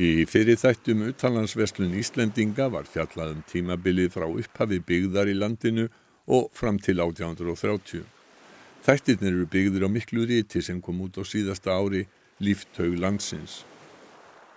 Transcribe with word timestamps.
Í 0.00 0.24
fyrir 0.24 0.56
þættum 0.56 1.02
utanlandsveslun 1.10 1.92
Íslendinga 2.00 2.70
var 2.72 2.86
fjallað 2.88 3.34
um 3.34 3.40
tímabilið 3.50 4.14
frá 4.14 4.24
upphafi 4.30 4.78
byggðar 4.88 5.28
í 5.28 5.34
landinu 5.36 5.90
og 6.24 6.46
fram 6.56 6.78
til 6.80 7.02
1830. 7.04 8.06
Þættirnir 8.86 9.34
eru 9.34 9.48
byggðir 9.52 9.84
á 9.84 9.90
miklu 9.92 10.24
ríti 10.30 10.62
sem 10.64 10.80
kom 10.80 11.02
út 11.04 11.20
á 11.20 11.22
síðasta 11.28 11.76
ári 11.76 12.06
Líftaug 12.40 12.96
landsins. 12.96 13.58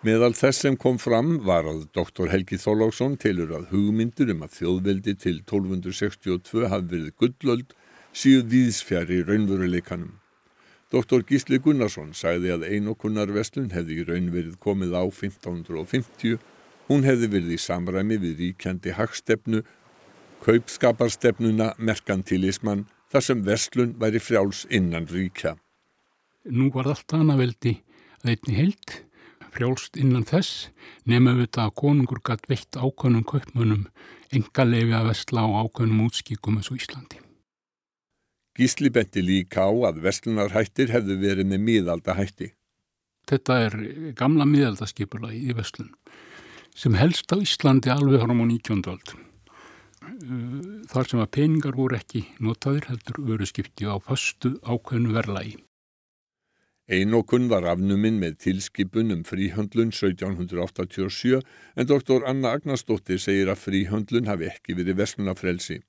Meðal 0.07 0.31
þess 0.31 0.63
sem 0.63 0.79
kom 0.79 0.95
fram 0.99 1.35
var 1.43 1.67
að 1.67 1.89
Dr. 1.91 2.31
Helgi 2.31 2.61
Þorláksson 2.63 3.19
telur 3.19 3.51
að 3.57 3.67
hugmyndur 3.75 4.31
um 4.31 4.47
að 4.47 4.57
þjóðveldi 4.61 5.19
til 5.27 5.37
1262 5.43 6.69
hafi 6.71 6.91
verið 6.95 7.15
gullöld 7.19 7.79
síðu 8.15 8.47
víðsfjari 8.55 9.25
raunveruleikanum. 9.27 10.22
Dr. 10.93 11.23
Gísli 11.25 11.57
Gunnarsson 11.57 12.11
sagði 12.13 12.51
að 12.53 12.67
einokunarverslun 12.69 13.71
hefði 13.73 13.95
í 13.97 14.03
raun 14.05 14.27
verið 14.29 14.59
komið 14.61 14.91
á 14.93 15.01
1550. 15.09 16.35
Hún 16.85 17.07
hefði 17.07 17.29
verið 17.33 17.55
í 17.55 17.63
samræmi 17.63 18.19
við 18.21 18.43
ríkjandi 18.43 18.93
hagstefnu, 18.93 19.63
kaupskaparstefnuna 20.45 21.71
merkantilismann 21.81 22.85
þar 23.09 23.25
sem 23.25 23.41
verslun 23.47 23.95
væri 23.97 24.21
frjáls 24.21 24.67
innan 24.69 25.09
ríkja. 25.09 25.55
Nú 26.53 26.69
var 26.75 26.91
allt 26.93 27.17
annað 27.17 27.41
veldi 27.41 27.75
að 28.21 28.35
einni 28.35 28.59
held, 28.59 28.95
frjálst 29.49 29.97
innan 29.97 30.29
þess, 30.29 30.69
nema 31.09 31.33
við 31.33 31.47
þetta 31.47 31.69
að 31.71 31.77
konungur 31.81 32.21
gætt 32.21 32.45
veitt 32.51 32.77
ákvönum 32.77 33.25
kaupmönum 33.25 33.87
enga 34.29 34.69
lefi 34.69 34.93
að 34.93 35.09
vestla 35.09 35.49
á 35.49 35.49
ákvönum 35.65 36.05
útskíkum 36.05 36.61
eins 36.61 36.69
og 36.69 36.77
Íslandi. 36.77 37.22
Gísli 38.53 38.91
benti 38.93 39.23
líka 39.25 39.65
á 39.65 39.73
að 39.89 40.03
vestlunarhættir 40.05 40.91
hefðu 40.93 41.15
verið 41.17 41.47
með 41.49 41.63
miðaldahætti. 41.67 42.51
Þetta 43.25 43.55
er 43.65 43.75
gamla 44.19 44.45
miðaldaskipula 44.45 45.31
í 45.33 45.55
vestlun 45.57 45.89
sem 46.77 46.93
helst 46.97 47.33
á 47.33 47.37
Íslandi 47.37 47.89
alveg 47.93 48.21
fram 48.21 48.41
á 48.41 48.45
19. 48.45 48.83
öld. 48.93 49.13
Þar 50.89 51.09
sem 51.09 51.21
að 51.21 51.31
peningar 51.37 51.77
voru 51.77 51.97
ekki 51.97 52.23
notaðir 52.41 52.89
heldur 52.91 53.19
veru 53.25 53.47
skipti 53.49 53.89
á 53.89 53.97
fastu 54.01 54.55
ákveðnu 54.61 55.13
verðlægi. 55.17 55.55
Einokun 56.93 57.47
var 57.49 57.65
afnuminn 57.71 58.19
með 58.21 58.37
tilskipun 58.43 59.13
um 59.15 59.23
fríhöndlun 59.25 59.93
1787 59.95 61.39
en 61.41 61.89
doktor 61.89 62.25
Anna 62.29 62.51
Agnarsdóttir 62.57 63.21
segir 63.23 63.49
að 63.49 63.63
fríhöndlun 63.63 64.29
hafi 64.29 64.49
ekki 64.51 64.75
verið 64.77 64.99
verslunafrelsi 64.99 65.79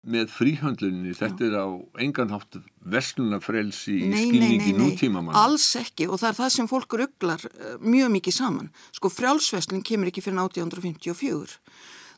með 0.00 0.30
fríhandluninni, 0.32 1.12
þetta 1.16 1.46
er 1.46 1.56
á 1.60 1.68
engan 2.00 2.32
hátt 2.32 2.56
verslunafrelsi 2.88 3.98
í 3.98 4.08
nei, 4.08 4.22
skilningi 4.30 4.72
nútíma 4.78 5.20
mann. 5.20 5.36
Alls 5.36 5.68
ekki 5.76 6.08
og 6.08 6.22
það 6.22 6.30
er 6.30 6.38
það 6.38 6.52
sem 6.56 6.70
fólk 6.70 6.96
rugglar 7.02 7.44
uh, 7.50 7.74
mjög 7.84 8.12
mikið 8.16 8.36
saman. 8.38 8.70
Sko 8.96 9.12
frjálsveslun 9.12 9.84
kemur 9.84 10.08
ekki 10.08 10.24
fyrir 10.24 10.40
1854. 10.40 11.58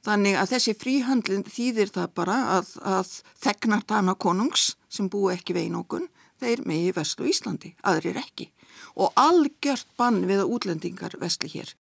Þannig 0.03 0.39
að 0.39 0.55
þessi 0.55 0.77
fríhandlun 0.79 1.45
þýðir 1.47 1.93
það 1.95 2.15
bara 2.19 2.39
að, 2.59 2.73
að 2.83 3.13
þegnar 3.43 3.85
dana 3.87 4.17
konungs 4.19 4.73
sem 4.91 5.11
búi 5.11 5.31
ekki 5.35 5.55
veginn 5.55 5.79
okkur, 5.79 6.09
þeir 6.43 6.65
megi 6.67 6.91
veslu 6.97 7.31
Íslandi, 7.31 7.75
aðrir 7.87 8.19
ekki. 8.19 8.51
Og 8.99 9.15
algjört 9.19 9.91
bann 9.99 10.25
við 10.27 10.43
að 10.43 10.57
útlendingar 10.57 11.15
vesli 11.23 11.51
hér. 11.55 11.71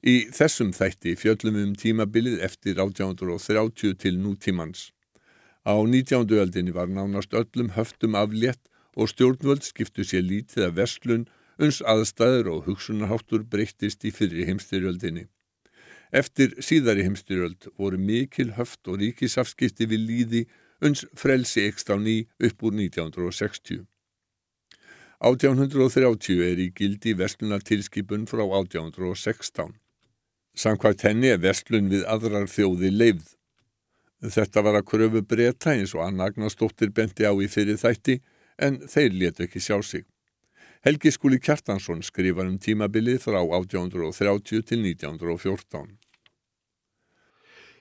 Í 0.00 0.30
þessum 0.32 0.70
þætti 0.72 1.12
fjöllum 1.20 1.56
um 1.60 1.72
tímabilið 1.76 2.38
eftir 2.40 2.78
1830 2.80 3.98
til 4.00 4.16
nútímans. 4.16 4.92
Á 5.68 5.76
19. 5.76 6.24
öldinni 6.40 6.72
var 6.72 6.88
nánast 6.88 7.36
öllum 7.36 7.74
höftum 7.76 8.16
aflétt 8.16 8.62
og 8.96 9.10
stjórnvöld 9.12 9.60
skiptu 9.60 10.00
sér 10.00 10.24
lítið 10.24 10.70
að 10.70 10.78
verslun 10.78 11.26
uns 11.60 11.82
aðstæður 11.84 12.48
og 12.54 12.62
hugsunarháttur 12.70 13.44
breyttist 13.44 14.06
í 14.08 14.10
fyrri 14.10 14.46
heimstyrjöldinni. 14.48 15.26
Eftir 16.10 16.56
síðari 16.64 17.04
heimstyrjöld 17.04 17.68
voru 17.76 18.00
mikil 18.00 18.56
höft 18.56 18.88
og 18.88 19.02
ríkisafskipti 19.04 19.84
við 19.84 20.06
líði 20.08 20.42
uns 20.80 21.04
frelsi 21.12 21.68
ekst 21.68 21.92
á 21.92 22.00
ný 22.00 22.24
upp 22.40 22.64
úr 22.64 22.72
1960. 22.72 23.84
1830 25.20 26.40
er 26.40 26.56
í 26.56 26.70
gildi 26.72 27.12
verslunartilskipun 27.20 28.24
frá 28.24 28.46
1816. 28.48 29.76
Samkvæmt 30.60 31.06
henni 31.06 31.30
er 31.32 31.38
vestlun 31.40 31.88
við 31.88 32.02
aðrar 32.10 32.48
þjóði 32.50 32.90
leifð. 32.92 33.28
Þetta 34.20 34.62
var 34.66 34.76
að 34.76 34.88
kröfu 34.90 35.22
breyta 35.24 35.72
eins 35.72 35.94
og 35.96 36.02
Anna 36.04 36.26
Agnarsdóttir 36.28 36.90
benti 36.92 37.24
á 37.24 37.32
í 37.32 37.46
fyrir 37.48 37.78
þætti 37.80 38.18
en 38.60 38.76
þeir 38.84 39.16
letu 39.22 39.46
ekki 39.46 39.62
sjá 39.64 39.78
sig. 39.80 40.04
Helgi 40.84 41.12
Skúli 41.14 41.38
Kjartansson 41.40 42.04
skrifar 42.04 42.48
um 42.50 42.58
tímabilið 42.60 43.22
frá 43.24 43.40
1830 43.40 44.66
til 44.68 44.84
1914. 44.84 45.96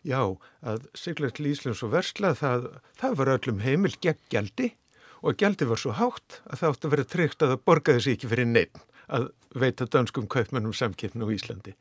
Já, 0.08 0.22
að 0.64 0.88
Siglet 0.96 1.42
Líslands 1.44 1.84
og 1.84 1.92
Versla 1.98 2.32
það, 2.32 2.70
það 2.96 3.18
var 3.20 3.34
öllum 3.36 3.60
heimil 3.66 3.96
gegn 4.00 4.24
gjaldi 4.32 4.70
og 5.20 5.36
gjaldi 5.36 5.68
var 5.68 5.82
svo 5.82 5.92
hátt 6.00 6.40
að 6.48 6.62
það 6.62 6.70
átti 6.72 6.88
að 6.88 6.96
vera 6.96 7.12
tryggt 7.16 7.44
að 7.44 7.52
það 7.54 7.66
borgaði 7.68 8.06
sér 8.06 8.16
ekki 8.16 8.32
fyrir 8.32 8.48
neitt 8.48 8.80
að 9.10 9.30
veita 9.58 9.88
danskum 9.90 10.28
kaupmennum 10.30 10.74
samkipn 10.76 11.24
á 11.26 11.28
Íslandi. 11.34 11.74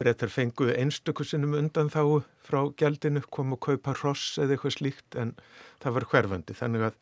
Brettar 0.00 0.32
fenguðu 0.32 0.74
einstöku 0.78 1.26
sinnum 1.26 1.54
undan 1.58 1.92
þá 1.92 2.24
frá 2.44 2.60
gjaldinu, 2.78 3.22
kom 3.30 3.54
og 3.54 3.62
kaupa 3.68 3.94
ross 4.02 4.38
eða 4.38 4.56
eitthvað 4.56 4.78
slíkt 4.78 5.18
en 5.20 5.34
það 5.84 5.98
var 5.98 6.08
hverfandi. 6.10 6.56
Þannig 6.58 6.88
að, 6.88 6.98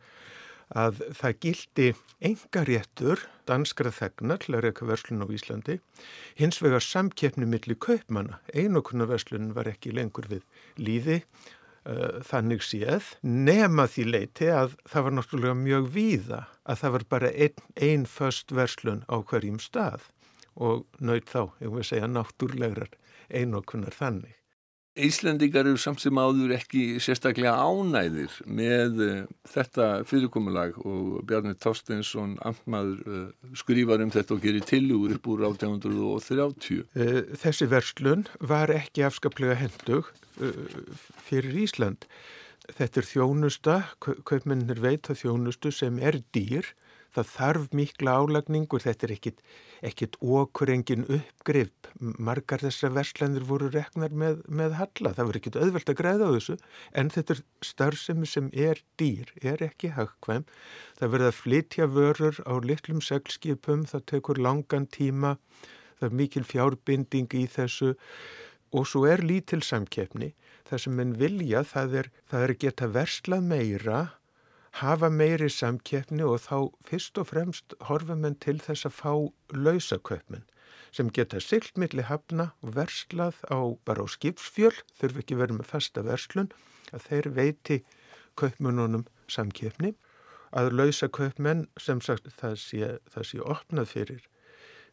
að 0.85 1.01
það 1.21 1.39
gildi 1.47 1.89
enga 2.31 2.67
réttur 2.69 3.25
danskra 3.49 3.95
þegna 3.95 4.37
til 4.43 4.57
að 4.57 4.67
reyka 4.67 4.87
verslun 4.89 5.25
á 5.25 5.27
Íslandi. 5.33 5.81
Hins 6.39 6.61
vegar 6.63 6.85
samkipni 6.85 7.49
millir 7.49 7.81
kaupmanna, 7.81 8.43
einokuna 8.55 9.09
verslunin 9.09 9.57
var 9.57 9.73
ekki 9.73 9.97
lengur 9.97 10.29
við 10.31 10.45
líði 10.77 11.23
þannig 12.29 12.63
séð 12.63 13.09
nema 13.27 13.89
því 13.91 14.05
leiti 14.11 14.51
að 14.55 14.77
það 14.87 15.07
var 15.07 15.15
náttúrulega 15.17 15.59
mjög 15.59 15.89
víða 15.97 16.43
að 16.63 16.83
það 16.83 16.95
var 16.97 17.05
bara 17.15 17.31
einn 17.47 17.65
ein 17.89 18.05
föst 18.07 18.55
verslun 18.55 19.03
á 19.11 19.17
hverjum 19.19 19.59
stað 19.63 20.07
og 20.55 20.85
nöyt 21.01 21.33
þá, 21.33 21.51
ég 21.65 21.73
vil 21.73 21.87
segja, 21.87 22.11
náttúrlegrar 22.11 22.93
einokunar 23.33 23.95
þannig. 23.97 24.37
Íslendingar 24.93 25.65
eru 25.65 25.79
samt 25.81 26.03
sem 26.03 26.19
áður 26.21 26.53
ekki 26.53 26.99
sérstaklega 27.01 27.55
ánæðir 27.57 28.35
með 28.45 28.99
uh, 29.01 29.15
þetta 29.49 29.87
fyrirkomulag 30.09 30.77
og 30.85 31.23
Bjarni 31.29 31.55
Tosteinsson 31.57 32.35
amtmaður 32.45 33.01
uh, 33.09 33.23
skrifar 33.57 34.05
um 34.05 34.13
þetta 34.13 34.37
og 34.37 34.45
gerir 34.45 34.67
tilugur 34.69 35.17
upp 35.17 35.31
úr 35.33 35.47
1830. 35.49 36.85
Þessi 37.41 37.71
verslun 37.73 38.27
var 38.41 38.73
ekki 38.75 39.07
afskaplega 39.09 39.57
hendug 39.63 40.13
fyrir 41.25 41.57
Ísland. 41.65 42.05
Þetta 42.73 43.01
er 43.01 43.09
þjónusta, 43.09 43.75
kaupmennir 44.01 44.81
veit 44.81 45.09
að 45.11 45.25
þjónustu 45.25 45.73
sem 45.75 45.99
er 46.05 46.21
dýr, 46.37 46.69
það 47.13 47.29
þarf 47.33 47.67
mikla 47.77 48.15
álagningur, 48.21 48.83
þetta 48.83 49.07
er 49.07 49.15
ekkit, 49.17 49.41
ekkit 49.85 50.17
okkur 50.21 50.73
engin 50.73 51.05
uppgrip, 51.07 51.89
margar 52.01 52.63
þessar 52.65 52.95
verslandir 52.97 53.47
voru 53.49 53.69
reknar 53.73 54.15
með, 54.17 54.41
með 54.49 54.77
halla, 54.79 55.13
það 55.17 55.29
voru 55.29 55.43
ekkit 55.43 55.59
auðvelt 55.61 55.93
að 55.93 55.99
græða 56.01 56.31
á 56.31 56.35
þessu, 56.37 56.57
en 56.97 57.13
þetta 57.13 57.37
er 57.37 57.43
starfsemi 57.73 58.31
sem 58.31 58.49
er 58.53 58.81
dýr, 59.01 59.35
er 59.43 59.65
ekki 59.69 59.93
hagkvæm, 59.97 60.47
það 61.01 61.15
verða 61.17 61.33
að 61.33 61.41
flytja 61.41 61.91
vörur 61.93 62.41
á 62.49 62.55
litlum 62.65 63.03
seglskipum, 63.05 63.85
það 63.91 64.07
tekur 64.15 64.41
langan 64.41 64.89
tíma, 64.89 65.37
það 65.99 66.09
er 66.09 66.17
mikil 66.23 66.47
fjárbinding 66.49 67.37
í 67.37 67.45
þessu, 67.51 67.93
og 68.73 68.89
svo 68.89 69.05
er 69.05 69.21
lítil 69.21 69.61
samkeppni. 69.65 70.33
Það 70.65 70.83
sem 70.85 70.95
menn 70.97 71.13
vilja 71.21 71.61
það 71.69 71.97
er, 72.01 72.07
það 72.31 72.45
er 72.47 72.53
geta 72.65 72.89
verslað 72.89 73.43
meira 73.45 73.99
hafa 74.81 75.11
meiri 75.13 75.51
samkeppni 75.53 76.25
og 76.25 76.41
þá 76.47 76.57
fyrst 76.89 77.21
og 77.21 77.29
fremst 77.33 77.77
horfa 77.89 78.17
menn 78.17 78.39
til 78.41 78.59
þess 78.63 78.89
að 78.89 78.97
fá 78.99 79.13
lausaköpminn 79.53 80.47
sem 80.93 81.11
geta 81.17 81.41
silt 81.41 81.77
milli 81.81 82.05
hafna 82.09 82.51
og 82.63 82.75
verslað 82.77 83.41
á 83.49 83.61
bara 83.87 84.05
á 84.05 84.07
skipsfjöl 84.15 84.75
þurfi 85.01 85.25
ekki 85.25 85.39
verið 85.41 85.61
með 85.61 85.71
fasta 85.73 86.05
verslun 86.07 86.53
að 86.93 87.07
þeir 87.09 87.31
veiti 87.39 87.79
köpmununum 88.41 89.07
samkeppni 89.29 89.95
að 90.57 90.73
lausaköpmenn 90.77 91.67
sem 91.81 92.01
sagt 92.05 92.29
það 92.41 92.59
sé, 92.61 92.93
það 93.13 93.29
sé 93.29 93.41
opnað 93.57 93.91
fyrir 93.93 94.29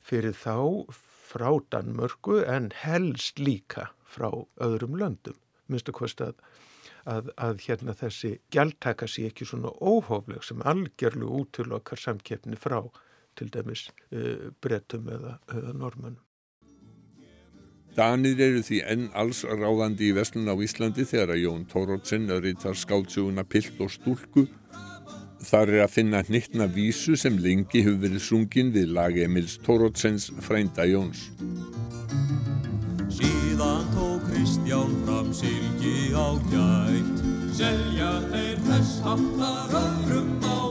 fyrir 0.05 0.35
þá 0.35 0.87
frá 1.29 1.51
Danmörku 1.71 2.39
en 2.47 2.71
helst 2.81 3.39
líka 3.39 3.89
frá 4.09 4.29
öðrum 4.63 4.97
löndum. 4.97 5.37
Minnstu 5.69 5.93
hvort 5.93 6.21
að, 6.23 6.37
að, 7.05 7.29
að 7.37 7.61
hérna 7.67 7.95
þessi 7.97 8.33
gjaldtaka 8.53 9.07
sé 9.07 9.27
ekki 9.29 9.47
svona 9.47 9.71
óhófleg 9.79 10.43
sem 10.45 10.63
algjörlu 10.67 11.29
útilokkar 11.41 12.01
samkeppni 12.01 12.59
frá 12.59 12.81
til 13.39 13.51
dæmis 13.53 13.87
uh, 14.11 14.49
brettum 14.61 15.07
eða, 15.11 15.37
eða 15.53 15.75
normunum. 15.77 16.23
Danir 17.97 18.39
eru 18.39 18.61
því 18.63 18.83
enn 18.87 19.07
alls 19.17 19.41
ráðandi 19.43 20.11
í 20.11 20.15
vestlun 20.15 20.47
á 20.47 20.55
Íslandi 20.55 21.03
þegar 21.09 21.33
að 21.33 21.41
Jón 21.43 21.63
Tórótsen 21.71 22.29
rítar 22.43 22.77
skáltsuguna 22.77 23.43
Pilt 23.49 23.81
og 23.81 23.91
Stúlku 23.91 24.45
Þar 25.39 25.71
er 25.71 25.85
að 25.85 25.93
finna 25.93 26.19
hnittna 26.27 26.65
vísu 26.67 27.15
sem 27.17 27.37
lengi 27.39 27.83
hefur 27.85 28.01
verið 28.01 28.23
sungin 28.25 28.73
við 28.75 28.91
lag 28.97 29.15
Emils 29.23 29.55
Tórótsens 29.63 30.27
frænda 30.43 30.83
Jóns. 30.89 31.29
Kristján 34.39 34.87
fram 35.05 35.33
silki 35.33 36.15
á 36.15 36.27
gætt 36.47 37.19
Selja 37.51 38.11
þeir 38.31 38.61
þess 38.69 39.01
hamlar 39.03 39.73
öðrum 39.75 40.29
á 40.47 40.68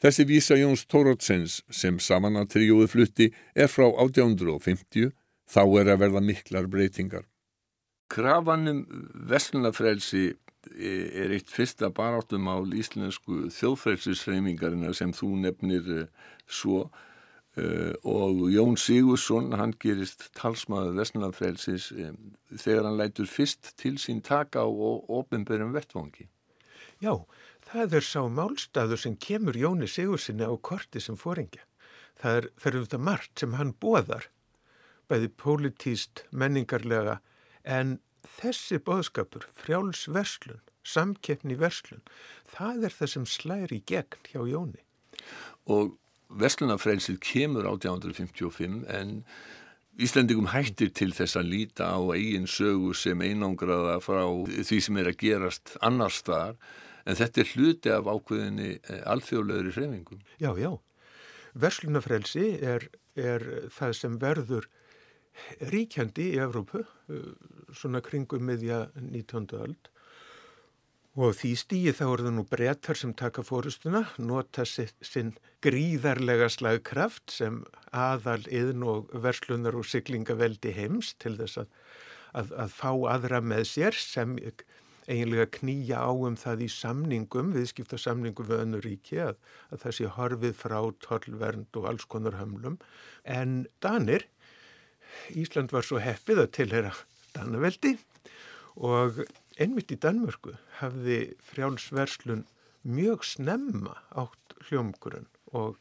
Þessi 0.00 0.24
vísa 0.24 0.56
Jóns 0.56 0.86
Tórótsens 0.88 1.58
sem 1.68 1.98
saman 2.00 2.38
að 2.40 2.54
tríóið 2.54 2.92
flutti 2.94 3.26
er 3.52 3.68
frá 3.68 3.84
1850, 3.90 5.10
þá 5.44 5.62
er 5.80 5.90
að 5.92 6.00
verða 6.06 6.22
miklar 6.24 6.68
breytingar. 6.72 7.26
Krafanum 8.10 8.80
Vestlunafrelsi 9.28 10.30
er 10.72 11.34
eitt 11.36 11.52
fyrsta 11.52 11.90
baráttum 11.92 12.48
á 12.48 12.56
íslensku 12.64 13.50
þjóðfrelsisreimingarina 13.54 14.94
sem 14.96 15.12
þú 15.16 15.34
nefnir 15.44 15.92
eh, 15.94 16.08
svo 16.48 16.82
eh, 17.60 17.92
og 18.00 18.48
Jón 18.52 18.76
Sigursson, 18.80 19.52
hann 19.56 19.76
gerist 19.80 20.30
talsmaður 20.36 20.96
Vestlunafrelsis 20.96 21.90
eh, 21.92 22.12
þegar 22.56 22.88
hann 22.88 23.00
lætur 23.00 23.28
fyrst 23.28 23.74
til 23.80 23.96
sín 24.00 24.24
taka 24.24 24.64
á 24.64 24.68
ofinberum 24.68 25.76
vettvangi. 25.76 26.28
Já, 27.00 27.14
það 27.70 27.96
er 28.00 28.06
sá 28.06 28.20
málstaður 28.26 29.00
sem 29.00 29.16
kemur 29.20 29.58
Jóni 29.58 29.88
Sigursinni 29.90 30.46
á 30.46 30.54
korti 30.58 31.02
sem 31.02 31.18
fóringja. 31.18 31.62
Það 32.20 32.38
er, 32.38 32.48
það 32.58 32.70
er 32.70 32.78
þetta 32.84 33.02
margt 33.08 33.42
sem 33.42 33.54
hann 33.56 33.72
bóðar, 33.80 34.26
bæði 35.08 35.30
pólitíst, 35.40 36.24
menningarlega, 36.30 37.20
en 37.64 37.98
þessi 38.40 38.80
bóðskapur, 38.84 39.46
frjáls 39.56 40.04
verslun, 40.12 40.60
samkeppni 40.84 41.56
verslun, 41.60 42.02
það 42.50 42.88
er 42.88 42.96
það 42.98 43.12
sem 43.14 43.30
slæri 43.30 43.80
í 43.80 43.86
gegn 43.88 44.28
hjá 44.32 44.42
Jóni. 44.50 44.84
Og 45.70 45.96
verslunafrelsið 46.30 47.18
kemur 47.24 47.66
1855 47.70 48.84
en 48.90 49.16
Íslandingum 50.00 50.48
hættir 50.52 50.92
til 50.96 51.10
þess 51.12 51.36
að 51.36 51.50
líta 51.50 51.90
á 51.92 52.00
eigin 52.14 52.46
sögu 52.48 52.94
sem 52.96 53.20
einangraða 53.20 53.98
frá 54.00 54.22
því 54.48 54.78
sem 54.84 55.00
er 55.00 55.10
að 55.10 55.18
gerast 55.20 55.74
annar 55.84 56.14
staðar 56.14 56.56
en 57.10 57.18
þetta 57.18 57.42
er 57.42 57.52
hluti 57.54 57.92
af 57.94 58.08
ákveðinni 58.10 58.70
alþjóðlegri 59.10 59.74
hreyfingum. 59.76 60.24
Já, 60.42 60.52
já. 60.58 60.70
Verslunafrelsi 61.60 62.52
er, 62.62 62.86
er 63.18 63.46
það 63.74 63.96
sem 63.98 64.18
verður 64.22 64.68
ríkjandi 65.72 66.30
í 66.34 66.42
Evrópu, 66.42 66.84
svona 67.74 68.02
kringum 68.04 68.44
miðja 68.46 68.84
19. 68.98 69.50
öld 69.58 69.90
og 71.18 71.34
því 71.34 71.50
stíi 71.58 71.92
þá 71.96 72.04
eru 72.06 72.26
það 72.26 72.34
nú 72.36 72.44
brettar 72.46 72.98
sem 72.98 73.12
taka 73.18 73.42
fórustuna, 73.42 74.04
nota 74.22 74.62
sinn 74.64 75.32
gríðarlega 75.64 76.48
slagkraft 76.52 77.34
sem 77.34 77.64
aðal 77.90 78.44
yðn 78.46 78.84
og 78.86 79.10
verslunar 79.24 79.74
og 79.76 79.88
siglingaveldi 79.90 80.72
heims 80.76 81.14
til 81.18 81.34
þess 81.40 81.64
að, 81.64 81.72
að, 82.32 82.54
að 82.64 82.76
fá 82.78 82.90
aðra 83.16 83.42
með 83.42 83.66
sér 83.72 83.98
sem 83.98 84.38
eiginlega 85.10 85.46
knýja 85.58 86.00
á 86.06 86.10
um 86.14 86.36
það 86.38 86.64
í 86.66 86.68
samningum, 86.72 87.52
viðskipta 87.56 87.98
samningum 88.00 88.48
við 88.48 88.62
önnu 88.64 88.82
ríki 88.84 89.20
að, 89.24 89.38
að 89.70 89.82
það 89.84 89.96
sé 89.96 90.10
horfið 90.16 90.54
frá 90.60 90.78
tollvernd 91.06 91.80
og 91.80 91.88
alls 91.90 92.06
konar 92.10 92.38
hömlum. 92.38 92.78
En 93.24 93.64
Danir, 93.82 94.26
Ísland 95.34 95.74
var 95.74 95.86
svo 95.86 95.98
heppið 96.02 96.44
að 96.44 96.52
tilhera 96.56 96.94
Danaveldi 97.34 97.96
og 98.78 99.24
einmitt 99.60 99.92
í 99.92 99.98
Danmörku 100.00 100.54
hafði 100.78 101.20
frjálsverslun 101.50 102.46
mjög 102.86 103.26
snemma 103.26 103.98
átt 104.16 104.54
hljómgrunn 104.68 105.28
og 105.52 105.76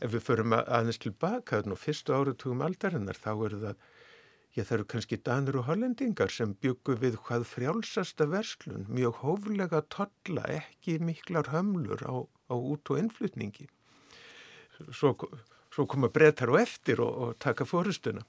ef 0.00 0.14
við 0.14 0.24
förum 0.24 0.54
aðeins 0.56 1.00
tilbaka 1.02 1.60
þannig 1.60 1.76
á 1.76 1.84
fyrstu 1.84 2.16
áratugum 2.16 2.62
aldarinnar 2.64 3.18
þá 3.18 3.32
eru 3.34 3.60
það 3.66 3.88
Já, 4.56 4.64
það 4.64 4.74
eru 4.74 4.86
kannski 4.90 5.16
danur 5.22 5.60
og 5.60 5.68
hollendingar 5.68 6.32
sem 6.34 6.56
byggu 6.58 6.96
við 6.98 7.20
hvað 7.22 7.44
frjálsasta 7.46 8.26
verslun, 8.32 8.88
mjög 8.90 9.20
hóflega 9.22 9.84
tolla, 9.94 10.42
ekki 10.50 10.96
miklar 10.98 11.52
hömlur 11.52 12.02
á, 12.02 12.26
á 12.50 12.54
út- 12.58 12.90
og 12.90 12.98
innflutningi. 12.98 13.68
Svo, 14.90 15.14
svo 15.70 15.86
koma 15.86 16.10
breytar 16.10 16.50
og 16.50 16.58
eftir 16.64 16.98
og, 16.98 17.14
og 17.22 17.38
taka 17.38 17.62
fórustuna. 17.68 18.26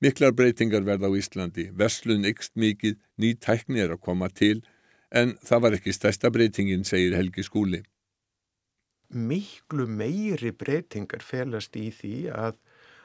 Miklar 0.00 0.32
breytingar 0.32 0.86
verða 0.88 1.12
á 1.12 1.18
Íslandi, 1.20 1.68
verslun 1.76 2.24
ykst 2.24 2.56
mikið, 2.56 2.96
ný 3.20 3.34
tækni 3.36 3.84
er 3.84 3.92
að 3.92 4.00
koma 4.06 4.30
til, 4.32 4.62
en 5.12 5.36
það 5.44 5.64
var 5.66 5.76
ekki 5.76 5.92
stærsta 5.92 6.30
breytingin, 6.32 6.86
segir 6.88 7.18
Helgi 7.18 7.44
Skúli. 7.44 7.82
Miklu 9.12 9.84
meiri 9.84 10.54
breytingar 10.56 11.20
felast 11.20 11.76
í 11.76 11.90
því 11.92 12.16
að 12.32 12.56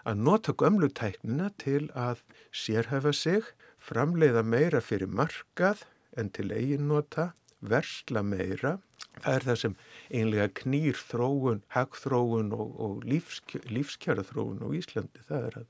að 0.05 0.21
nota 0.27 0.53
gömlu 0.53 0.89
tæknina 0.93 1.49
til 1.61 1.89
að 1.97 2.21
sérhefa 2.53 3.13
sig, 3.13 3.43
framleiða 3.81 4.45
meira 4.45 4.81
fyrir 4.81 5.09
markað 5.09 5.85
en 6.17 6.29
til 6.29 6.51
eiginnota, 6.53 7.33
versla 7.65 8.21
meira. 8.25 8.77
Það 9.23 9.33
er 9.33 9.45
það 9.47 9.59
sem 9.61 9.75
einlega 10.13 10.47
knýr 10.61 10.97
þróun, 10.99 11.61
hagþróun 11.73 12.51
og, 12.55 12.73
og 12.85 13.05
lífsk, 13.07 13.57
lífskjara 13.71 14.25
þróun 14.27 14.61
á 14.61 14.67
Íslandi. 14.77 15.23
Það 15.29 15.47
er 15.49 15.57
að, 15.61 15.67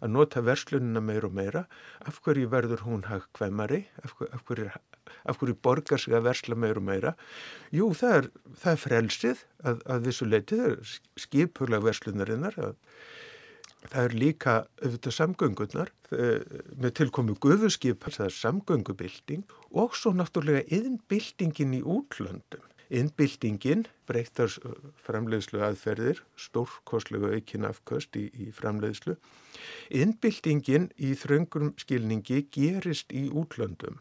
að 0.00 0.12
nota 0.16 0.42
verslunina 0.44 1.02
meira 1.04 1.30
og 1.30 1.36
meira. 1.38 1.64
Af 2.04 2.20
hverju 2.24 2.50
verður 2.52 2.84
hún 2.86 3.06
hagkvæmari? 3.08 3.84
Af 4.02 4.16
hverju, 4.18 4.32
af 4.36 4.44
hverju, 4.48 4.68
af 5.24 5.40
hverju 5.40 5.56
borgar 5.64 6.02
sig 6.02 6.18
að 6.18 6.26
versla 6.28 6.58
meira 6.58 6.82
og 6.82 6.88
meira? 6.90 7.14
Jú, 7.72 7.92
það 7.96 8.16
er, 8.18 8.30
það 8.64 8.74
er 8.74 8.84
frelsið 8.84 9.44
að, 9.62 9.82
að 9.86 10.10
þessu 10.10 10.28
leiti, 10.28 10.60
það 10.60 10.74
er 10.74 10.94
skipurlega 11.24 11.88
verslunarinnar 11.88 12.60
að 12.60 12.76
Það 13.88 14.02
er 14.04 14.14
líka 14.20 14.54
auðvitað 14.82 15.14
samgöngunar 15.16 15.92
með 16.10 16.90
tilkomu 16.98 17.36
guðuskip, 17.40 18.04
það 18.04 18.26
er 18.26 18.34
samgöngubilding 18.36 19.54
og 19.70 19.94
svo 19.96 20.12
náttúrulega 20.16 20.66
yðnbildingin 20.68 21.78
í 21.78 21.80
útlöndum. 21.80 22.66
Yðnbildingin 22.90 23.84
breytar 24.10 24.50
framleiðslu 25.06 25.62
aðferðir, 25.62 26.20
stórkoslega 26.34 27.30
aukin 27.36 27.68
afköst 27.68 28.18
í, 28.18 28.26
í 28.34 28.50
framleiðslu. 28.54 29.14
Yðnbildingin 29.94 30.90
í 30.98 31.14
þröngum 31.18 31.72
skilningi 31.78 32.42
gerist 32.50 33.14
í 33.14 33.28
útlöndum. 33.30 34.00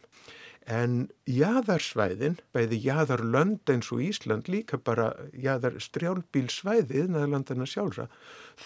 En 0.70 1.08
jaðarsvæðin, 1.26 2.36
bæði 2.54 2.78
jaðarlönd 2.84 3.72
eins 3.74 3.90
og 3.90 4.04
Ísland, 4.06 4.52
líka 4.54 4.78
bara 4.78 5.08
jaðar 5.34 5.80
strjálbílsvæði 5.82 7.00
yðnaðarlandana 7.04 7.66
sjálfra, 7.66 8.06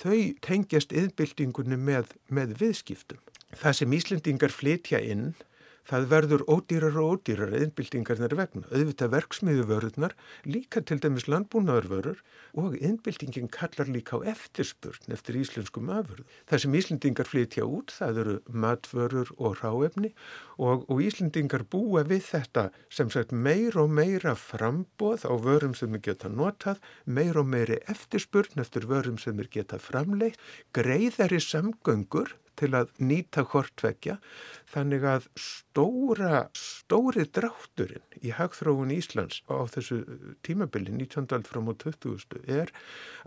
þau 0.01 0.36
tengjast 0.43 0.91
yðnbildingunni 0.91 1.79
með, 1.79 2.12
með 2.27 2.57
viðskiptum. 2.60 3.22
Það 3.55 3.77
sem 3.79 3.95
Íslandingar 3.95 4.51
flytja 4.51 5.00
inn, 5.00 5.31
það 5.89 6.07
verður 6.11 6.43
ódýrar 6.47 6.97
og 7.01 7.17
ódýrar 7.17 7.53
innbyltingarnir 7.59 8.35
vegna. 8.37 8.63
Auðvitað 8.71 9.13
verksmiðuvörðunar, 9.17 10.15
líka 10.47 10.83
til 10.83 10.99
dæmis 11.03 11.27
landbúnaðurvörur 11.31 12.21
og 12.59 12.77
innbyltingin 12.79 13.49
kallar 13.51 13.89
líka 13.91 14.19
á 14.19 14.25
eftirspurn 14.33 15.15
eftir 15.15 15.39
íslenskum 15.41 15.91
afurð. 15.93 16.27
Það 16.47 16.63
sem 16.63 16.77
Íslendingar 16.79 17.29
flytja 17.29 17.67
út, 17.67 17.93
það 17.93 18.21
eru 18.23 18.35
matvörur 18.47 19.33
og 19.37 19.57
ráefni 19.61 20.13
og, 20.57 20.85
og 20.87 21.01
Íslendingar 21.03 21.65
búa 21.67 22.05
við 22.07 22.23
þetta 22.29 22.67
sem 22.93 23.11
sagt 23.13 23.33
meir 23.33 23.77
og 23.79 23.91
meira 23.91 24.35
frambóð 24.39 25.27
á 25.27 25.33
vörum 25.35 25.75
sem 25.77 25.93
er 25.97 26.03
geta 26.05 26.31
notað, 26.31 26.79
meir 27.05 27.39
og 27.39 27.49
meiri 27.49 27.81
eftirspurn 27.91 28.63
eftir 28.63 28.87
vörum 28.89 29.19
sem 29.21 29.39
er 29.41 29.51
geta 29.51 29.81
framleitt, 29.81 30.39
greiðari 30.75 31.41
samgöngur 31.43 32.37
til 32.60 32.69
að 32.77 32.91
nýta 33.01 33.43
hortvekja 33.51 34.17
þannig 34.74 35.05
að 35.07 35.27
stóra, 35.39 36.43
stóri 36.57 37.25
drátturinn 37.36 38.03
í 38.22 38.33
hagþróun 38.38 38.93
Íslands 38.95 39.41
á 39.50 39.65
þessu 39.74 40.01
tímabili 40.45 40.93
19. 40.93 41.43
fram 41.50 41.72
á 41.72 41.74
20. 41.83 42.43
er 42.45 42.74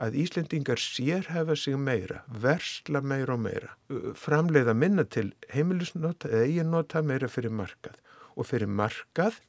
að 0.02 0.18
Íslendingar 0.23 0.80
sérhefa 0.83 1.56
sig 1.59 1.78
meira, 1.78 2.23
versla 2.28 3.02
meira 3.02 3.37
og 3.37 3.45
meira, 3.47 3.75
framleiða 4.14 4.76
minna 4.76 5.04
til 5.04 5.33
heimilisnota 5.52 6.30
eða 6.30 6.47
eiginnota 6.47 7.02
meira 7.02 7.30
fyrir 7.30 7.54
markað 7.54 8.00
og 8.37 8.49
fyrir 8.49 8.71
markað 8.71 9.40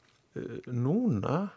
núna 0.66 1.48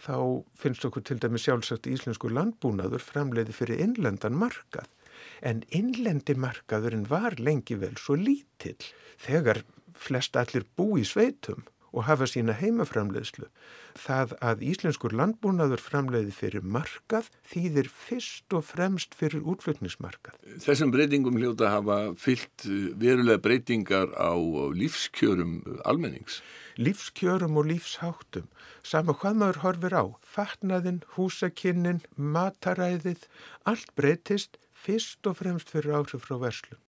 þá 0.00 0.16
finnst 0.56 0.86
okkur 0.88 1.04
til 1.04 1.18
dæmi 1.20 1.40
sjálfsagt 1.40 1.88
íslensku 1.90 2.30
landbúnaður 2.32 3.02
framleiði 3.04 3.54
fyrir 3.56 3.82
innlendan 3.84 4.38
markað 4.38 4.88
en 5.40 5.64
innlendi 5.70 6.36
markaðurinn 6.36 7.08
var 7.10 7.38
lengi 7.40 7.78
vel 7.80 7.96
svo 7.98 8.16
lítill 8.18 8.80
þegar 9.20 9.64
flest 9.96 10.36
allir 10.40 10.66
bú 10.76 10.94
í 11.00 11.04
sveitum 11.06 11.66
og 11.90 12.06
hafa 12.06 12.26
sína 12.30 12.54
heimaframleiðslu. 12.54 13.48
Það 13.98 14.34
að 14.46 14.62
íslenskur 14.70 15.14
landbúnaður 15.18 15.82
framleiði 15.82 16.34
fyrir 16.34 16.62
markað 16.62 17.30
þýðir 17.50 17.90
fyrst 17.90 18.54
og 18.54 18.64
fremst 18.68 19.16
fyrir 19.18 19.42
útflutnismarkað. 19.42 20.38
Þessum 20.62 20.94
breytingum 20.94 21.38
hljóta 21.40 21.72
hafa 21.74 21.98
fyllt 22.20 22.66
verulega 23.00 23.42
breytingar 23.42 24.14
á 24.14 24.34
lífskjörum 24.76 25.60
almennings. 25.82 26.40
Lífskjörum 26.78 27.58
og 27.60 27.66
lífsháttum, 27.72 28.46
sama 28.86 29.12
hvað 29.18 29.42
maður 29.42 29.62
horfir 29.64 29.98
á, 29.98 30.04
fatnaðinn, 30.22 31.02
húsakinnin, 31.16 32.04
mataræðið, 32.14 33.26
allt 33.68 33.90
breytist 33.98 34.60
fyrst 34.84 35.26
og 35.26 35.36
fremst 35.40 35.72
fyrir 35.72 35.96
áhrif 36.00 36.24
frá 36.24 36.38
verslun. 36.40 36.80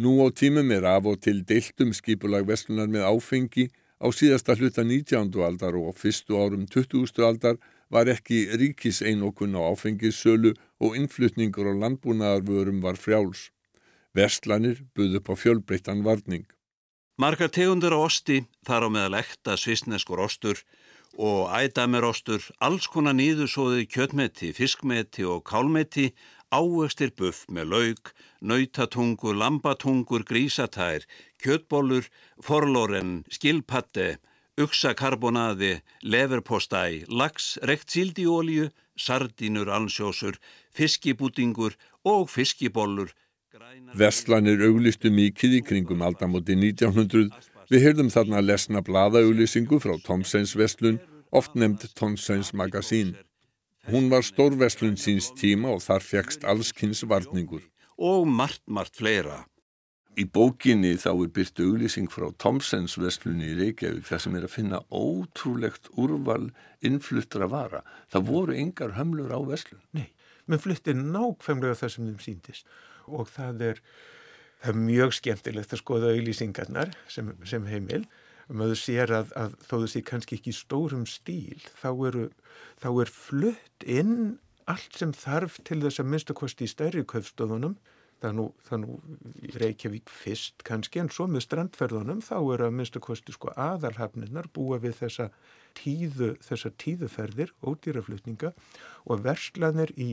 Nú 0.00 0.20
á 0.24 0.28
tímum 0.32 0.70
er 0.72 0.84
af 0.86 1.06
og 1.10 1.20
til 1.24 1.42
deiltum 1.44 1.92
skipulag 1.96 2.46
verslunar 2.48 2.88
með 2.88 3.08
áfengi 3.10 3.66
á 4.00 4.06
síðasta 4.08 4.56
hluta 4.56 4.84
19. 4.84 5.34
aldar 5.44 5.76
og 5.76 5.96
fyrstu 5.98 6.38
árum 6.40 6.64
20. 6.64 7.10
aldar 7.26 7.58
var 7.90 8.08
ekki 8.08 8.46
ríkis 8.54 9.02
einokun 9.02 9.58
á 9.58 9.60
áfengissölu 9.72 10.54
og 10.80 10.96
innflutningur 10.96 11.68
á 11.68 11.74
landbúnaðarvörum 11.82 12.80
var 12.80 12.96
frjáls. 12.96 13.50
Verslanir 14.14 14.80
buð 14.94 15.18
upp 15.18 15.28
á 15.28 15.34
fjölbreyttan 15.36 16.04
varning. 16.06 16.46
Margar 17.20 17.50
tegundur 17.52 17.92
á 17.92 18.00
osti, 18.00 18.46
þar 18.64 18.86
á 18.86 18.88
meðal 18.88 19.20
ekta 19.20 19.58
svisneskur 19.60 20.22
ostur 20.24 20.62
og 21.18 21.50
ædamerostur, 21.52 22.40
alls 22.64 22.86
konar 22.88 23.12
nýðusóði 23.18 23.84
kjötmeti, 23.90 24.54
fiskmeti 24.56 25.26
og 25.26 25.42
kálmeti 25.44 26.14
ávextir 26.50 27.12
buff 27.16 27.46
með 27.48 27.70
laug, 27.72 28.10
nautatungur, 28.42 29.36
lambatungur, 29.38 30.24
grísatær, 30.26 31.06
kjötbólur, 31.42 32.10
forlóren, 32.42 33.22
skilpatte, 33.30 34.18
uksakarbonadi, 34.60 35.80
leverpostæ, 36.02 37.06
lax, 37.08 37.56
rekt 37.62 37.94
síldiólju, 37.94 38.70
sardínur, 38.98 39.70
ansjósur, 39.70 40.36
fiskibútingur 40.74 41.78
og 42.04 42.28
fiskibólur. 42.30 43.14
Vestlanir 43.96 44.60
auglistu 44.66 45.10
mikið 45.10 45.56
í 45.58 45.62
kringum 45.66 46.02
aldamóti 46.06 46.56
1900. 46.58 47.30
Við 47.70 47.84
heyrðum 47.86 48.10
þarna 48.10 48.42
lesna 48.42 48.82
bladaauglýsingu 48.82 49.78
frá 49.82 49.96
Tomsens 50.02 50.56
vestlun, 50.58 50.98
oft 51.30 51.54
nefnd 51.54 51.86
Tomsens 51.94 52.52
magasín. 52.54 53.14
Hún 53.88 54.10
var 54.12 54.20
stórveslun 54.20 54.98
síns 55.00 55.30
tíma 55.32 55.70
og 55.72 55.80
þar 55.80 56.04
fegst 56.04 56.44
allskynns 56.44 57.00
varningur. 57.08 57.62
Og 57.96 58.26
margt, 58.28 58.60
margt 58.68 59.00
fleira. 59.00 59.46
Í 60.20 60.26
bókinni 60.28 60.96
þá 61.00 61.10
er 61.14 61.30
byrtu 61.32 61.64
auglýsing 61.70 62.10
frá 62.12 62.26
Tomsens 62.42 62.98
veslunni 63.00 63.48
í 63.52 63.56
Reykjavík 63.56 64.04
þar 64.04 64.22
sem 64.24 64.36
er 64.36 64.44
að 64.44 64.52
finna 64.52 64.80
ótrúlegt 64.92 65.88
úrval 65.96 66.50
innfluttra 66.84 67.48
vara. 67.48 67.80
Það 68.12 68.26
voru 68.28 68.56
yngar 68.58 68.96
hömlur 68.98 69.32
á 69.32 69.40
veslun. 69.48 69.80
Nei, 69.96 70.10
menn 70.44 70.60
flutti 70.60 70.92
nákvæmlega 70.98 71.78
það 71.80 71.94
sem 71.94 72.10
þeim 72.10 72.24
síndist 72.26 72.74
og 73.08 73.30
það 73.32 73.64
er, 73.70 73.84
það 74.60 74.74
er 74.74 74.82
mjög 74.90 75.16
skemmtilegt 75.16 75.72
að 75.72 75.82
skoða 75.82 76.12
auglýsingarnar 76.12 76.92
sem, 77.08 77.32
sem 77.48 77.70
heimil 77.70 78.04
maður 78.50 78.80
sér 78.80 79.12
að, 79.14 79.32
að 79.38 79.56
þó 79.66 79.74
þessi 79.84 80.02
kannski 80.10 80.38
ekki 80.38 80.54
stórum 80.56 81.06
stíl 81.08 81.60
þá, 81.80 81.90
eru, 82.10 82.26
þá 82.82 82.88
er 82.90 83.12
flutt 83.14 83.86
inn 83.86 84.18
allt 84.70 84.98
sem 84.98 85.14
þarf 85.16 85.58
til 85.66 85.80
þess 85.84 86.02
að 86.02 86.12
minnstakosti 86.12 86.66
í 86.66 86.70
stærri 86.70 87.06
köfstöðunum 87.08 87.78
það 88.20 88.80
nú 88.82 88.96
Reykjavík 89.56 90.10
fyrst 90.12 90.64
kannski 90.68 91.00
en 91.00 91.08
svo 91.12 91.26
með 91.30 91.46
strandferðunum 91.46 92.20
þá 92.24 92.36
eru 92.36 92.66
að 92.66 92.76
minnstakosti 92.76 93.32
sko 93.32 93.54
aðalhafninnar 93.56 94.50
búa 94.52 94.80
við 94.82 94.98
þessa 94.98 95.30
tíðu, 95.78 96.34
þessa 96.44 96.72
tíðuferðir, 96.82 97.54
ódýraflutninga 97.64 98.52
og 99.06 99.24
verslanir 99.24 99.94
í 99.96 100.12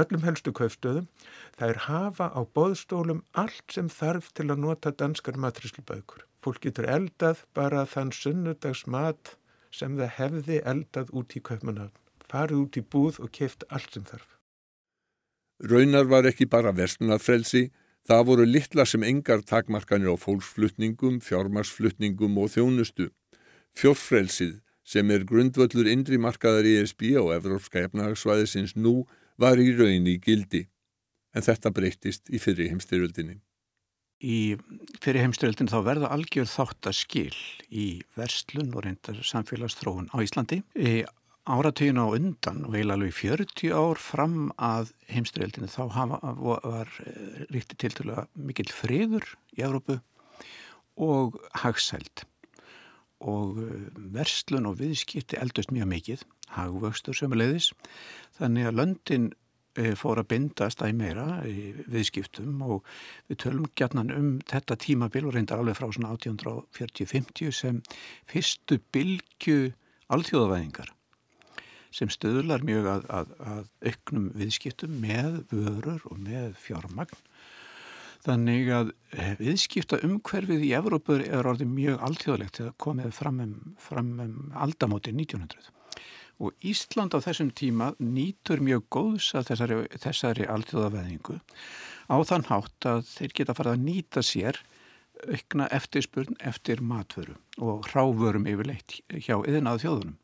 öllum 0.00 0.24
helstu 0.24 0.54
kaufstöðum, 0.56 1.06
það 1.58 1.74
er 1.74 1.82
hafa 1.86 2.30
á 2.32 2.40
boðstólum 2.56 3.22
allt 3.38 3.76
sem 3.76 3.90
þarf 3.92 4.32
til 4.34 4.48
að 4.48 4.64
nota 4.64 4.90
danskar 4.90 5.38
matríslubaukur. 5.38 6.24
Fólk 6.44 6.60
getur 6.60 6.84
eldað 6.92 7.46
bara 7.56 7.86
þann 7.88 8.10
sunnudags 8.12 8.82
mat 8.84 9.38
sem 9.72 9.94
það 9.96 10.10
hefði 10.18 10.58
eldað 10.72 11.12
út 11.16 11.36
í 11.38 11.40
kaupmanafn. 11.40 11.94
Farið 12.28 12.58
út 12.60 12.76
í 12.76 12.82
búð 12.94 13.20
og 13.24 13.30
keift 13.32 13.64
allt 13.72 13.96
sem 13.96 14.04
þarf. 14.04 14.26
Raunar 15.70 16.10
var 16.10 16.28
ekki 16.28 16.44
bara 16.50 16.74
verslunarfrelsi, 16.76 17.70
það 18.04 18.26
voru 18.28 18.44
litla 18.48 18.84
sem 18.84 19.06
engar 19.08 19.40
takmarkanir 19.48 20.12
á 20.12 20.16
fólksflutningum, 20.20 21.22
fjármarsflutningum 21.24 22.36
og 22.42 22.52
þjónustu. 22.52 23.08
Fjórfrelsið 23.78 24.58
sem 24.84 25.10
er 25.14 25.24
grundvöllur 25.24 25.88
indri 25.88 26.20
markaðar 26.20 26.68
í 26.68 26.76
ESB 26.82 27.06
og 27.22 27.32
Evrópska 27.38 27.86
efnahagsvæðisins 27.86 28.76
nú 28.76 29.06
var 29.40 29.56
í 29.62 29.70
raun 29.78 30.12
í 30.12 30.18
gildi, 30.20 30.66
en 31.32 31.48
þetta 31.48 31.72
breytist 31.72 32.28
í 32.28 32.42
fyrri 32.42 32.68
heimstyrjöldinni. 32.68 33.40
Í 34.24 34.56
fyrri 35.04 35.20
heimstyrjöldin 35.20 35.68
þá 35.68 35.78
verða 35.84 36.12
algjör 36.14 36.48
þáttaskil 36.48 37.34
í 37.68 37.88
verslun 38.16 38.72
og 38.72 38.86
reyndar 38.86 39.20
samfélagsþróun 39.20 40.08
á 40.14 40.16
Íslandi. 40.24 40.62
Í 40.72 41.04
áratögin 41.44 42.00
á 42.00 42.08
undan 42.08 42.62
og 42.64 42.72
eiginlega 42.72 42.96
alveg 42.96 43.16
40 43.18 43.74
ár 43.76 44.00
fram 44.00 44.38
að 44.56 44.94
heimstyrjöldinu 45.12 45.68
þá 45.68 45.82
hafa, 45.92 46.20
var 46.40 46.92
ríkti 47.52 47.76
til 47.76 47.92
til 47.98 48.08
að 48.14 48.30
mikill 48.32 48.70
friður 48.72 49.28
í 49.58 49.66
Európu 49.66 49.98
og 51.04 51.36
hagsælt 51.60 52.24
og 53.24 53.60
verslun 54.14 54.68
og 54.68 54.80
viðskipti 54.80 55.38
eldust 55.40 55.72
mjög 55.72 55.88
mikið, 55.92 56.24
hagvöxtur 56.56 57.16
sömulegðis, 57.16 57.70
þannig 58.36 58.68
að 58.68 58.78
löndin 58.80 59.30
fór 59.98 60.20
að 60.22 60.28
bindast 60.30 60.82
æg 60.86 60.94
meira 60.98 61.26
viðskiptum 61.90 62.60
og 62.66 62.84
við 63.30 63.40
tölum 63.44 63.70
gætnan 63.78 64.12
um 64.14 64.28
þetta 64.50 64.78
tímabil 64.80 65.26
og 65.28 65.34
reyndar 65.36 65.62
alveg 65.62 65.78
frá 65.78 65.88
svona 65.90 66.12
1840-50 66.16 67.54
sem 67.54 67.80
fyrstu 68.30 68.78
bylgu 68.94 69.58
alþjóðavæðingar 70.14 70.92
sem 71.94 72.10
stöðlar 72.10 72.64
mjög 72.66 72.90
að, 72.90 73.04
að, 73.18 73.34
að 73.54 73.92
auknum 73.92 74.30
viðskiptum 74.38 74.96
með 75.02 75.42
vörur 75.52 76.06
og 76.10 76.18
með 76.22 76.56
fjármagn 76.62 77.22
Þannig 78.24 78.70
að 78.72 78.90
viðskipta 79.36 79.98
umhverfið 80.06 80.62
í 80.64 80.70
Evrópur 80.78 81.20
er 81.26 81.44
orðið 81.44 81.72
mjög 81.74 82.04
alþjóðlegt 82.06 82.60
þegar 82.60 82.76
komið 82.80 83.10
fram 83.12 83.40
um, 83.44 83.56
fram 83.76 84.12
um 84.24 84.36
aldamóti 84.64 85.12
1900. 85.12 85.73
Og 86.42 86.54
Ísland 86.66 87.14
á 87.14 87.22
þessum 87.22 87.52
tíma 87.54 87.92
nýtur 88.02 88.62
mjög 88.64 88.86
góðs 88.90 89.30
að 89.38 89.50
þessari, 89.52 89.80
þessari 90.02 90.48
alþjóðaveðingu 90.50 91.38
á 92.10 92.16
þann 92.26 92.48
hátt 92.50 92.88
að 92.90 93.04
þeir 93.12 93.34
geta 93.38 93.54
farið 93.56 93.76
að 93.76 93.84
nýta 93.84 94.24
sér 94.24 94.58
aukna 95.24 95.68
eftirspurn 95.72 96.36
eftir 96.42 96.82
matvöru 96.84 97.36
og 97.62 97.86
hráförum 97.90 98.48
yfirleitt 98.50 98.98
hjá 99.14 99.38
yðinað 99.38 99.84
þjóðunum. 99.84 100.18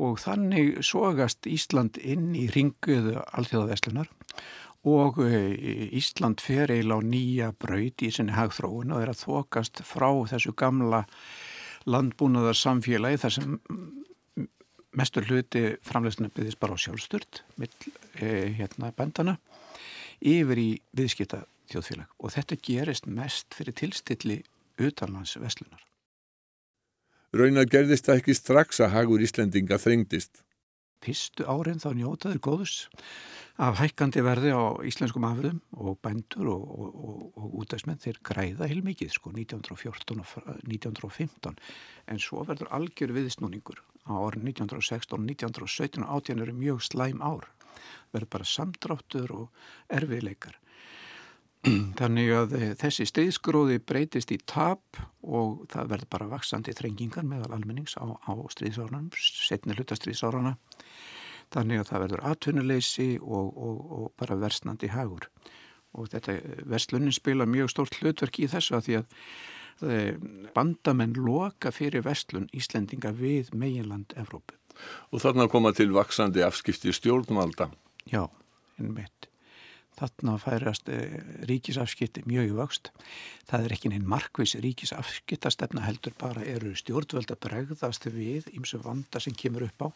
Og 0.00 0.18
þannig 0.22 0.80
sogast 0.86 1.46
Ísland 1.50 1.98
inn 1.98 2.32
í 2.38 2.46
ringuðu 2.54 3.18
alþjóðaveslunar 3.36 4.08
og 4.88 5.20
eh, 5.26 5.90
Ísland 5.98 6.40
fer 6.40 6.72
eiginlega 6.72 7.04
á 7.04 7.10
nýja 7.12 7.52
braut 7.52 8.02
í 8.02 8.10
sinni 8.14 8.32
hagþróun 8.32 8.94
og 8.94 9.04
er 9.04 9.12
að 9.12 9.24
þokast 9.26 9.82
frá 9.84 10.08
þessu 10.30 10.54
gamla 10.56 11.04
landbúnaðar 11.90 12.56
samfélagi 12.56 13.20
þar 13.20 13.36
sem 13.36 13.58
mestur 14.96 15.26
hluti 15.28 15.76
framlegstunum 15.86 16.32
byggðist 16.34 16.60
bara 16.60 16.74
á 16.74 16.78
sjálfstört 16.82 17.42
mill 17.60 17.72
eh, 18.18 18.50
hérna 18.58 18.90
bændana 18.96 19.36
yfir 20.20 20.60
í 20.60 20.70
viðskipta 20.96 21.44
þjóðfélag 21.70 22.10
og 22.18 22.34
þetta 22.34 22.58
gerist 22.66 23.06
mest 23.06 23.54
fyrir 23.56 23.76
tilstilli 23.78 24.40
utanlands 24.80 25.36
veslunar. 25.40 25.82
Raunar 27.30 27.68
gerðist 27.70 28.08
það 28.08 28.20
ekki 28.20 28.34
strax 28.34 28.80
að 28.82 28.94
hagur 28.96 29.22
Íslendinga 29.22 29.78
þrengdist. 29.78 30.42
Fyrstu 31.00 31.46
árin 31.48 31.80
þá 31.80 31.90
njótaður 31.96 32.40
góðus 32.44 32.74
af 33.60 33.78
hækkandi 33.80 34.22
verði 34.24 34.52
á 34.52 34.76
íslenskum 34.84 35.24
afröðum 35.28 35.60
og 35.76 35.98
bændur 36.04 36.50
og, 36.52 36.64
og, 36.64 36.90
og, 37.08 37.22
og 37.40 37.54
útæðsmenn 37.62 38.00
þeir 38.00 38.20
græða 38.24 38.68
heilmikið 38.68 39.14
sko 39.16 39.32
1914 39.32 40.20
og 40.20 40.34
1915 40.68 41.56
en 42.12 42.20
svo 42.20 42.44
verður 42.48 42.72
algjör 42.76 43.14
viðsnúningur 43.16 43.80
á 44.08 44.14
orðin 44.16 44.52
1916 44.52 45.16
og 45.16 45.24
1917 45.26 46.04
og 46.04 46.16
18 46.20 46.44
eru 46.44 46.56
mjög 46.56 46.82
slæm 46.88 47.20
ár. 47.24 47.48
Verður 48.12 48.32
bara 48.34 48.48
samdráttur 48.48 49.32
og 49.36 49.62
erfiðleikar. 49.92 50.56
Þannig 52.00 52.30
að 52.32 52.54
eh, 52.56 52.70
þessi 52.80 53.04
stríðskróði 53.08 53.80
breytist 53.84 54.32
í 54.32 54.38
tap 54.48 55.00
og 55.20 55.66
það 55.72 55.90
verður 55.92 56.12
bara 56.14 56.30
vaksandi 56.30 56.72
þrengingar 56.76 57.26
meðal 57.28 57.52
almennings 57.58 57.98
á, 58.00 58.08
á 58.08 58.32
stríðsárunum, 58.54 59.10
setni 59.20 59.76
hlutastríðsáruna. 59.76 60.54
Þannig 61.50 61.82
að 61.82 61.88
það 61.90 62.02
verður 62.04 62.26
atvinnuleysi 62.30 63.08
og, 63.20 63.48
og, 63.58 63.78
og 63.96 64.10
bara 64.20 64.38
versnandi 64.38 64.90
hagur. 64.92 65.26
Og 65.98 66.10
þetta 66.12 66.36
eh, 66.38 66.60
verslunin 66.70 67.14
spila 67.14 67.48
mjög 67.48 67.72
stórt 67.72 67.98
hlutverk 67.98 68.38
í 68.38 68.50
þessu 68.50 68.76
að 68.78 68.86
því 68.86 68.98
að 69.00 69.16
eh, 69.90 70.12
bandamenn 70.54 71.16
loka 71.18 71.72
fyrir 71.74 72.06
verslun 72.06 72.50
Íslendinga 72.54 73.14
við 73.16 73.50
meginland 73.54 74.14
Evrópu. 74.20 74.54
Og 75.10 75.22
þarna 75.22 75.48
koma 75.50 75.74
til 75.76 75.90
vaksandi 75.92 76.44
afskipti 76.46 76.94
stjórnvalda. 76.94 77.68
Já, 78.08 78.24
einmitt. 78.78 79.29
Þarna 80.00 80.38
færast 80.40 80.88
eh, 80.88 81.18
ríkisafskipti 81.44 82.22
mjög 82.24 82.48
í 82.48 82.56
vöxt. 82.56 82.90
Það 83.50 83.66
er 83.66 83.74
ekki 83.76 83.90
neinn 83.92 84.08
markvis 84.08 84.54
ríkisafskiptastefna 84.64 85.84
heldur 85.84 86.14
bara 86.20 86.44
eru 86.48 86.72
stjórnvöld 86.78 87.34
að 87.34 87.42
bregðast 87.44 88.08
við 88.08 88.48
ímsu 88.56 88.80
vanda 88.80 89.20
sem 89.20 89.36
kemur 89.36 89.66
upp 89.68 89.84
á. 89.84 89.88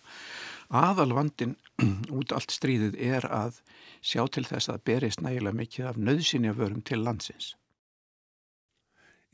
Aðal 0.84 1.14
vandin 1.16 1.56
út 2.18 2.37
allt 2.37 2.52
stríðið 2.52 3.00
er 3.00 3.25
að 3.32 3.62
sjá 4.04 4.26
til 4.28 4.44
þess 4.44 4.68
að 4.75 4.84
berist 4.90 5.25
nægilega 5.25 5.56
mikið 5.62 5.92
af 5.94 6.00
nöðsynja 6.00 6.52
vörum 6.58 6.84
til 6.84 7.00
landsins. 7.00 7.54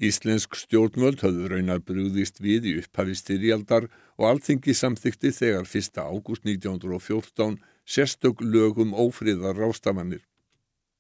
Íslensk 0.01 0.55
stjórnvöld 0.57 1.21
höfðu 1.21 1.51
raunar 1.51 1.83
brúðist 1.85 2.39
við 2.41 2.71
í 2.71 2.79
upphafi 2.81 3.19
styrjaldar 3.19 3.91
og 4.17 4.31
allþingi 4.31 4.73
samþykti 4.73 5.35
þegar 5.37 5.67
1. 5.67 6.01
ágúst 6.01 6.47
1914 6.47 7.59
sérstök 7.85 8.41
lögum 8.41 8.95
ófriðar 8.95 9.59
rástamanir. 9.61 10.30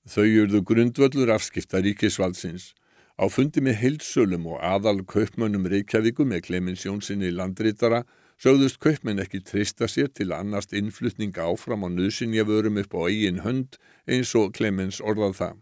Þau 0.08 0.28
urðu 0.44 0.62
grundvöldur 0.64 1.32
afskipta 1.34 1.82
ríkisvaldsins. 1.84 2.72
Á 3.20 3.28
fundi 3.28 3.60
með 3.60 3.76
heilsölum 3.82 4.46
og 4.48 4.62
aðal 4.64 5.02
kaupmönnum 5.04 5.68
Reykjavíku 5.68 6.24
með 6.24 6.46
Clemens 6.46 6.86
Jónssoni 6.86 7.28
landrítara 7.34 8.06
sögðust 8.40 8.80
kaupmenn 8.80 9.20
ekki 9.20 9.42
trista 9.44 9.88
sér 9.90 10.08
til 10.16 10.30
annast 10.32 10.72
innflutninga 10.72 11.44
áfram 11.44 11.84
á 11.84 11.88
nöðsynjavörum 11.92 12.80
upp 12.80 12.96
á 12.96 13.00
eigin 13.10 13.42
hönd 13.44 13.76
eins 14.08 14.32
og 14.38 14.54
Clemens 14.56 15.02
orðað 15.04 15.36
það. 15.40 15.58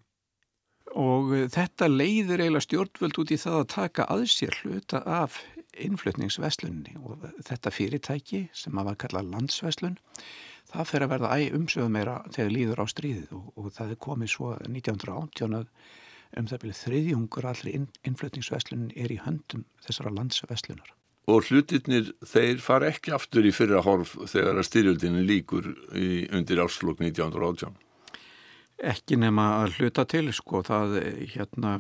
Og 0.99 1.35
þetta 1.52 1.88
leiðir 1.90 2.45
eiginlega 2.45 2.64
stjórnvöld 2.64 3.18
út 3.21 3.33
í 3.35 3.40
það 3.42 3.59
að 3.59 3.71
taka 3.75 4.07
að 4.14 4.23
sér 4.33 4.54
hluta 4.62 5.02
af 5.02 5.42
innflutningsveslunni 5.78 6.95
og 7.02 7.26
þetta 7.47 7.75
fyrirtæki 7.75 8.47
sem 8.57 8.78
að 8.78 8.92
var 8.92 9.00
kallað 9.02 9.33
landsveslun 9.35 9.99
það 10.68 10.90
fer 10.90 11.04
að 11.04 11.12
verða 11.14 11.32
æg 11.38 11.56
umsöðu 11.56 11.92
meira 11.92 12.18
þegar 12.34 12.52
líður 12.54 12.82
á 12.84 12.87
stríðið 12.92 13.32
og, 13.38 13.48
og 13.56 13.72
það 13.76 13.94
er 13.94 14.02
komið 14.04 14.32
svo 14.34 14.52
1918 14.66 15.58
að 15.58 15.66
um 16.37 16.48
það 16.48 16.62
byrju 16.62 16.76
þriðjungur 16.82 17.48
allir 17.48 17.76
inn, 17.78 17.88
innflutningsveslunin 18.04 18.92
er 18.96 19.12
í 19.14 19.18
höndum 19.22 19.64
þessara 19.84 20.12
landsveslunar. 20.12 20.92
Og 21.28 21.48
hlutirnir 21.48 22.12
þeir 22.25 22.60
fara 22.64 22.88
ekki 22.92 23.12
aftur 23.16 23.44
í 23.44 23.52
fyrra 23.52 23.82
horf 23.84 24.14
þegar 24.30 24.60
að 24.60 24.68
styrjöldinu 24.68 25.25
líkur 25.28 25.68
í, 25.96 26.25
undir 26.32 26.62
áslokk 26.64 27.02
1918? 27.04 27.76
Ekki 28.92 29.18
nema 29.20 29.50
að 29.64 29.80
hluta 29.80 30.04
til 30.08 30.28
sko 30.36 30.62
það 30.64 31.00
hérna 31.34 31.75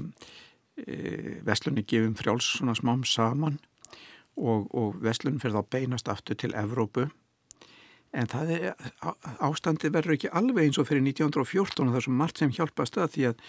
e, 0.76 1.38
veslunni 1.46 1.84
gefum 1.88 2.16
frjáls 2.18 2.50
svona 2.58 2.74
smám 2.76 3.06
saman 3.08 3.60
og, 4.36 4.68
og 4.74 4.98
veslunni 5.04 5.40
fyrir 5.40 5.60
þá 5.60 5.72
beinast 5.76 6.12
aftur 6.12 6.36
til 6.40 6.52
Evrópu 6.58 7.06
en 8.16 8.30
það 8.30 8.54
er, 8.56 8.88
ástandi 9.44 9.90
verður 9.92 10.16
ekki 10.16 10.32
alveg 10.40 10.68
eins 10.68 10.80
og 10.80 10.88
fyrir 10.88 11.04
1914 11.04 11.84
og 11.84 11.92
það 11.92 12.00
er 12.00 12.06
svo 12.06 12.16
margt 12.16 12.40
sem 12.40 12.54
hjálpast 12.54 12.98
að 13.00 13.12
því 13.14 13.28
að 13.32 13.44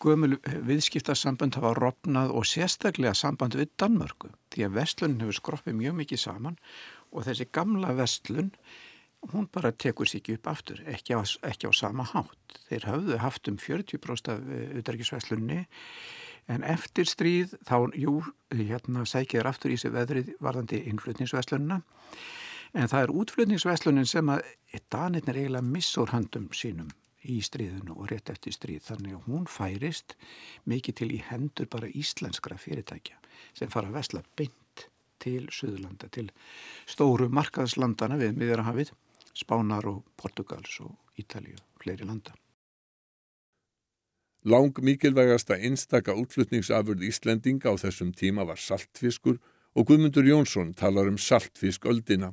gömul 0.00 0.38
viðskiptarsamband 0.64 1.58
hafa 1.58 1.74
rofnað 1.76 2.32
og 2.32 2.46
sérstaklega 2.48 3.12
samband 3.16 3.58
við 3.58 3.74
Danmörku 3.80 4.30
því 4.54 4.66
að 4.66 4.76
vestlun 4.78 5.18
hefur 5.20 5.36
skroppið 5.40 5.76
mjög 5.82 5.98
mikið 6.00 6.22
saman 6.22 6.56
og 7.12 7.26
þessi 7.26 7.48
gamla 7.52 7.92
vestlun 7.98 8.52
hún 9.32 9.48
bara 9.52 9.72
tekur 9.72 10.08
sér 10.08 10.22
ekki 10.22 10.38
upp 10.38 10.48
aftur 10.52 10.80
ekki 10.88 11.16
á, 11.18 11.20
ekki 11.44 11.68
á 11.68 11.72
sama 11.74 12.06
hátt. 12.08 12.60
Þeir 12.70 12.88
hafðu 12.88 13.20
haft 13.20 13.50
um 13.50 13.58
40% 13.60 14.32
af 14.32 14.48
utækisveslunni 14.80 15.60
en 16.52 16.64
eftir 16.64 17.08
stríð 17.10 17.56
þá, 17.66 17.90
jú, 17.98 18.20
hérna 18.54 19.04
sækjaður 19.08 19.50
aftur 19.50 19.74
í 19.74 19.78
sig 19.80 19.92
veðrið 19.92 20.32
varðandi 20.40 20.84
innflutningsveslunna 20.92 21.80
En 22.76 22.90
það 22.92 23.06
er 23.06 23.12
útflutningsveslunin 23.22 24.08
sem 24.08 24.28
að 24.28 24.44
Danirn 24.92 25.30
er 25.32 25.38
eiginlega 25.40 25.64
missur 25.64 26.10
handum 26.12 26.50
sínum 26.52 26.90
í 27.24 27.38
stríðinu 27.40 27.96
og 27.96 28.10
rétt 28.10 28.28
eftir 28.34 28.52
stríð. 28.52 28.82
Þannig 28.90 29.16
að 29.16 29.30
hún 29.30 29.46
færist 29.48 30.14
mikið 30.68 30.98
til 31.00 31.08
í 31.16 31.22
hendur 31.30 31.70
bara 31.72 31.88
íslenskra 31.88 32.58
fyrirtækja 32.60 33.16
sem 33.56 33.72
fara 33.72 33.88
að 33.88 33.96
vesla 33.96 34.22
beint 34.36 34.86
til 35.22 35.48
Suðurlanda, 35.48 36.10
til 36.12 36.28
stóru 36.84 37.30
markaðslandana 37.32 38.20
við 38.20 38.36
miðurahafið, 38.42 38.92
Spánar 39.36 39.88
og 39.88 40.04
Portugals 40.20 40.76
og 40.84 40.92
Ítalíu 41.20 41.56
og 41.56 41.82
fleiri 41.82 42.04
landa. 42.04 42.36
Lang 44.46 44.76
mikilvægasta 44.78 45.56
einstaka 45.56 46.14
útflutningsafurð 46.14 47.08
Íslendinga 47.08 47.72
á 47.72 47.74
þessum 47.80 48.12
tíma 48.14 48.44
var 48.46 48.60
saltfiskur 48.60 49.40
og 49.74 49.88
Guðmundur 49.88 50.28
Jónsson 50.28 50.76
talar 50.76 51.08
um 51.10 51.18
saltfisköldina 51.18 52.30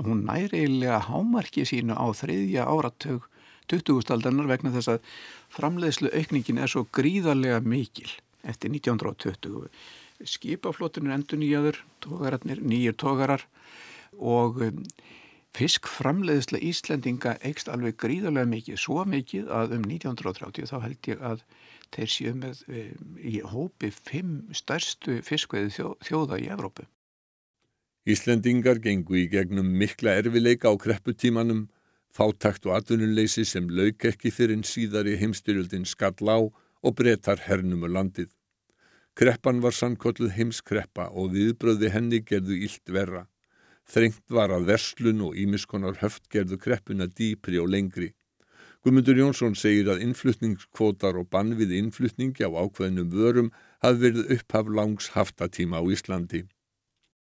hún 0.00 0.24
næri 0.26 0.62
eiginlega 0.62 1.02
hámarki 1.08 1.66
sínu 1.68 1.96
á 1.96 2.06
þriðja 2.16 2.64
áratug 2.64 3.28
20. 3.68 4.46
vegna 4.48 4.72
þess 4.74 4.90
að 4.94 5.10
framleiðslu 5.52 6.10
aukningin 6.12 6.60
er 6.60 6.70
svo 6.70 6.86
gríðarlega 6.92 7.60
mikil 7.64 8.10
eftir 8.42 8.72
1920. 8.72 9.68
Skipaflótunir 10.22 11.14
endur 11.14 11.40
nýjaður, 11.40 11.80
nýjur 12.62 12.96
tógarar 12.98 13.44
og 14.18 14.60
um, 14.62 14.82
fiskframleiðsla 15.56 16.60
Íslendinga 16.62 17.36
eikst 17.44 17.68
alveg 17.68 17.98
gríðarlega 18.00 18.48
mikið, 18.48 18.80
svo 18.80 19.04
mikið 19.08 19.50
að 19.52 19.76
um 19.78 19.86
1930 19.88 20.70
þá 20.70 20.76
held 20.86 21.10
ég 21.10 21.24
að 21.32 21.44
þeir 21.92 22.12
séu 22.16 22.34
með 22.38 22.64
um, 22.68 23.12
í 23.18 23.38
hópi 23.44 23.92
fimm 23.92 24.42
stærstu 24.56 25.20
fiskveiði 25.26 25.76
þjó, 25.76 25.88
þjóða 26.08 26.42
í 26.42 26.50
Evrópu. 26.54 26.88
Íslendingar 28.02 28.80
gengu 28.82 29.14
í 29.14 29.28
gegnum 29.30 29.68
mikla 29.78 30.16
erfileika 30.18 30.66
á 30.66 30.74
krepputímanum, 30.74 31.68
fátakt 32.10 32.64
og 32.66 32.74
atvinnuleysi 32.74 33.44
sem 33.46 33.68
lauk 33.70 34.02
ekki 34.10 34.32
fyrir 34.34 34.56
en 34.58 34.64
síðari 34.66 35.14
heimstyrjöldin 35.20 35.84
skall 35.86 36.26
á 36.26 36.38
og 36.42 36.94
breytar 36.98 37.44
hernum 37.46 37.84
og 37.86 37.92
landið. 37.94 38.32
Kreppan 39.14 39.60
var 39.62 39.76
sannkolluð 39.76 40.32
heimskreppa 40.34 41.12
og 41.14 41.30
viðbröði 41.36 41.92
henni 41.94 42.18
gerðu 42.26 42.56
ílt 42.66 42.90
verra. 42.90 43.28
Þrengt 43.86 44.24
var 44.34 44.50
að 44.50 44.66
verslun 44.72 45.22
og 45.28 45.36
ímiskonar 45.38 46.00
höft 46.00 46.26
gerðu 46.32 46.58
kreppuna 46.58 47.06
dýpri 47.06 47.60
og 47.62 47.70
lengri. 47.70 48.08
Guðmundur 48.82 49.20
Jónsson 49.20 49.54
segir 49.54 49.92
að 49.92 50.02
innflutningskvotar 50.08 51.20
og 51.20 51.28
bann 51.30 51.54
við 51.54 51.76
innflutningi 51.78 52.42
á 52.42 52.50
ákveðnum 52.50 53.14
vörum 53.14 53.52
hafði 53.84 54.02
verið 54.08 54.34
upphaf 54.38 54.72
langs 54.80 55.12
haftatíma 55.14 55.78
á 55.78 55.86
Íslandi. 55.86 56.42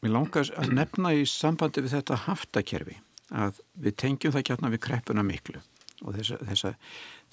Mér 0.01 0.15
langar 0.17 0.49
að 0.57 0.73
nefna 0.77 1.13
í 1.17 1.27
sambandi 1.29 1.85
við 1.85 1.99
þetta 1.99 2.23
haftakerfi 2.27 2.97
að 3.31 3.61
við 3.85 3.97
tengjum 4.01 4.35
það 4.35 4.47
kjarnar 4.49 4.73
við 4.75 4.83
kreppuna 4.87 5.25
miklu 5.27 5.61
og 6.01 6.17
þessa, 6.17 6.39
þessa, 6.49 6.73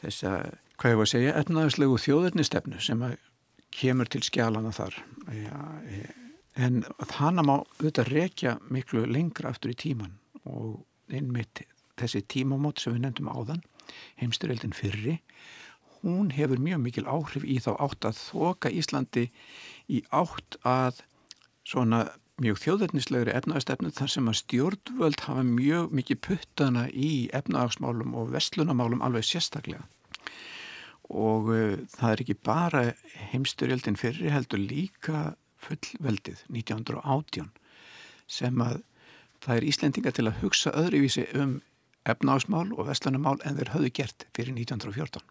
þessa 0.04 0.32
hvað 0.78 0.92
ég 0.94 1.00
var 1.00 1.08
að 1.08 1.14
segja, 1.14 1.36
etnaðarslegu 1.42 2.00
þjóðurnistefnu 2.04 2.82
sem 2.84 3.06
kemur 3.78 4.10
til 4.12 4.22
skjálana 4.26 4.74
þar. 4.76 4.98
Ja, 5.34 5.62
e, 5.88 6.02
en 6.60 6.84
þannig 7.14 7.48
má 7.48 7.56
auðvitað 7.56 8.12
rekja 8.12 8.58
miklu 8.74 9.06
lengra 9.08 9.54
aftur 9.54 9.74
í 9.74 9.80
tíman 9.80 10.18
og 10.44 10.84
einmitt 11.08 11.64
þessi 11.98 12.24
tímamót 12.30 12.82
sem 12.82 12.96
við 12.96 13.06
nefndum 13.06 13.32
áðan 13.32 13.64
heimsturöldin 14.20 14.76
fyrri, 14.76 15.18
hún 16.04 16.32
hefur 16.36 16.60
mjög 16.62 16.84
mikil 16.84 17.08
áhrif 17.10 17.46
í 17.48 17.58
þá 17.64 17.72
átt 17.88 18.08
að 18.08 18.20
þoka 18.20 18.72
Íslandi 18.72 19.28
í 19.90 20.04
átt 20.14 20.60
að 20.68 21.02
svona 21.68 22.06
mjög 22.42 22.60
þjóðverðnislegri 22.62 23.34
efnaðastefnu 23.34 23.92
þar 23.98 24.12
sem 24.14 24.28
að 24.30 24.40
stjórnvöld 24.42 25.24
hafa 25.26 25.44
mjög 25.48 25.94
mikið 25.98 26.20
puttana 26.28 26.84
í 26.94 27.12
efnaðagsmálum 27.36 28.14
og 28.20 28.34
vestlunamálum 28.36 29.02
alveg 29.06 29.26
sérstaklega. 29.26 29.88
Og 31.08 31.50
uh, 31.50 31.78
það 31.96 32.12
er 32.12 32.24
ekki 32.24 32.36
bara 32.46 32.84
heimsturjöldin 33.32 33.98
fyrir 33.98 34.36
heldur 34.36 34.62
líka 34.62 35.24
fullveldið 35.64 36.44
1918 36.52 37.50
sem 38.28 38.62
að 38.62 38.84
það 39.42 39.56
er 39.56 39.68
Íslendinga 39.72 40.14
til 40.14 40.28
að 40.28 40.44
hugsa 40.44 40.76
öðruvísi 40.78 41.26
um 41.40 41.58
efnaðagsmál 42.08 42.70
og 42.76 42.92
vestlunamál 42.92 43.38
en 43.48 43.58
þeir 43.58 43.74
höfðu 43.74 43.92
gert 44.02 44.28
fyrir 44.36 44.54
1914 44.54 45.26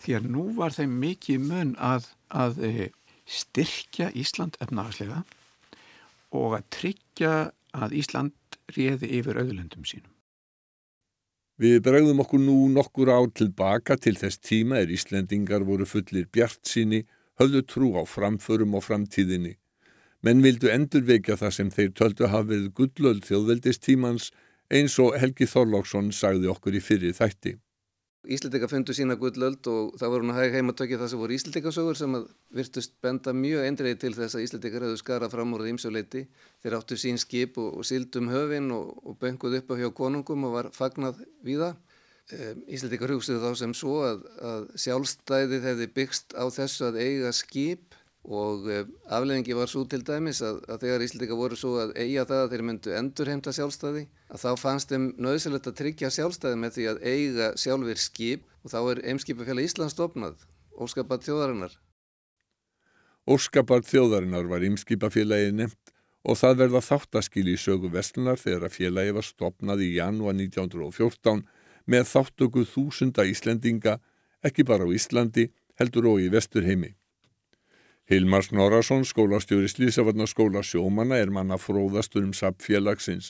því 0.00 0.16
að 0.16 0.30
nú 0.32 0.46
var 0.56 0.72
þeim 0.76 0.94
mikið 1.02 1.42
mun 1.48 1.74
að, 1.82 2.06
að 2.30 2.62
uh, 2.68 2.86
styrkja 3.26 4.12
Ísland 4.14 4.60
efnaðagslega 4.62 5.24
og 6.30 6.56
að 6.58 6.66
tryggja 6.76 7.34
að 7.74 7.94
Ísland 8.00 8.58
réði 8.74 9.10
yfir 9.18 9.38
auðlendum 9.42 9.86
sínum. 9.86 10.12
Við 11.60 11.82
bregðum 11.84 12.22
okkur 12.22 12.40
nú 12.40 12.56
nokkur 12.72 13.10
ár 13.12 13.28
tilbaka 13.36 13.98
til 14.00 14.14
þess 14.16 14.40
tíma 14.40 14.78
er 14.80 14.92
Íslendingar 14.94 15.66
voru 15.68 15.84
fullir 15.84 16.30
bjart 16.32 16.62
síni, 16.64 17.02
höfðu 17.40 17.60
trú 17.68 17.90
á 18.00 18.02
framförum 18.08 18.78
og 18.78 18.86
framtíðinni. 18.86 19.58
Menn 20.24 20.40
vildu 20.44 20.70
endurvekja 20.72 21.36
það 21.40 21.52
sem 21.56 21.72
þeir 21.72 21.92
töldu 21.96 22.30
hafið 22.32 22.70
gullöld 22.76 23.26
þjóðveldistímans 23.28 24.30
eins 24.72 24.96
og 25.02 25.16
Helgi 25.20 25.48
Þorlóksson 25.48 26.10
sagði 26.16 26.48
okkur 26.52 26.76
í 26.76 26.82
fyrir 26.84 27.16
þætti. 27.16 27.56
Íslendika 28.28 28.68
fundu 28.68 28.92
sína 28.92 29.14
gullöld 29.16 29.64
og 29.72 29.94
það 29.96 30.10
voru 30.12 30.28
að 30.28 30.38
hæg 30.42 30.56
heimatökja 30.58 30.98
það 31.00 31.08
sem 31.08 31.20
voru 31.22 31.36
Íslendikasögur 31.38 31.96
sem 31.96 32.16
virtust 32.52 32.92
benda 33.00 33.32
mjög 33.32 33.64
eindreiði 33.64 34.00
til 34.02 34.10
þess 34.18 34.36
að 34.36 34.44
Íslendikar 34.44 34.84
hefðu 34.84 34.98
skarað 35.00 35.32
fram 35.32 35.54
úr 35.56 35.64
ímsjóleiti. 35.70 36.26
Þeir 36.60 36.76
áttu 36.76 36.98
sín 37.00 37.20
skip 37.22 37.56
og, 37.56 37.78
og 37.80 37.88
sildum 37.88 38.28
höfin 38.28 38.68
og, 38.76 38.92
og 39.08 39.16
benguð 39.22 39.56
upp 39.62 39.72
á 39.72 39.74
hjá 39.80 39.88
konungum 39.96 40.44
og 40.50 40.56
var 40.58 40.68
fagnað 40.76 41.22
við 41.46 41.64
það. 41.64 41.80
Íslendikar 42.70 43.14
hugstuðu 43.16 43.40
þá 43.40 43.58
sem 43.58 43.72
svo 43.74 43.96
að, 44.06 44.20
að 44.52 44.68
sjálfstæðið 44.84 45.64
hefði 45.70 45.88
byggst 45.96 46.36
á 46.36 46.44
þessu 46.52 46.90
að 46.90 47.00
eiga 47.00 47.32
skip 47.34 47.96
og 48.28 48.66
eh, 48.68 48.84
afleðingi 49.08 49.56
var 49.56 49.70
svo 49.70 49.86
til 49.88 50.02
dæmis 50.04 50.42
að, 50.44 50.60
að 50.68 50.82
þegar 50.84 51.04
Íslandika 51.06 51.36
voru 51.38 51.56
svo 51.56 51.76
að 51.80 51.94
eiga 51.96 52.26
það 52.28 52.42
að 52.44 52.50
þeir 52.52 52.64
myndu 52.68 52.96
endurheimta 52.98 53.54
sjálfstæði 53.56 54.02
að 54.28 54.42
þá 54.42 54.50
fannst 54.60 54.92
þeim 54.92 55.06
nöðsilegt 55.16 55.70
að 55.70 55.78
tryggja 55.80 56.10
sjálfstæði 56.12 56.58
með 56.60 56.74
því 56.76 56.88
að 56.90 57.00
eiga 57.06 57.52
sjálfur 57.60 58.02
skip 58.02 58.44
og 58.60 58.74
þá 58.74 58.80
er 58.82 59.02
Eimskipafélag 59.12 59.70
Íslands 59.70 59.96
stopnað, 59.96 60.44
Óskapart 60.80 61.24
þjóðarinnar. 61.24 61.72
Óskapart 63.24 63.88
þjóðarinnar 63.88 64.52
var 64.52 64.68
Eimskipafélagið 64.68 65.56
nefnt 65.56 65.94
og 66.28 66.36
það 66.36 66.60
verða 66.64 66.84
þáttaskil 66.84 67.48
í 67.48 67.56
sögu 67.56 67.88
Vestlunar 67.92 68.40
þegar 68.40 68.68
að 68.68 68.76
félagi 68.76 69.16
var 69.16 69.24
stopnað 69.24 69.84
í 69.86 69.94
janúar 69.96 70.36
1914 70.36 71.46
með 71.88 72.08
þáttöku 72.12 72.66
þúsunda 72.68 73.24
Íslendinga, 73.24 73.96
ekki 74.44 74.66
bara 74.68 74.84
á 74.84 74.92
Íslandi, 74.92 75.48
heldur 75.80 76.12
og 76.12 76.20
í 76.20 76.28
Vesturheimi. 76.32 76.99
Hilmar 78.10 78.42
Snorarsson, 78.42 79.04
skólastjóri 79.04 79.68
Slísavarnaskóla 79.68 80.64
sjómanna, 80.66 81.14
er 81.22 81.30
manna 81.30 81.54
fróðastur 81.62 82.24
um 82.26 82.32
sapfélagsins. 82.34 83.28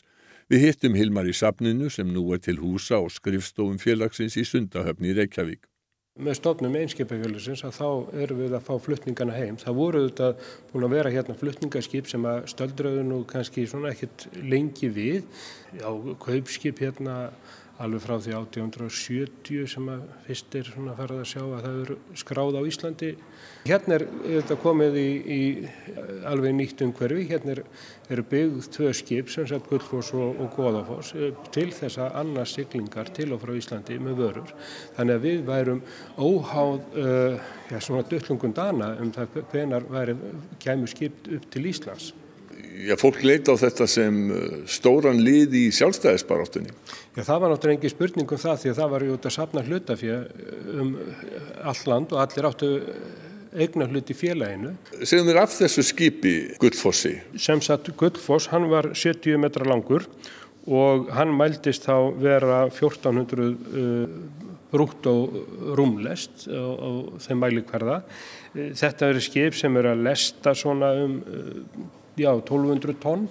Við 0.48 0.62
hittum 0.64 0.96
Hilmar 0.96 1.28
í 1.28 1.34
sapninu 1.36 1.90
sem 1.92 2.08
nú 2.08 2.22
er 2.32 2.40
til 2.40 2.56
húsa 2.62 2.96
og 2.96 3.10
skrifstofum 3.12 3.76
félagsins 3.76 4.38
í 4.40 4.46
Sundahöfni 4.48 5.12
í 5.12 5.18
Reykjavík. 5.18 5.68
Með 6.16 6.38
stofnum 6.38 6.78
einskipafélagsins 6.80 7.60
að 7.68 7.76
þá 7.76 7.90
erum 8.24 8.40
við 8.40 8.56
að 8.56 8.64
fá 8.70 8.72
fluttningana 8.86 9.36
heim. 9.36 9.60
Það 9.60 9.76
voru 9.82 10.02
þetta 10.06 10.32
búin 10.72 10.88
að 10.88 10.96
vera 10.96 11.12
hérna 11.12 11.36
fluttningaskip 11.42 12.08
sem 12.08 12.24
að 12.32 12.40
stöldraðu 12.54 13.04
nú 13.04 13.20
kannski 13.28 13.66
svona 13.68 13.92
ekkert 13.92 14.30
lengi 14.40 14.88
við. 14.96 15.28
Já, 15.76 15.92
kaupskip 16.24 16.80
hérna 16.80 17.18
alveg 17.80 18.02
frá 18.04 18.16
því 18.20 18.34
1870 18.36 19.68
sem 19.72 19.88
að 19.88 20.02
fyrst 20.26 20.56
er 20.58 20.68
svona 20.68 20.96
farað 20.98 21.22
að 21.22 21.30
sjá 21.30 21.40
að 21.44 21.64
það 21.64 21.78
eru 21.84 21.96
skráð 22.22 22.58
á 22.60 22.62
Íslandi. 22.70 23.10
Hérna 23.64 23.96
er 23.96 24.04
þetta 24.24 24.56
komið 24.60 24.98
í, 25.00 25.06
í 25.36 25.40
alveg 26.28 26.56
nýtt 26.58 26.84
umhverfi, 26.84 27.26
hérna 27.30 27.54
er, 27.56 27.62
eru 28.12 28.26
byggð 28.30 28.70
tvö 28.76 28.92
skip 28.96 29.32
sem 29.32 29.48
sagt 29.48 29.68
Gullfoss 29.70 30.12
og, 30.16 30.40
og 30.44 30.52
Góðafoss 30.56 31.14
eh, 31.16 31.34
til 31.54 31.68
þess 31.76 32.00
að 32.04 32.20
annars 32.22 32.54
siglingar 32.56 33.12
til 33.16 33.30
og 33.34 33.42
frá 33.44 33.56
Íslandi 33.56 34.00
með 34.02 34.24
vörur. 34.24 34.54
Þannig 34.98 35.18
að 35.18 35.28
við 35.28 35.44
værum 35.48 35.84
óháð 36.20 36.80
uh, 37.00 37.52
ja, 37.70 37.80
svona 37.80 38.06
döllungun 38.10 38.56
dana 38.56 38.94
um 39.00 39.12
það 39.14 39.42
hvenar 39.52 39.88
væri 39.90 40.16
kæmu 40.60 40.90
skip 40.90 41.30
upp 41.30 41.52
til 41.52 41.68
Íslands 41.70 42.12
já, 42.88 42.94
fólk 43.01 43.23
leita 43.25 43.55
á 43.55 43.57
þetta 43.61 43.87
sem 43.90 44.20
uh, 44.31 44.42
stóran 44.70 45.23
lið 45.25 45.57
í 45.61 45.64
sjálfstæðisbaráttunni. 45.77 46.75
Já, 47.16 47.23
það 47.23 47.40
var 47.42 47.55
náttúrulega 47.55 47.79
engi 47.79 47.92
spurning 47.92 48.35
um 48.37 48.40
það 48.40 48.62
því 48.62 48.73
að 48.73 48.79
það 48.83 48.92
var 48.94 49.07
út 49.14 49.27
að 49.27 49.37
sapna 49.37 49.64
hlutafið 49.66 50.14
um 50.81 50.92
all 51.73 51.83
land 51.92 52.14
og 52.14 52.23
allir 52.25 52.49
áttu 52.51 52.70
eigna 53.51 53.87
hlut 53.90 54.11
í 54.11 54.16
félaginu. 54.16 54.75
Segum 55.03 55.31
þér 55.31 55.40
af 55.42 55.55
þessu 55.57 55.85
skipi 55.87 56.35
Guldfossi? 56.62 57.16
Sem 57.38 57.62
sagt 57.64 57.90
Guldfoss, 57.99 58.51
hann 58.53 58.68
var 58.70 58.92
70 58.94 59.40
metra 59.42 59.66
langur 59.66 60.07
og 60.70 61.09
hann 61.16 61.33
mældist 61.35 61.88
þá 61.88 62.12
vera 62.20 62.62
1400 62.68 63.49
uh, 63.49 64.20
brútt 64.70 65.07
og 65.11 65.35
rúmlest 65.75 66.46
á 66.46 66.90
þeim 67.25 67.40
mælikverða. 67.42 68.03
Þetta 68.55 69.09
eru 69.11 69.23
skip 69.23 69.57
sem 69.59 69.77
eru 69.79 69.92
að 69.92 70.05
lesta 70.07 70.55
svona 70.59 70.92
um 71.03 71.16
já, 72.16 72.31
1200 72.33 72.99
tonn. 73.03 73.29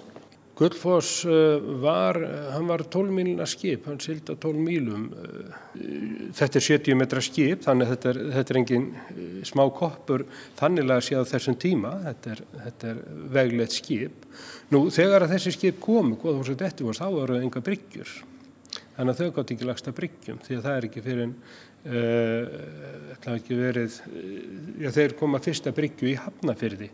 Gullfoss 0.60 1.24
eh, 1.24 1.58
var, 1.80 2.18
hann 2.52 2.66
var 2.68 2.82
12 2.84 3.14
míluna 3.16 3.46
skip, 3.48 3.86
hann 3.88 3.96
silda 4.02 4.34
12 4.36 4.58
mílum. 4.60 5.06
Eh, 5.16 6.26
þetta 6.36 6.60
er 6.60 6.66
70 6.66 6.98
metra 7.00 7.22
skip, 7.24 7.62
þannig 7.64 7.88
að 7.88 7.94
þetta 7.94 8.10
er, 8.10 8.20
þetta 8.34 8.52
er 8.52 8.60
engin 8.60 8.84
eh, 8.92 9.38
smá 9.48 9.62
koppur 9.72 10.26
þannig 10.60 10.92
að 10.92 11.00
sé 11.06 11.16
á 11.16 11.24
þessum 11.32 11.56
tíma, 11.64 11.94
þetta 12.10 12.34
er, 12.34 12.44
þetta 12.66 12.92
er 12.92 13.02
veglegt 13.38 13.78
skip. 13.78 14.28
Nú, 14.74 14.84
þegar 14.92 15.24
að 15.24 15.34
þessi 15.38 15.56
skip 15.56 15.80
komu, 15.80 16.20
svo 16.20 16.52
þetta 16.52 16.90
var, 16.90 17.00
þá 17.00 17.06
voru 17.08 17.38
það 17.38 17.48
enga 17.48 17.66
bryggjur. 17.70 18.14
Þannig 18.98 19.16
að 19.16 19.24
þau 19.24 19.34
gátt 19.38 19.56
ekki 19.56 19.72
lagsta 19.72 19.96
bryggjum, 19.96 20.44
því 20.44 20.58
að 20.58 20.66
það 20.66 20.76
er 20.76 20.90
ekki 20.90 21.02
fyrir 21.06 21.24
en, 21.24 21.36
uh, 21.88 22.56
það 23.24 23.38
ekki 23.38 23.56
verið, 23.56 23.96
já, 24.84 24.90
þeir 24.92 25.14
koma 25.16 25.40
fyrsta 25.40 25.72
bryggju 25.72 26.10
í 26.10 26.18
Hafnafyrði 26.20 26.90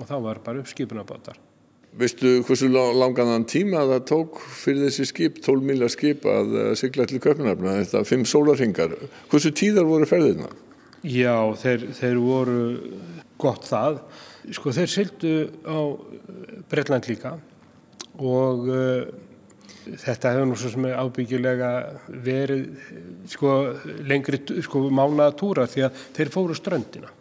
og 0.00 0.08
þá 0.08 0.14
var 0.24 0.40
bara 0.44 0.62
uppskipunabátar. 0.62 1.38
Veistu 1.94 2.40
hversu 2.42 2.66
langan 2.72 3.44
tíma 3.46 3.84
það 3.86 4.06
tók 4.10 4.40
fyrir 4.42 4.88
þessi 4.88 5.06
skip, 5.06 5.36
12 5.44 5.66
miljar 5.68 5.92
skip 5.94 6.24
að 6.26 6.56
eh, 6.58 6.70
sigla 6.78 7.06
til 7.06 7.20
köpunarfna, 7.22 7.76
þetta 7.84 8.00
er 8.00 8.08
5 8.10 8.24
sólarhingar. 8.32 8.96
Hversu 9.30 9.52
tíðar 9.54 9.86
voru 9.86 10.08
ferðirna? 10.10 10.50
Já, 11.04 11.36
þeir, 11.60 11.90
þeir 11.94 12.18
voru 12.24 12.60
gott 13.38 13.68
það. 13.68 14.00
Sko 14.56 14.72
þeir 14.74 14.90
syldu 14.90 15.34
á 15.64 15.78
Breitland 16.72 17.06
líka 17.08 17.36
og 18.20 18.66
uh, 18.68 19.04
þetta 19.84 20.32
hefur 20.34 20.48
nú 20.48 20.56
svo 20.58 20.70
sem 20.72 20.86
er 20.88 20.98
ábyggilega 21.00 21.70
verið 22.24 22.66
sko 23.30 23.54
lengri 24.06 24.40
sko 24.64 24.86
mánaða 24.88 25.36
túra 25.40 25.66
því 25.70 25.86
að 25.88 26.02
þeir 26.16 26.32
fóru 26.34 26.56
ströndina. 26.58 27.12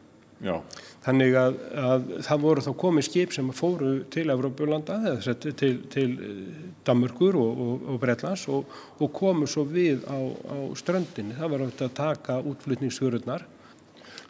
Já. 0.43 0.57
Þannig 1.03 1.35
að, 1.35 1.55
að 1.75 2.03
það 2.23 2.43
voru 2.45 2.63
þá 2.63 2.69
komið 2.79 3.05
skip 3.09 3.33
sem 3.35 3.49
fóru 3.55 3.91
til 4.13 4.29
Evrópulanda 4.31 5.17
til, 5.59 5.73
til 5.91 6.11
Damurkur 6.87 7.35
og, 7.39 7.63
og, 7.65 7.81
og 7.91 7.99
Breitlands 7.99 8.45
og, 8.47 8.71
og 9.03 9.11
komu 9.15 9.49
svo 9.49 9.65
við 9.67 10.05
á, 10.07 10.15
á 10.15 10.57
ströndinni. 10.79 11.35
Það 11.35 11.51
var 11.51 11.65
auðvitað 11.65 11.89
að 11.89 11.97
taka 11.97 12.37
útflutningsfjörurnar. 12.53 13.43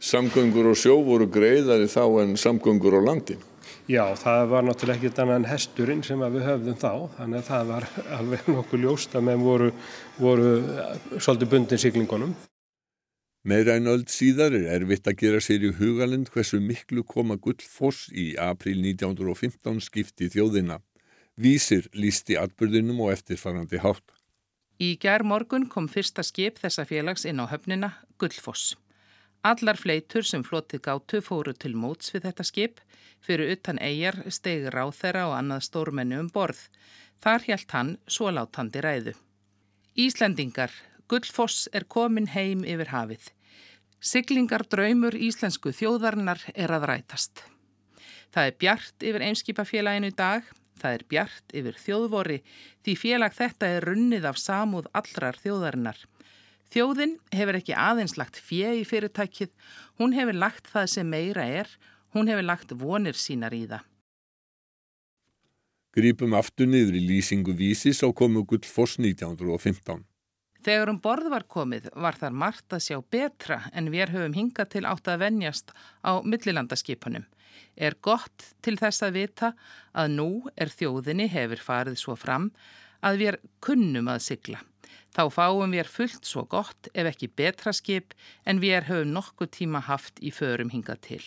Samgöngur 0.04 0.72
og 0.72 0.80
sjó 0.80 0.98
voru 1.06 1.30
greiðari 1.32 1.86
þá 1.88 2.04
en 2.24 2.34
samgöngur 2.42 2.98
á 2.98 3.02
landi? 3.06 3.38
Já, 3.88 4.04
það 4.16 4.48
var 4.52 4.66
náttúrulega 4.66 5.00
ekkit 5.00 5.22
annað 5.22 5.40
en 5.42 5.50
hesturinn 5.52 6.02
sem 6.08 6.22
við 6.24 6.48
höfðum 6.48 6.80
þá. 6.80 6.92
Þannig 7.20 7.40
að 7.42 7.48
það 7.52 7.70
var 7.70 7.88
alveg 8.18 8.50
nokkuð 8.50 8.84
ljóst 8.88 9.14
að 9.14 9.28
meðan 9.30 9.46
voru, 9.46 9.70
voru 10.18 10.50
svolítið 11.20 11.54
bundin 11.54 11.84
siglingunum. 11.86 12.34
Meira 13.44 13.74
en 13.76 13.90
öll 13.92 14.06
síðar 14.08 14.54
er 14.56 14.70
erfitt 14.78 15.08
að 15.10 15.18
gera 15.20 15.40
sér 15.44 15.66
í 15.68 15.74
hugalind 15.76 16.30
hversu 16.32 16.62
miklu 16.64 17.02
koma 17.04 17.36
Gullfoss 17.36 18.06
í 18.16 18.38
april 18.40 18.78
1915 18.80 19.82
skipti 19.84 20.30
þjóðina. 20.32 20.78
Vísir 21.36 21.90
lísti 21.92 22.38
atbyrðinum 22.40 23.02
og 23.04 23.12
eftirfarandi 23.18 23.82
hátt. 23.84 24.06
Í 24.80 24.96
gerð 24.96 25.28
morgun 25.28 25.68
kom 25.68 25.90
fyrsta 25.92 26.24
skip 26.24 26.62
þessa 26.64 26.86
félags 26.88 27.28
inn 27.28 27.44
á 27.44 27.52
höfnina 27.52 27.90
Gullfoss. 28.16 28.78
Allar 29.44 29.76
fleitur 29.76 30.24
sem 30.24 30.48
flotið 30.48 30.86
gátu 30.88 31.20
fóru 31.20 31.52
til 31.52 31.74
móts 31.76 32.14
við 32.16 32.30
þetta 32.30 32.48
skip, 32.48 32.80
fyrir 33.20 33.58
utan 33.58 33.82
eigjar 33.84 34.22
stegur 34.32 34.80
á 34.80 34.88
þeirra 34.88 35.28
og 35.28 35.36
annað 35.42 35.68
stórmennu 35.68 36.22
um 36.24 36.32
borð. 36.32 36.64
Þar 37.20 37.44
hjælt 37.50 37.76
hann 37.76 37.94
svo 38.08 38.32
látandi 38.32 38.80
ræðu. 38.80 39.18
Íslendingar 40.00 40.72
Gullfoss 41.12 41.68
er 41.76 41.86
komin 41.90 42.30
heim 42.32 42.64
yfir 42.64 42.92
hafið. 42.94 43.30
Siglingar 44.04 44.66
draumur 44.68 45.16
íslensku 45.16 45.72
þjóðarinnar 45.76 46.42
er 46.56 46.72
að 46.76 46.88
rætast. 46.90 47.44
Það 48.34 48.50
er 48.50 48.58
bjart 48.60 49.06
yfir 49.06 49.26
einskipafélaginu 49.28 50.12
dag, 50.18 50.48
það 50.80 50.98
er 50.98 51.06
bjart 51.12 51.56
yfir 51.56 51.78
þjóðvori 51.80 52.40
því 52.84 52.96
félag 53.00 53.36
þetta 53.38 53.70
er 53.76 53.88
runnið 53.88 54.28
af 54.32 54.40
samúð 54.42 54.90
allrar 54.98 55.40
þjóðarinnar. 55.44 56.00
Þjóðin 56.74 57.18
hefur 57.36 57.60
ekki 57.60 57.76
aðeins 57.78 58.18
lagt 58.18 58.40
fjö 58.42 58.72
í 58.80 58.86
fyrirtækið, 58.90 59.52
hún 60.02 60.16
hefur 60.18 60.40
lagt 60.40 60.72
það 60.72 60.88
sem 60.96 61.10
meira 61.10 61.46
er, 61.46 61.70
hún 62.16 62.32
hefur 62.32 62.48
lagt 62.48 62.74
vonir 62.74 63.20
sínar 63.20 63.54
í 63.54 63.68
það. 63.70 63.84
Grípum 65.94 66.34
aftur 66.34 66.66
niður 66.66 66.98
í 66.98 67.04
lýsingu 67.06 67.54
vísis 67.54 68.02
á 68.02 68.10
komu 68.10 68.42
Gullfoss 68.50 68.98
1915. 68.98 70.02
Þegar 70.64 70.94
um 70.94 71.00
borð 71.04 71.28
var 71.34 71.44
komið 71.52 71.90
var 72.00 72.16
þar 72.16 72.36
margt 72.40 72.74
að 72.76 72.86
sjá 72.86 72.98
betra 73.12 73.58
en 73.76 73.90
við 73.92 74.14
höfum 74.14 74.36
hingað 74.38 74.70
til 74.78 74.86
átt 74.88 75.10
að 75.12 75.26
venjast 75.26 75.74
á 76.08 76.24
millilandaskipunum. 76.24 77.26
Er 77.76 77.98
gott 78.00 78.54
til 78.64 78.78
þess 78.80 79.04
að 79.04 79.18
vita 79.18 79.52
að 79.92 80.16
nú 80.16 80.30
er 80.56 80.72
þjóðinni 80.72 81.28
hefur 81.34 81.60
farið 81.68 82.00
svo 82.00 82.16
fram 82.16 82.52
að 83.04 83.20
við 83.20 83.40
kunnum 83.66 84.08
að 84.14 84.24
sigla. 84.30 84.64
Þá 85.14 85.24
fáum 85.36 85.76
við 85.76 85.92
fullt 85.92 86.26
svo 86.26 86.46
gott 86.50 86.88
ef 86.94 87.12
ekki 87.12 87.34
betra 87.36 87.76
skip 87.76 88.16
en 88.48 88.64
við 88.64 88.88
höfum 88.88 89.12
nokkuð 89.14 89.52
tíma 89.60 89.84
haft 89.84 90.24
í 90.24 90.32
förum 90.32 90.72
hingað 90.72 91.04
til. 91.10 91.26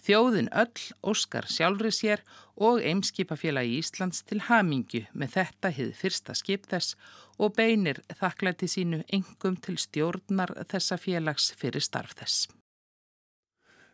Þjóðin 0.00 0.48
öll 0.56 0.84
óskar 1.04 1.44
sjálfri 1.50 1.90
sér 1.92 2.22
og 2.56 2.80
Eimskipafélagi 2.80 3.80
Íslands 3.80 4.22
til 4.24 4.40
hamingju 4.46 5.02
með 5.12 5.34
þetta 5.34 5.72
hið 5.76 5.90
fyrsta 5.98 6.36
skip 6.38 6.64
þess 6.70 6.96
og 7.40 7.52
beinir 7.58 8.00
þakklæti 8.20 8.68
sínu 8.68 9.02
engum 9.12 9.58
til 9.60 9.76
stjórnar 9.80 10.54
þessa 10.72 10.96
félags 11.00 11.50
fyrir 11.60 11.84
starf 11.84 12.16
þess. 12.16 12.48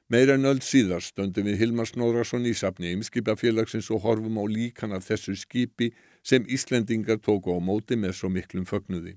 Meira 0.07 0.37
en 0.39 0.47
öll 0.47 0.63
síðar 0.63 1.03
stöndum 1.03 1.49
við 1.51 1.59
Hilmar 1.65 1.89
Snorarsson 1.91 2.47
í 2.47 2.53
safni 2.55 2.93
Eimskipafélagsins 2.95 3.91
og 3.91 4.05
horfum 4.07 4.39
á 4.39 4.45
líkan 4.47 4.95
af 4.95 5.03
þessu 5.09 5.35
skipi 5.35 5.91
sem 6.23 6.47
Íslendingar 6.47 7.19
tóku 7.19 7.51
á 7.51 7.59
móti 7.59 7.99
með 7.99 8.15
svo 8.21 8.31
miklum 8.31 8.69
fögnuði. 8.71 9.17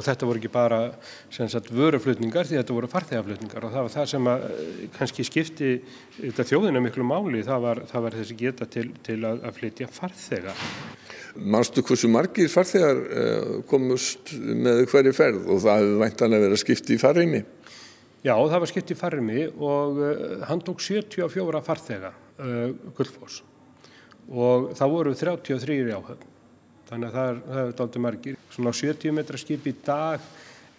Og 0.00 0.06
þetta 0.06 0.26
voru 0.26 0.40
ekki 0.40 0.50
bara 0.52 0.78
sagt, 1.28 1.68
vöruflutningar 1.68 2.48
því 2.48 2.56
þetta 2.58 2.76
voru 2.76 2.88
farþegaflutningar. 2.88 3.66
Og 3.66 3.74
það 3.74 3.84
var 3.84 3.92
það 3.92 4.06
sem 4.12 4.30
að, 4.32 4.46
eh, 4.46 4.86
kannski 4.96 5.26
skipti 5.28 5.68
þjóðina 6.38 6.80
miklu 6.80 7.04
máli, 7.04 7.42
það 7.44 7.66
var, 7.66 7.82
það 7.90 8.06
var 8.06 8.16
þessi 8.16 8.38
geta 8.40 8.68
til, 8.72 8.86
til 9.04 9.18
að, 9.28 9.44
að 9.44 9.60
flytja 9.60 9.90
farþega. 9.92 10.56
Manstu 11.36 11.84
hversu 11.84 12.08
margir 12.12 12.48
farþegar 12.52 12.98
uh, 13.02 13.52
komust 13.68 14.34
með 14.36 14.82
hverju 14.90 15.14
ferð? 15.16 15.46
Og 15.48 15.62
það 15.64 15.78
hefði 15.82 16.02
væntanlega 16.06 16.46
verið 16.46 16.58
að 16.58 16.64
skipti 16.64 16.96
í 16.96 17.00
farrimi? 17.00 17.44
Já, 18.22 18.34
það 18.34 18.58
var 18.58 18.72
skipti 18.72 18.96
í 18.96 19.00
farrimi 19.00 19.46
og 19.52 20.02
hann 20.48 20.60
tók 20.64 20.80
74 20.84 21.64
farþega, 21.68 22.12
Guldfoss 22.96 23.42
og 24.30 24.70
það 24.78 24.92
voru 24.92 25.14
33 25.18 25.78
í 25.82 25.94
áhöfn 25.94 26.31
þannig 26.92 27.08
að 27.08 27.16
það 27.16 27.30
er, 27.30 27.40
það 27.48 27.62
er 27.62 27.84
aldrei 27.86 28.04
margir. 28.04 28.42
Svona 28.52 28.74
70 28.76 29.16
metra 29.16 29.40
skip 29.40 29.66
í 29.66 29.74
dag 29.86 30.28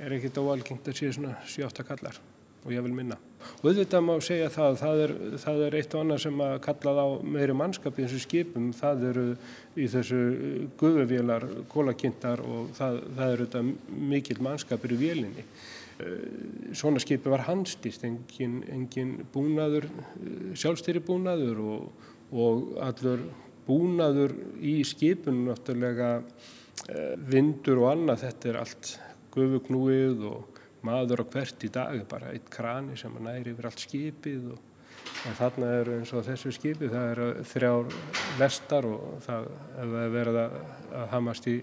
er 0.03 0.15
ekkit 0.17 0.39
óalgengt 0.41 0.87
að 0.89 0.99
sé 0.99 1.11
svona 1.15 1.35
7-8 1.49 1.85
kallar 1.87 2.21
og 2.63 2.71
ég 2.71 2.83
vil 2.85 2.93
minna. 2.95 3.17
Og 3.59 3.73
auðvitað 3.73 4.03
má 4.07 4.13
segja 4.23 4.47
það, 4.53 4.77
það 4.79 5.01
er, 5.03 5.13
það 5.43 5.61
er 5.65 5.75
eitt 5.75 5.95
og 5.95 6.03
annað 6.03 6.21
sem 6.23 6.43
að 6.45 6.53
kallað 6.63 6.99
á 7.03 7.07
meiri 7.35 7.55
mannskap 7.59 7.97
í 7.99 8.05
þessu 8.05 8.21
skipum, 8.23 8.69
það 8.77 9.03
eru 9.09 9.25
í 9.75 9.87
þessu 9.91 10.19
guðuvélar, 10.79 11.47
kólakynntar 11.73 12.43
og 12.47 12.71
það, 12.77 13.01
það 13.17 13.33
eru 13.35 13.47
þetta 13.49 13.63
mikil 14.13 14.37
mannskapur 14.47 14.95
í 14.95 14.99
vélinni. 15.01 15.43
Eh, 15.99 16.23
svona 16.79 17.03
skipi 17.03 17.33
var 17.33 17.43
handstýrt, 17.49 18.07
engin, 18.07 18.61
engin 18.71 19.13
búnaður, 19.35 19.89
eh, 19.91 20.53
sjálfstýri 20.55 21.03
búnaður 21.03 21.59
og, 21.67 22.07
og 22.31 22.77
allur 22.87 23.27
búnaður 23.67 24.35
í 24.61 24.79
skipun 24.87 25.45
náttúrulega 25.47 26.11
eh, 26.19 27.15
vindur 27.29 27.83
og 27.83 27.91
annað. 27.93 28.25
Þetta 28.27 28.51
er 28.51 28.59
allt 28.63 28.91
gufugnúið 29.33 30.27
og 30.29 30.61
maður 30.83 31.23
á 31.23 31.25
hvert 31.33 31.65
í 31.65 31.71
dag 31.73 31.97
bara 32.11 32.33
eitt 32.35 32.51
krani 32.51 32.97
sem 32.99 33.13
næri 33.23 33.53
yfir 33.53 33.69
allt 33.69 33.83
skipið 33.85 34.51
og 34.53 34.69
þarna 35.37 35.69
er 35.79 35.91
eins 35.97 36.11
og 36.15 36.25
þessu 36.27 36.51
skipi 36.53 36.89
það 36.91 37.09
er 37.13 37.43
þrjár 37.47 37.93
lestar 38.41 38.87
og 38.87 39.21
það 39.23 39.47
er 39.79 40.13
verið 40.13 40.39
að 40.43 40.55
hamast 41.13 41.47
í 41.47 41.57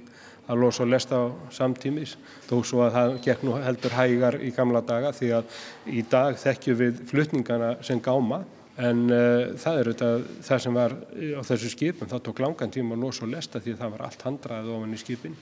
að 0.50 0.62
losa 0.62 0.84
og 0.84 0.90
lesta 0.90 1.18
á 1.20 1.24
samtímis 1.54 2.16
þó 2.48 2.54
svo 2.66 2.84
að 2.86 2.96
það 2.96 3.18
gekk 3.26 3.44
nú 3.46 3.58
heldur 3.60 3.96
hægar 3.98 4.38
í 4.40 4.50
gamla 4.56 4.82
daga 4.86 5.12
því 5.14 5.30
að 5.36 5.60
í 5.92 6.04
dag 6.10 6.38
þekkjum 6.40 6.80
við 6.80 7.04
flutningana 7.10 7.74
sem 7.86 8.00
gáma 8.02 8.42
En 8.80 9.04
uh, 9.12 9.50
það 9.60 9.78
er 9.78 9.90
auðvitað 9.90 10.26
það 10.46 10.62
sem 10.64 10.76
var 10.78 10.96
á 10.96 11.42
þessu 11.50 11.70
skipum, 11.74 12.08
það 12.08 12.24
tók 12.28 12.42
langan 12.44 12.72
tíma 12.72 12.96
að 12.96 13.04
losa 13.04 13.26
og 13.26 13.32
lesta 13.34 13.60
því 13.60 13.76
það 13.80 13.94
var 13.96 14.04
allt 14.06 14.26
handraðið 14.28 14.74
ofan 14.78 14.96
í 14.96 15.00
skipin, 15.02 15.38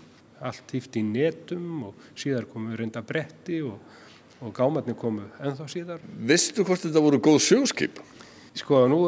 allt 0.48 0.74
hýft 0.74 0.98
í 0.98 1.04
netum 1.06 1.88
og 1.90 2.08
síðar 2.18 2.48
komu 2.50 2.78
reynda 2.78 3.02
bretti 3.06 3.60
og, 3.66 3.78
og 4.42 4.54
gámatni 4.56 4.96
komu 4.98 5.28
ennþá 5.38 5.68
síðar. 5.70 6.06
Vistu 6.32 6.66
hvort 6.66 6.82
þetta 6.86 7.04
voru 7.04 7.22
góð 7.22 7.42
sjóskip? 7.46 8.02
Sko, 8.58 8.86
nú 8.90 9.02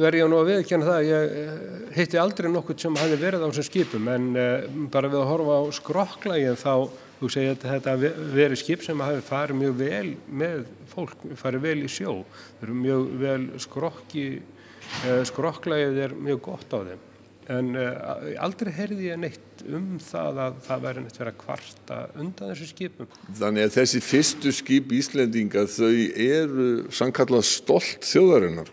verð 0.00 0.22
ég 0.22 0.28
nú 0.30 0.38
að 0.40 0.50
viðkjanna 0.52 0.86
það, 0.86 1.08
ég 1.10 1.34
eh, 1.40 1.56
hitti 1.98 2.20
aldrei 2.20 2.48
nokkurt 2.52 2.80
sem 2.80 2.94
hafi 2.96 3.18
verið 3.20 3.44
á 3.44 3.48
þessum 3.50 3.66
skipum 3.66 4.06
en 4.08 4.28
uh, 4.32 4.68
bara 4.92 5.10
við 5.12 5.20
að 5.20 5.30
horfa 5.32 5.58
á 5.60 5.62
skrokklægin 5.76 6.60
þá 6.60 6.72
þú 7.20 7.32
segir 7.32 7.54
að 7.54 7.66
þetta 7.74 7.96
veri 8.34 8.58
skip 8.60 8.84
sem 8.84 9.02
hafi 9.04 9.24
farið 9.24 9.60
mjög 9.62 9.76
vel 9.80 10.14
með 10.42 10.70
fólk, 10.92 11.16
farið 11.40 11.66
vel 11.66 11.78
í 11.82 11.90
sjó 11.90 12.12
það 12.28 12.68
eru 12.68 12.78
mjög 12.84 13.10
vel 13.24 13.42
skrokki 13.64 14.26
eh, 14.36 15.22
skrokklægið 15.30 16.02
er 16.06 16.16
mjög 16.28 16.42
gott 16.50 16.76
á 16.76 16.78
þeim 16.80 17.04
en 17.52 17.76
uh, 17.78 18.34
aldrei 18.42 18.72
heyrði 18.74 19.10
ég 19.10 19.20
neitt 19.22 19.62
um 19.70 19.96
það 20.02 20.40
að 20.42 20.56
það 20.66 20.84
væri 20.86 21.02
neitt 21.04 21.18
verið 21.20 21.32
að 21.32 21.40
kvarta 21.44 21.98
undan 22.18 22.50
þessu 22.52 22.68
skipum. 22.72 23.10
Þannig 23.38 23.68
að 23.68 23.76
þessi 23.76 24.00
fyrstu 24.04 24.52
skip 24.54 24.94
Íslendinga 24.96 25.66
þau 25.70 25.92
eru 26.26 26.68
sannkallað 26.94 27.46
stolt 27.48 28.08
þjóðarinnar? 28.08 28.72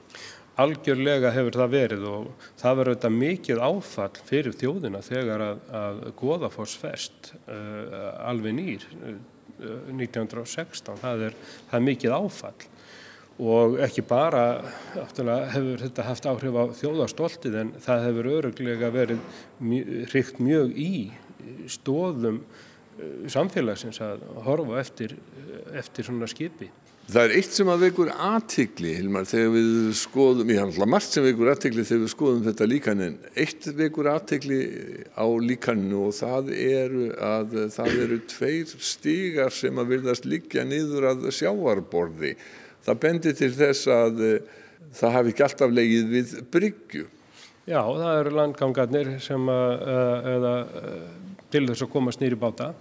Algjörlega 0.62 1.32
hefur 1.34 1.56
það 1.58 1.72
verið 1.74 2.04
og 2.10 2.50
það 2.62 2.76
verður 2.80 2.98
þetta 2.98 3.12
mikið 3.16 3.62
áfall 3.68 4.18
fyrir 4.28 4.58
þjóðina 4.58 5.02
þegar 5.06 5.46
að, 5.48 5.64
að 5.80 6.02
Goðafoss 6.20 6.76
fest 6.78 7.32
uh, 7.48 8.28
alveg 8.30 8.56
nýr 8.58 8.86
uh, 9.00 9.16
1916 9.94 11.02
það 11.02 11.26
er, 11.30 11.40
það 11.72 11.80
er 11.80 11.88
mikið 11.88 12.16
áfall. 12.18 12.70
Og 13.44 13.80
ekki 13.82 14.04
bara 14.06 14.44
hefur 15.56 15.82
þetta 15.82 16.06
haft 16.06 16.28
áhrif 16.30 16.54
á 16.54 16.64
þjóðastoltið 16.78 17.56
en 17.64 17.72
það 17.82 18.06
hefur 18.10 18.30
öruglega 18.36 18.92
verið 18.94 19.24
hrygt 20.12 20.38
mjög 20.44 20.78
í 20.78 20.94
stóðum 21.72 22.44
uh, 22.44 23.26
samfélagsins 23.34 24.04
að 24.06 24.22
horfa 24.46 24.78
eftir, 24.84 25.18
eftir 25.74 26.12
svona 26.12 26.30
skipi 26.30 26.70
Það 27.04 27.26
er 27.26 27.34
eitt 27.36 27.52
sem 27.52 27.68
að 27.68 27.82
vekur 27.84 28.10
aðtikli 28.16 28.94
þegar 29.28 29.50
við 29.52 29.72
skoðum, 30.00 30.52
ég 30.54 30.62
alltaf 30.64 30.88
margt 30.88 31.12
sem 31.12 31.26
vekur 31.26 31.50
aðtikli 31.52 31.84
þegar 31.84 32.02
við 32.06 32.12
skoðum 32.14 32.46
þetta 32.46 32.68
líkan 32.72 33.04
en 33.04 33.18
eitt 33.36 33.68
vekur 33.76 34.08
aðtikli 34.14 34.60
á 35.12 35.28
líkanu 35.44 36.06
og 36.08 36.16
það 36.16 36.54
eru 36.56 37.10
að 37.20 37.58
það 37.76 38.00
eru 38.06 38.20
tveir 38.32 38.72
stígar 38.80 39.52
sem 39.52 39.84
að 39.84 39.92
vilðast 39.98 40.30
líkja 40.32 40.64
niður 40.70 41.10
að 41.12 41.28
sjáarborði. 41.36 42.38
Það 42.88 43.02
bendir 43.04 43.36
til 43.42 43.52
þess 43.58 43.92
að 43.92 44.24
eh, 44.30 44.56
það 44.96 45.16
hafi 45.18 45.34
ekki 45.36 45.48
alltaf 45.50 45.76
legið 45.76 46.10
við 46.16 46.36
bryggju. 46.56 47.06
Já, 47.68 47.82
það 47.84 48.14
eru 48.22 48.36
landgangarnir 48.40 49.16
sem 49.24 49.52
að, 49.52 49.74
eh, 49.92 50.32
eða, 50.38 50.56
eh, 50.80 51.36
til 51.52 51.68
þess 51.68 51.84
að 51.84 51.94
komast 52.00 52.24
nýri 52.24 52.40
báta 52.40 52.72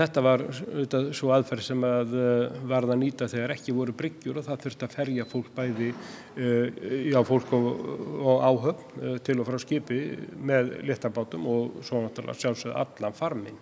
Þetta 0.00 0.20
var 0.24 0.42
auðvitað 0.48 1.08
svo 1.12 1.32
aðferð 1.34 1.64
sem 1.66 1.82
að 1.84 2.14
eh, 2.16 2.60
varða 2.70 2.96
nýta 2.96 3.26
þegar 3.28 3.52
ekki 3.52 3.74
voru 3.76 3.92
bryggjur 3.96 4.38
og 4.40 4.46
það 4.46 4.62
þurfti 4.62 4.86
að 4.86 4.94
ferja 4.96 5.26
fólk 5.28 5.50
bæði, 5.56 5.88
eh, 6.40 6.84
já 7.10 7.18
fólk 7.28 7.50
og, 7.58 7.66
og 8.32 8.44
áhöfn 8.48 9.02
eh, 9.02 9.18
til 9.26 9.36
og 9.42 9.48
frá 9.50 9.58
skipi 9.60 9.98
með 10.40 10.70
letabátum 10.88 11.44
og 11.52 11.82
svo 11.84 12.00
náttúrulega 12.00 12.40
sjálfsögðu 12.40 12.78
allan 12.80 13.18
farmin. 13.18 13.58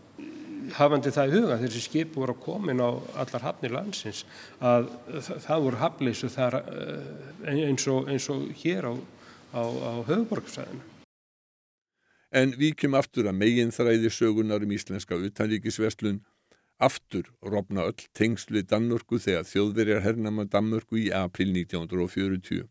Hafandi 0.76 1.10
það 1.16 1.32
í 1.32 1.40
huga 1.40 1.56
þessi 1.64 1.82
skip 1.82 2.14
voru 2.14 2.36
að 2.36 2.44
komin 2.44 2.84
á 2.84 2.90
allar 3.24 3.46
hafnir 3.48 3.74
landsins 3.74 4.20
að 4.60 4.92
það 5.46 5.64
voru 5.64 5.80
hafleysu 5.80 6.30
þar 6.30 6.60
eins 7.48 7.88
og, 7.90 8.12
eins 8.12 8.28
og 8.30 8.46
hér 8.62 8.92
á, 8.92 8.94
á, 9.56 9.62
á 9.64 9.92
höfuborgsæðinu. 10.12 10.84
En 12.28 12.52
víkjum 12.60 12.92
aftur 12.98 13.30
að 13.30 13.38
megin 13.40 13.70
þræði 13.72 14.10
sögunar 14.12 14.64
um 14.64 14.72
íslenska 14.76 15.16
utanríkisverslun. 15.16 16.18
Aftur 16.78 17.24
rofna 17.42 17.82
öll 17.90 18.04
tengslu 18.14 18.60
Danmörku 18.62 19.18
þegar 19.18 19.46
þjóðverjar 19.50 20.04
hernama 20.04 20.44
Danmörku 20.46 21.00
í 21.02 21.08
april 21.10 21.50
1940. 21.50 22.68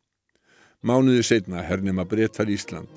Mánuði 0.79 1.25
setna 1.27 1.59
hernama 1.67 2.05
brettar 2.07 2.47
Ísland. 2.47 2.87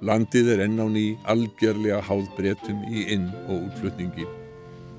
Landið 0.00 0.48
er 0.54 0.64
enn 0.64 0.80
á 0.80 0.88
ný 0.88 1.04
algjörlega 1.28 2.00
háð 2.08 2.24
brettum 2.38 2.80
í 2.88 3.04
inn- 3.12 3.34
og 3.44 3.68
útflutningi. 3.68 4.24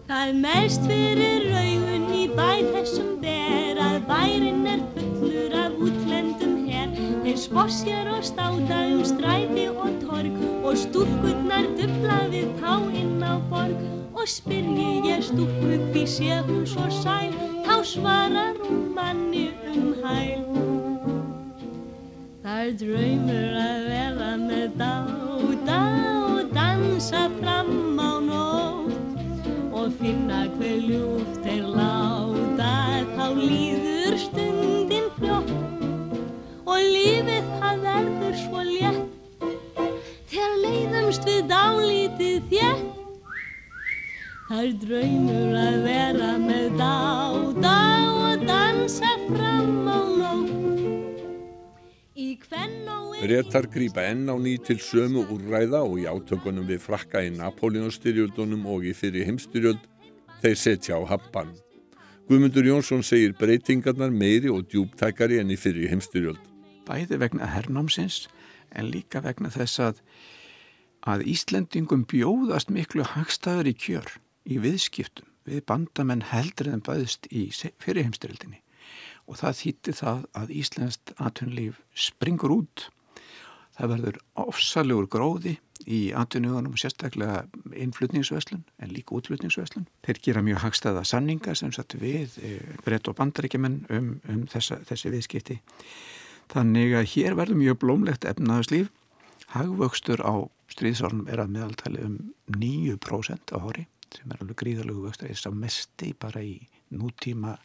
Það 0.05 0.37
mest 0.45 0.85
fyrir 0.85 1.49
raugun 1.49 2.05
í 2.13 2.23
bæ 2.37 2.49
þessum 2.69 3.11
ber 3.25 3.81
að 3.89 3.99
bærin 4.05 4.67
er 4.69 4.83
fullur 4.93 5.55
af 5.65 5.79
útlendum 5.81 6.57
her. 6.69 6.93
Þeir 7.25 7.39
spossjar 7.47 8.11
og 8.13 8.21
státa 8.21 8.83
um 8.93 9.01
stræti 9.01 9.65
og 9.73 9.97
torg 10.05 10.37
og 10.61 10.77
stúrkurnar 10.85 11.73
dubla 11.73 12.25
við 12.35 12.53
tá 12.61 12.77
inn 12.93 13.17
á 13.25 13.41
borg. 13.49 13.98
Og 14.19 14.27
spyrji 14.27 14.99
ég 15.07 15.21
stúrku 15.23 15.77
hví 15.91 16.03
sé 16.03 16.41
hún 16.43 16.65
svo 16.67 16.83
sæl, 16.91 17.31
þá 17.63 17.75
svarar 17.87 18.57
hún 18.59 18.91
manni 18.91 19.45
um 19.71 19.93
hæl. 20.03 20.43
Það 22.43 22.59
er 22.65 22.73
draumur 22.81 23.55
að 23.61 23.85
vera 23.87 24.31
með 24.41 24.75
dáta 24.81 25.79
og 26.33 26.51
dansa 26.51 27.23
fram 27.37 27.95
á 27.95 28.11
nótt 28.27 29.15
og 29.71 29.87
finna 30.01 30.41
hver 30.57 30.83
ljúft 30.89 31.47
er 31.55 31.63
láta. 31.79 32.75
Þá 33.15 33.25
líður 33.39 34.19
stundin 34.25 35.07
fljótt 35.15 35.55
og 36.67 36.79
lífið 36.91 37.49
það 37.55 37.87
verður 37.87 38.37
svo 38.43 38.67
létt. 38.67 39.01
Þegar 40.27 40.61
leiðumst 40.67 41.23
við 41.31 41.43
dálítið 41.55 42.39
þétt 42.51 42.88
Það 44.49 44.63
er 44.65 44.71
draumur 44.81 45.57
að 45.61 45.75
vera 45.85 46.27
með 46.41 46.63
dáta 46.79 47.73
og 48.09 48.45
dansa 48.47 49.09
fram 49.27 49.85
á 49.85 49.99
nótt 50.17 51.19
Bretar 53.19 53.67
grýpa 53.69 54.07
enn 54.09 54.25
á 54.25 54.33
ný 54.41 54.55
til 54.65 54.79
sömu 54.81 55.27
úrræða 55.35 55.83
og 55.85 55.99
í 56.01 56.07
átökunum 56.09 56.65
við 56.65 56.81
frakka 56.81 57.21
í 57.27 57.29
Napoleonstyrjöldunum 57.35 58.63
og 58.73 58.87
í 58.89 58.93
fyrir 58.97 59.27
heimstyrjöld 59.27 59.83
þeir 60.41 60.57
setja 60.57 60.97
á 60.97 61.01
happan. 61.11 61.51
Guðmundur 62.25 62.65
Jónsson 62.71 63.05
segir 63.05 63.35
breytingarnar 63.37 64.09
meiri 64.09 64.49
og 64.49 64.65
djúptækari 64.71 65.37
enn 65.43 65.53
í 65.53 65.59
fyrir 65.61 65.91
heimstyrjöld. 65.93 66.41
Bæði 66.89 67.19
vegna 67.21 67.51
hernámsins 67.53 68.23
en 68.73 68.89
líka 68.89 69.21
vegna 69.21 69.53
þess 69.53 69.83
að, 69.91 70.01
að 71.05 71.27
Íslendingum 71.35 72.07
bjóðast 72.09 72.73
miklu 72.73 73.05
hagstæður 73.05 73.69
í 73.69 73.75
kjör, 73.77 74.09
í 74.49 74.57
viðskiptum, 74.61 75.27
við 75.47 75.63
bandamenn 75.69 76.25
heldur 76.31 76.71
en 76.73 76.83
bæðist 76.85 77.29
í 77.33 77.49
fyrir 77.53 78.05
heimstyrjöldinni 78.05 78.61
og 79.29 79.37
það 79.37 79.57
þýtti 79.61 79.95
það 79.99 80.21
að 80.41 80.53
Íslandst 80.57 81.11
atvinnlíf 81.21 81.81
springur 81.93 82.53
út. 82.55 82.85
Það 83.77 83.91
verður 83.93 84.17
ofsalegur 84.41 85.07
gróði 85.13 85.53
í 85.87 85.99
atvinnugunum 86.17 86.75
sérstaklega 86.79 87.43
innflutningsveslun 87.77 88.65
en 88.81 88.91
líka 88.91 89.15
útflutningsveslun. 89.15 89.85
Þeir 90.03 90.21
gera 90.25 90.43
mjög 90.43 90.63
hagstæða 90.65 91.05
sanningar 91.07 91.59
sem 91.59 91.71
satt 91.75 91.95
við 92.01 92.35
e, 92.43 92.57
brett 92.83 93.07
og 93.07 93.15
bandaríkjumenn 93.21 93.77
um, 93.95 94.09
um 94.27 94.41
þessa, 94.51 94.81
þessi 94.89 95.13
viðskipti. 95.13 95.59
Þannig 96.51 96.97
að 96.97 97.11
hér 97.13 97.37
verður 97.37 97.61
mjög 97.61 97.79
blómlegt 97.85 98.27
efnaðarslíf. 98.27 98.89
Hagvöxtur 99.53 100.25
á 100.25 100.49
stríðsórnum 100.73 101.29
er 101.31 101.45
að 101.45 101.53
meðaltali 101.53 102.03
um 102.03 102.19
9% 102.57 103.55
á 103.55 103.57
hóri 103.61 103.87
sem 104.15 104.31
er 104.31 104.41
alveg 104.41 104.59
gríðalögu 104.61 105.07
vöxtur, 105.07 105.29
er 105.29 105.39
sá 105.39 105.49
mesti 105.53 106.13
bara 106.19 106.41
í 106.43 106.55
nútíma 106.89 107.57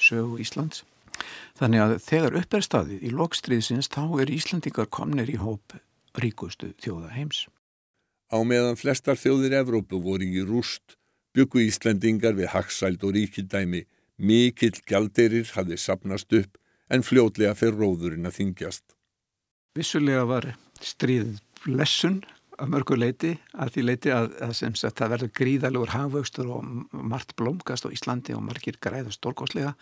sögu 0.00 0.40
Íslands. 0.42 0.84
Þannig 1.58 1.84
að 1.84 1.94
þegar 2.06 2.38
upp 2.40 2.56
er 2.56 2.64
staðið 2.64 3.04
í 3.04 3.14
lokstriðsins 3.14 3.90
þá 3.92 4.02
er 4.22 4.32
Íslandingar 4.32 4.88
komnir 4.88 5.30
í 5.30 5.38
hóp 5.40 5.76
ríkustu 6.18 6.72
þjóða 6.80 7.12
heims. 7.14 7.44
Á 8.30 8.38
meðan 8.46 8.78
flestar 8.78 9.18
þjóðir 9.18 9.58
Evrópu 9.60 10.00
voru 10.02 10.26
í 10.26 10.44
rúst 10.46 10.96
byggu 11.36 11.66
Íslandingar 11.66 12.36
við 12.38 12.52
haxæld 12.54 13.04
og 13.06 13.14
ríkidæmi. 13.16 13.84
Mikill 14.20 14.76
gjaldirir 14.86 15.48
hafði 15.54 15.78
sapnast 15.80 16.32
upp 16.36 16.58
en 16.90 17.04
fljótlega 17.06 17.54
fyrir 17.56 17.78
róðurinn 17.80 18.28
að 18.28 18.36
þingjast. 18.40 18.84
Vissulega 19.78 20.26
var 20.28 20.48
stríð 20.82 21.38
lessun 21.68 22.20
að 22.60 22.70
mörgu 22.74 22.96
leiti 22.98 23.30
að 23.56 23.72
því 23.74 23.84
leiti 23.86 24.12
að, 24.14 24.26
að 24.44 24.52
sem 24.58 24.74
sagt 24.78 25.00
það 25.00 25.12
verður 25.14 25.32
gríðalegur 25.40 25.92
hafvöxtur 25.94 26.50
og 26.52 26.66
margt 26.92 27.34
blómgast 27.40 27.86
á 27.88 27.92
Íslandi 27.94 28.36
og 28.36 28.44
margir 28.44 28.78
græða 28.82 29.12
stórgóðslega 29.14 29.72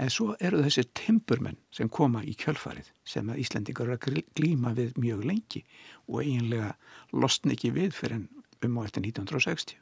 en 0.00 0.12
svo 0.12 0.32
eru 0.40 0.62
þessi 0.64 0.84
timburmenn 0.98 1.58
sem 1.74 1.90
koma 1.92 2.22
í 2.24 2.34
kjölfarið 2.38 2.90
sem 3.08 3.32
að 3.32 3.42
Íslandingar 3.44 3.88
eru 3.88 3.98
að 3.98 4.22
glíma 4.36 4.74
við 4.76 4.96
mjög 5.00 5.24
lengi 5.30 5.64
og 6.08 6.22
eiginlega 6.24 6.74
losn 7.16 7.54
ekki 7.56 7.72
við 7.76 7.96
fyrir 7.96 8.20
en 8.20 8.28
um 8.62 8.78
á 8.78 8.80
eftir 8.84 9.02
1960. 9.02 9.76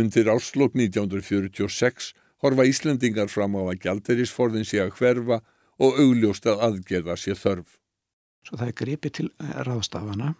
Undir 0.00 0.30
áslokk 0.30 0.76
1946 0.78 2.12
horfa 2.44 2.66
Íslandingar 2.68 3.30
fram 3.30 3.56
á 3.58 3.62
að 3.68 3.80
gjalderisforðin 3.84 4.68
sé 4.68 4.80
að 4.82 4.94
hverfa 4.98 5.40
og 5.80 5.98
augljóst 6.00 6.46
að 6.48 6.62
aðgerða 6.68 7.16
sé 7.18 7.36
þörf. 7.36 7.76
Svo 8.46 8.56
það 8.56 8.70
er 8.70 8.78
gripið 8.80 9.16
til 9.18 9.28
ráðstafana 9.66 10.34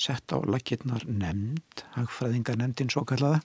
sett 0.00 0.32
á 0.32 0.38
lakirnar 0.40 1.04
nefnd, 1.06 1.84
hagfræðingarnemndin 1.96 2.92
svo 2.92 3.04
kallaða 3.08 3.42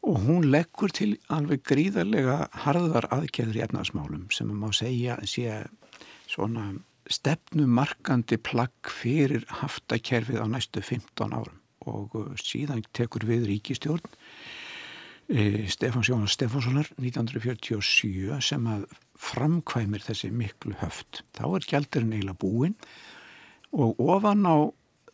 og 0.00 0.22
hún 0.24 0.46
leggur 0.48 0.92
til 0.96 1.14
alveg 1.32 1.64
gríðarlega 1.68 2.46
harðar 2.64 3.08
aðgerður 3.12 3.58
í 3.58 3.64
efnarsmálum 3.66 4.28
sem 4.32 4.48
maður 4.52 4.78
segja 4.80 5.18
sé 5.28 5.58
svona 6.30 6.70
stefnumarkandi 7.10 8.38
plagg 8.44 8.92
fyrir 8.92 9.44
haftakerfið 9.60 10.40
á 10.40 10.46
næstu 10.48 10.82
15 10.84 11.34
árum 11.36 11.58
og 11.88 12.36
síðan 12.40 12.84
tekur 12.96 13.24
við 13.28 13.46
ríkistjórn 13.48 14.04
e, 15.32 15.66
Stefán 15.72 16.04
Sjónas 16.06 16.36
Stefánssonar 16.36 16.90
1947 17.00 18.40
sem 18.44 18.68
að 18.68 18.84
framkvæmir 19.20 20.04
þessi 20.04 20.30
miklu 20.32 20.76
höft. 20.80 21.22
Þá 21.36 21.44
er 21.48 21.66
gældirinn 21.72 22.14
eiginlega 22.16 22.40
búinn 22.40 22.76
og 23.70 24.00
ofan 24.00 24.46
á 24.48 24.56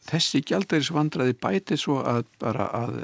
þessi 0.06 0.42
gældarisvandraði 0.46 1.36
bæti 1.42 1.78
svo 1.80 2.00
að 2.06 2.26
bara 2.42 2.68
að 2.76 3.00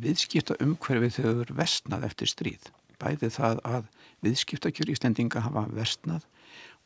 viðskipta 0.00 0.56
umhverfið 0.62 1.18
þegar 1.18 1.52
vestnað 1.58 2.06
eftir 2.08 2.32
stríð. 2.32 2.70
Bæti 2.96 3.28
það 3.32 3.60
að 3.68 3.90
viðskiptakjör 4.24 4.92
ístendinga 4.94 5.42
hafa 5.44 5.66
vestnað, 5.76 6.24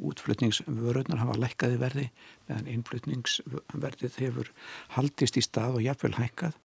útflutningsvörurnar 0.01 1.21
hafa 1.23 1.37
lækkaði 1.39 1.79
verði, 1.81 2.09
meðan 2.49 2.73
innflutningsverðið 2.75 4.19
hefur 4.25 4.51
haldist 4.97 5.39
í 5.39 5.45
stað 5.45 5.79
og 5.79 5.87
jafnvel 5.87 6.17
hækkað. 6.19 6.59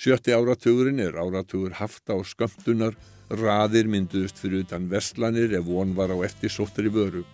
Sjötti 0.00 0.32
áratugurinn 0.32 1.00
er 1.04 1.18
áratugur 1.20 1.76
hafta 1.76 2.16
og 2.16 2.28
skömmtunar, 2.28 2.96
raðir 3.30 3.88
mynduðust 3.88 4.40
fyrir 4.40 4.64
utan 4.64 4.88
vestlanir 4.90 5.52
ef 5.56 5.66
von 5.68 5.92
var 5.96 6.12
á 6.12 6.16
eftir 6.24 6.52
sóttari 6.52 6.92
vöru. 6.92 7.24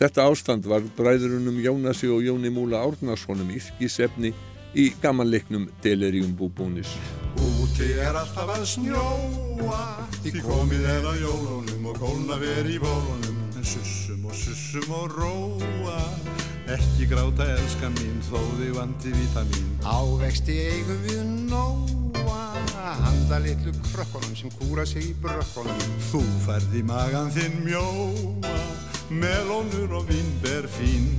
Þetta 0.00 0.24
ástand 0.30 0.64
var 0.64 0.80
bræðurunum 0.96 1.58
Jónasi 1.60 2.08
og 2.08 2.22
Jóni 2.24 2.48
Múla 2.48 2.78
Árnarssonum 2.86 3.50
yrkisefni 3.52 4.30
í 4.72 4.86
gamanleiknum 5.02 5.66
Delirium 5.84 6.30
Búbúnis. 6.38 6.94
Úti 7.36 7.90
er 8.00 8.16
alltaf 8.16 8.48
að 8.54 8.64
snjóa, 8.70 9.82
því 10.22 10.32
komið 10.46 10.88
er 10.94 11.04
að 11.10 11.20
jólunum 11.26 11.90
og 11.92 12.00
kólna 12.00 12.40
veri 12.40 12.78
í 12.78 12.80
bólunum. 12.80 13.44
En 13.60 13.68
sussum 13.68 14.24
og 14.24 14.40
sussum 14.40 14.88
og 14.96 15.12
róa, 15.18 16.00
ekki 16.72 17.04
gráta 17.10 17.44
elska 17.58 17.92
mín, 17.98 18.24
þó 18.24 18.40
þig 18.56 18.72
vandi 18.78 19.12
vítamin. 19.18 19.70
Ávexti 19.84 20.56
eigum 20.78 21.02
við 21.04 21.24
nóa, 21.52 22.40
handa 23.04 23.44
litlu 23.44 23.76
krökkunum 23.90 24.32
sem 24.32 24.56
kúra 24.62 24.88
sig 24.88 25.12
í 25.12 25.16
brökkunum. 25.20 25.88
Þú 26.08 26.24
færði 26.46 26.86
magan 26.88 27.28
þinn 27.36 27.66
mjóa, 27.68 28.56
melónur 29.10 29.90
og 29.98 30.06
vínber 30.06 30.68
fín 30.70 31.18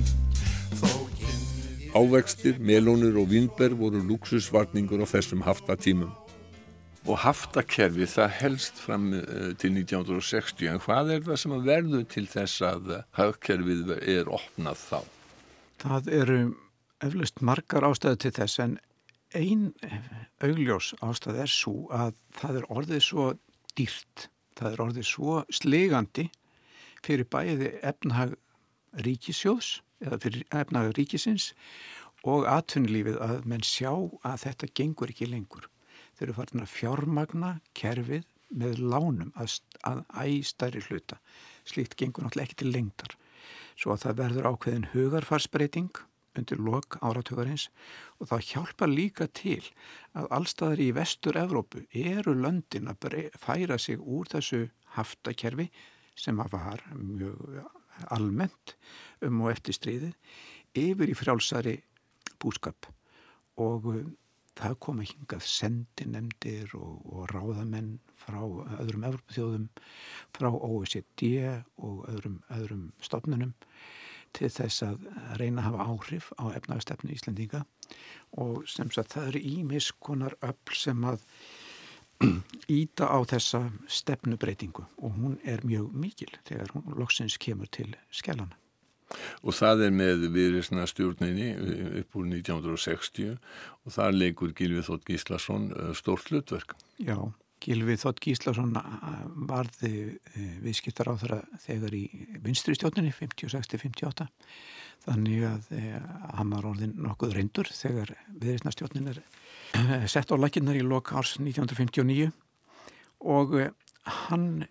Ávextir, 1.92 2.56
melónur 2.56 3.18
og 3.20 3.28
vínber 3.28 3.74
voru 3.76 4.00
luxusvarningur 4.00 5.04
á 5.04 5.06
þessum 5.12 5.44
haftatímum. 5.44 6.08
Og 7.04 7.20
haftakerfi 7.20 8.08
það 8.08 8.30
helst 8.38 8.80
fram 8.80 9.10
til 9.60 9.76
1960 9.76 10.72
en 10.72 10.80
hvað 10.80 11.12
er 11.18 11.26
það 11.26 11.40
sem 11.42 11.56
verður 11.66 12.08
til 12.08 12.24
þess 12.32 12.64
að 12.64 12.90
hafkerfið 13.18 13.92
er 14.00 14.32
opnað 14.32 14.80
þá? 14.88 15.00
Það 15.84 16.12
eru 16.22 16.40
eflust 17.04 17.44
margar 17.44 17.84
ástæðu 17.84 18.22
til 18.24 18.34
þess 18.40 18.62
en 18.64 18.78
ein 19.36 19.72
augljós 20.40 20.94
ástæð 21.04 21.44
er 21.44 21.52
svo 21.60 21.90
að 21.92 22.16
það 22.40 22.62
er 22.62 22.70
orðið 22.72 23.04
svo 23.04 23.32
dýrt, 23.76 24.30
það 24.56 24.72
er 24.72 24.86
orðið 24.86 25.12
svo 25.12 25.42
slegandi 25.52 26.30
fyrir 27.02 27.28
bæði 27.32 27.72
efnahag 27.82 28.36
ríkisjóðs 29.06 29.80
eða 30.02 30.18
fyrir 30.22 30.44
efnahag 30.50 30.94
ríkisins 30.98 31.52
og 32.22 32.46
atvinnulífið 32.46 33.18
að 33.24 33.48
menn 33.50 33.64
sjá 33.66 33.90
að 34.22 34.44
þetta 34.44 34.70
gengur 34.78 35.10
ekki 35.12 35.30
lengur. 35.30 35.66
Þeir 36.14 36.28
eru 36.28 36.36
farin 36.36 36.62
að 36.62 36.72
fjármagna 36.76 37.52
kerfið 37.78 38.28
með 38.52 38.82
lánum 38.92 39.32
að, 39.40 39.58
að 39.88 40.04
æstæri 40.22 40.82
hluta. 40.86 41.18
Slíkt 41.66 41.96
gengur 41.98 42.26
náttúrulega 42.26 42.50
ekki 42.50 42.60
til 42.62 42.72
lengdar. 42.74 43.16
Svo 43.74 43.94
að 43.94 44.04
það 44.04 44.18
verður 44.20 44.48
ákveðin 44.52 44.90
hugarfarsbreyting 44.92 46.02
undir 46.38 46.60
lok 46.64 46.96
áratögarins 47.04 47.68
og 48.20 48.30
það 48.30 48.46
hjálpa 48.50 48.88
líka 48.88 49.26
til 49.36 49.60
að 50.16 50.28
allstaðar 50.38 50.80
í 50.80 50.90
vestur 50.96 51.38
Evrópu 51.40 51.82
eru 51.92 52.34
löndin 52.38 52.88
að 52.92 53.32
færa 53.40 53.78
sig 53.80 54.00
úr 54.00 54.30
þessu 54.32 54.62
haftakerfi 54.96 55.68
sem 56.18 56.40
að 56.40 56.56
var 56.56 56.82
mjög 56.96 57.62
almennt 58.12 58.76
um 59.22 59.42
og 59.44 59.52
eftir 59.52 59.76
stríðið 59.76 60.14
yfir 60.82 61.12
í 61.12 61.16
frjálsari 61.16 61.76
búskap. 62.42 62.88
Og 63.60 63.88
uh, 63.92 64.04
það 64.58 64.78
kom 64.84 65.02
að 65.02 65.12
hingað 65.12 65.48
sendinemdir 65.48 66.72
og, 66.78 67.02
og 67.08 67.28
ráðamenn 67.32 67.96
frá 68.22 68.40
öðrum 68.80 69.06
Evropaþjóðum, 69.08 69.68
frá 70.36 70.48
OECD 70.52 71.24
og 71.82 72.06
öðrum, 72.12 72.40
öðrum 72.52 72.88
stofnunum 73.02 73.54
til 74.36 74.48
þess 74.52 74.84
að 74.86 75.02
reyna 75.40 75.60
að 75.60 75.66
hafa 75.68 75.86
áhrif 75.92 76.30
á 76.40 76.44
efnagastefnu 76.56 77.12
Íslandinga 77.12 77.64
og 78.40 78.62
sem 78.70 78.88
sagt 78.94 79.16
það 79.16 79.32
eru 79.32 79.42
ímiskonar 79.50 80.36
öll 80.40 80.76
sem 80.78 81.04
að 81.04 81.26
íta 82.82 83.08
á 83.10 83.18
þessa 83.28 83.66
stefnubreitingu 83.90 84.86
og 84.98 85.14
hún 85.18 85.38
er 85.44 85.64
mjög 85.66 85.92
mikil 85.94 86.32
þegar 86.48 86.74
hún 86.76 86.98
loksins 86.98 87.38
kemur 87.42 87.70
til 87.72 87.94
skellana. 88.10 88.56
Og 89.44 89.52
það 89.52 89.86
er 89.86 89.92
með 89.92 90.22
viðrisna 90.32 90.86
stjórninni 90.88 91.50
upp 92.00 92.16
úr 92.16 92.30
1960 92.30 93.34
og 93.36 93.92
það 93.92 94.18
leikur 94.22 94.54
Gilvið 94.56 94.86
Þótt 94.88 95.08
Gíslason 95.10 95.66
stórt 95.98 96.30
hlutverk. 96.32 96.72
Já, 96.96 97.18
Gilvið 97.62 98.00
Þótt 98.02 98.20
Gíslason 98.24 98.72
varði 99.48 99.92
viðskiptar 100.64 101.12
á 101.12 101.14
þeirra 101.20 101.40
þegar 101.62 101.96
í 101.96 102.02
vinstri 102.42 102.74
stjórninni 102.76 103.12
56-58 103.14 104.26
þannig 105.04 105.46
að 105.46 105.70
hann 106.38 106.52
var 106.54 106.68
orðin 106.72 106.96
nokkuð 107.02 107.36
reyndur 107.36 107.70
þegar 107.70 108.14
viðrisna 108.28 108.74
stjórnin 108.74 109.12
er 109.12 109.22
sett 110.10 110.30
á 110.30 110.36
lakinnar 110.38 110.78
í 110.78 110.84
lok 110.86 111.14
árs 111.14 111.36
1959 111.40 112.30
og 113.32 113.56
hann 114.28 114.66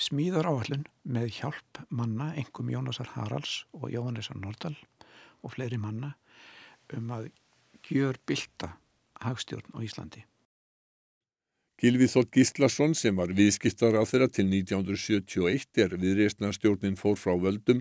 smíðar 0.00 0.48
áallun 0.48 0.86
með 1.04 1.34
hjálp 1.40 1.82
manna, 1.92 2.30
engum 2.38 2.70
Jónasar 2.72 3.10
Haralds 3.16 3.64
og 3.76 3.90
Jóhannesar 3.92 4.38
Nordal 4.40 4.76
og 5.44 5.54
fleiri 5.54 5.78
manna 5.80 6.14
um 6.96 7.12
að 7.14 7.30
gjör 7.86 8.18
bylta 8.26 8.74
hagstjórn 9.20 9.76
á 9.76 9.78
Íslandi. 9.84 10.24
Gilvið 11.80 12.12
Þótt 12.12 12.34
Gíslason 12.36 12.92
sem 12.98 13.16
var 13.16 13.30
viðskiptar 13.32 13.96
á 13.96 14.04
þeirra 14.04 14.28
til 14.28 14.44
1971 14.50 15.80
er 15.80 15.94
viðreistna 15.96 16.50
stjórnin 16.52 16.98
fór 17.00 17.16
frá 17.16 17.32
völdum 17.40 17.80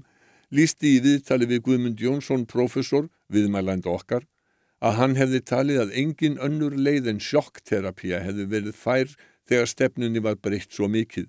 lísti 0.55 0.95
í 0.97 1.01
viðtali 1.03 1.47
við 1.49 1.63
Guðmund 1.65 1.99
Jónsson 2.01 2.45
professor, 2.49 3.09
viðmælænda 3.29 3.91
okkar, 3.91 4.23
að 4.79 4.95
hann 5.01 5.17
hefði 5.19 5.41
talið 5.51 5.81
að 5.83 5.91
engin 6.01 6.39
önnur 6.39 6.77
leið 6.79 7.09
en 7.11 7.19
sjokkterapía 7.19 8.21
hefði 8.23 8.47
verið 8.53 8.79
fær 8.79 9.11
þegar 9.49 9.69
stefnunni 9.73 10.23
var 10.23 10.39
breytt 10.39 10.71
svo 10.71 10.87
mikið. 10.87 11.27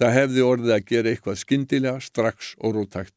Það 0.00 0.14
hefði 0.16 0.44
orðið 0.48 0.74
að 0.74 0.86
gera 0.90 1.12
eitthvað 1.12 1.40
skindilega, 1.44 2.02
strax 2.02 2.54
og 2.58 2.76
rótækt. 2.76 3.14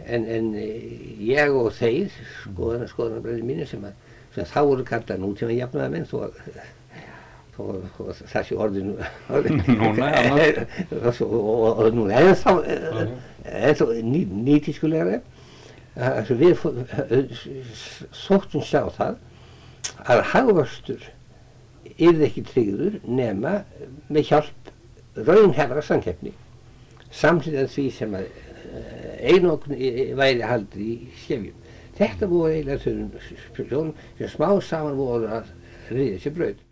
En, 0.00 0.24
en 0.24 0.54
ég 0.56 1.54
og 1.54 1.70
þeir, 1.76 2.10
skoðan, 2.42 2.86
skoðanabræðin 2.88 3.48
mínu 3.48 3.66
sem, 3.68 3.84
að, 3.84 3.96
sem 4.34 4.48
þá 4.48 4.60
voru 4.64 4.86
kallað 4.88 5.20
nútíma 5.20 5.56
jafnaða 5.56 5.92
menn, 5.92 6.08
þó 6.08 6.22
að 6.26 6.38
það 8.32 8.46
sé 8.48 8.56
orðinu 8.56 8.96
núna 9.80 10.10
og, 10.30 11.20
og, 11.26 11.80
og 11.84 11.86
núna 11.96 12.20
en 12.20 12.34
þá, 12.38 12.52
þá 13.80 13.84
ný, 14.06 14.24
nýtískulegri. 14.48 15.20
Við 16.30 16.60
sóttum 18.14 18.62
sjá 18.64 18.84
það 18.94 19.18
að 20.06 20.22
hagvörstur 20.32 21.08
yfir 22.00 22.22
ekki 22.28 22.44
tryggður 22.48 23.00
nema 23.04 23.58
með 24.08 24.30
hjálp 24.30 24.70
raunhefra 25.26 25.82
samkeppni. 25.84 26.32
Samsýðan 27.10 27.70
því 27.72 27.86
sem 27.96 28.14
að 28.16 28.28
eh, 28.30 29.34
einokn 29.34 29.76
væri 30.18 30.46
haldið 30.46 30.86
í 30.86 30.96
skefjum. 31.24 31.68
Þetta 32.00 32.30
voru 32.30 32.54
eiginlega 32.54 32.82
þessum 32.86 33.92
sem 34.18 34.34
smá 34.36 34.48
saman 34.64 34.98
voru 35.00 35.30
að 35.40 35.50
riðja 35.90 36.22
sér 36.24 36.36
brauð. 36.38 36.69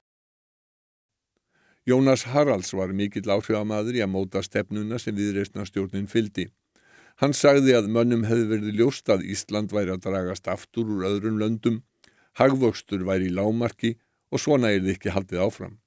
Jónas 1.89 2.26
Haralds 2.28 2.74
var 2.76 2.91
mikill 2.93 3.30
áhrifamadur 3.32 3.97
í 3.97 4.03
að 4.05 4.11
móta 4.12 4.43
stefnuna 4.45 4.99
sem 5.01 5.14
viðreistnastjórnin 5.16 6.09
fyldi. 6.11 6.51
Hann 7.22 7.32
sagði 7.32 7.72
að 7.78 7.89
mönnum 7.95 8.26
hefði 8.28 8.49
verið 8.51 8.80
ljóst 8.80 9.09
að 9.09 9.24
Ísland 9.32 9.72
væri 9.72 9.95
að 9.95 10.03
dragast 10.05 10.51
aftur 10.53 10.91
úr 10.93 11.07
öðrum 11.09 11.39
löndum, 11.41 11.78
hagvöxtur 12.36 13.07
væri 13.09 13.30
í 13.30 13.32
lámarki 13.34 13.95
og 14.28 14.43
svona 14.43 14.74
er 14.74 14.82
þið 14.84 14.93
ekki 14.99 15.14
haldið 15.14 15.45
áfram. 15.47 15.78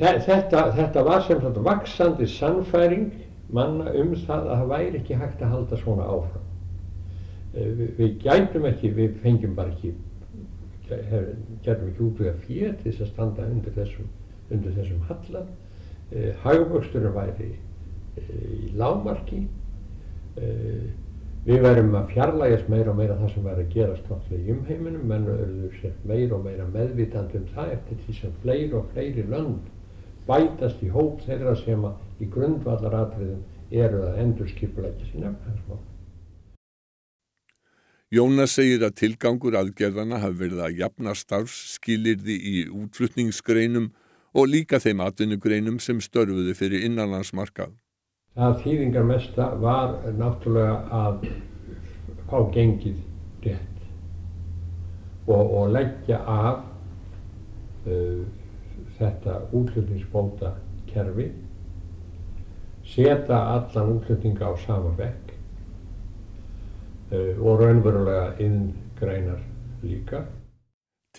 Þetta, 0.00 0.62
þetta 0.78 1.02
var 1.04 1.26
sem 1.26 1.42
svona 1.42 1.64
vaksandi 1.66 2.28
sannfæring 2.32 3.10
manna 3.52 3.92
um 4.00 4.14
það 4.16 4.48
að 4.48 4.62
það 4.62 4.72
væri 4.72 5.00
ekki 5.02 5.18
hægt 5.20 5.44
að 5.44 5.52
halda 5.56 5.80
svona 5.82 6.06
áfram. 6.08 6.46
Eh, 7.52 7.68
við, 7.68 7.92
við 7.98 8.16
gætum 8.24 8.70
ekki, 8.70 8.94
við 8.96 9.20
fengjum 9.20 9.58
bara 9.58 9.74
ekki, 9.74 9.92
gerðum 10.88 11.92
ekki 11.92 12.06
út 12.06 12.24
við 12.24 12.32
að 12.32 12.42
fyrir 12.46 12.80
þess 12.86 13.04
að 13.04 13.12
standa 13.12 13.46
undir 13.50 13.76
þessum, 13.76 14.08
undir 14.50 14.76
þessum 14.78 15.02
hallar. 15.08 15.46
Eh, 16.10 16.32
Hagvöxturinn 16.44 17.16
væri 17.16 17.50
eh, 17.52 18.42
í 18.66 18.72
lámarki. 18.78 19.44
Við 21.40 21.62
verðum 21.64 21.94
að 21.98 22.10
fjarlægjast 22.12 22.68
meira 22.70 22.92
og 22.92 22.98
meira 22.98 23.16
það 23.18 23.30
sem 23.32 23.44
verður 23.48 23.64
að 23.64 23.72
gerast 23.74 24.08
náttúrulega 24.10 24.40
í 24.40 24.54
umheiminum, 24.54 25.04
menn 25.10 25.26
verður 25.26 25.76
sér 25.80 25.94
meira 26.06 26.36
og 26.36 26.44
meira 26.44 26.66
meðvitandi 26.70 27.40
um 27.40 27.46
það 27.54 27.72
eftir 27.74 28.00
því 28.04 28.16
sem 28.18 28.34
fleiri 28.44 28.76
og 28.78 28.90
fleiri 28.92 29.24
lönd 29.32 29.70
bætast 30.28 30.82
í 30.84 30.90
hóp 30.94 31.22
þeirra 31.26 31.54
sem 31.58 31.86
í 32.20 32.28
grundvallaratriðum 32.34 33.40
eru 33.70 34.02
að 34.08 34.20
endur 34.24 34.50
skipulækja 34.50 35.08
sín 35.10 35.26
efnahagsmál. 35.30 35.80
Jónas 38.10 38.56
segir 38.58 38.82
að 38.82 38.96
tilgangur 38.98 39.54
aðgerðana 39.54 40.18
hafi 40.18 40.40
verið 40.40 40.62
að 40.66 40.78
jafna 40.80 41.14
starfsskilirði 41.14 42.36
í 42.36 42.54
útflutningsgreinum 42.74 43.92
og 44.34 44.48
líka 44.48 44.78
þeim 44.78 45.02
atvinnugreinum 45.04 45.78
sem 45.82 46.00
störfuðu 46.00 46.54
fyrir 46.54 46.84
innanlandsmarkað. 46.86 47.72
Það 48.38 48.58
þýðingar 48.64 49.06
mesta 49.08 49.46
var 49.58 49.96
náttúrulega 50.14 50.76
að 50.94 51.24
fá 52.30 52.36
gengið 52.54 53.00
rétt 53.42 53.80
og, 55.26 55.42
og 55.42 55.72
leggja 55.74 56.20
af 56.30 56.62
uh, 57.90 58.22
þetta 59.00 59.36
útlutningsbóta 59.56 60.54
kerfi, 60.92 61.30
setja 62.86 63.40
allan 63.56 63.96
útlutninga 63.96 64.46
á 64.46 64.54
sama 64.62 64.94
vekk 64.98 65.34
uh, 67.10 67.34
og 67.34 67.64
raunverulega 67.64 68.36
inngreinar 68.46 69.42
líka. 69.82 70.24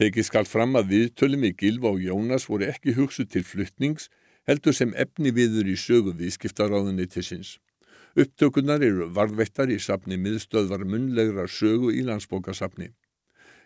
Tekið 0.02 0.26
skal 0.26 0.48
fram 0.50 0.72
að 0.80 0.88
viðtölum 0.96 1.44
í 1.46 1.52
Gilva 1.54 1.92
og 1.94 2.00
Jónas 2.02 2.48
voru 2.50 2.66
ekki 2.72 2.96
hugsu 2.98 3.22
til 3.30 3.44
fluttnings 3.46 4.08
heldur 4.50 4.74
sem 4.74 4.96
efni 4.98 5.30
viður 5.36 5.68
í 5.70 5.76
sögu 5.78 6.16
viðskiptaráðunni 6.18 7.06
til 7.06 7.22
sinns. 7.28 7.52
Upptökunar 8.18 8.82
eru 8.82 9.12
varðvettar 9.14 9.70
í 9.70 9.78
sapni 9.78 10.18
miðstöðvar 10.18 10.88
munlegra 10.90 11.46
sögu 11.46 11.94
í 11.94 12.02
landsbókasapni. 12.08 12.90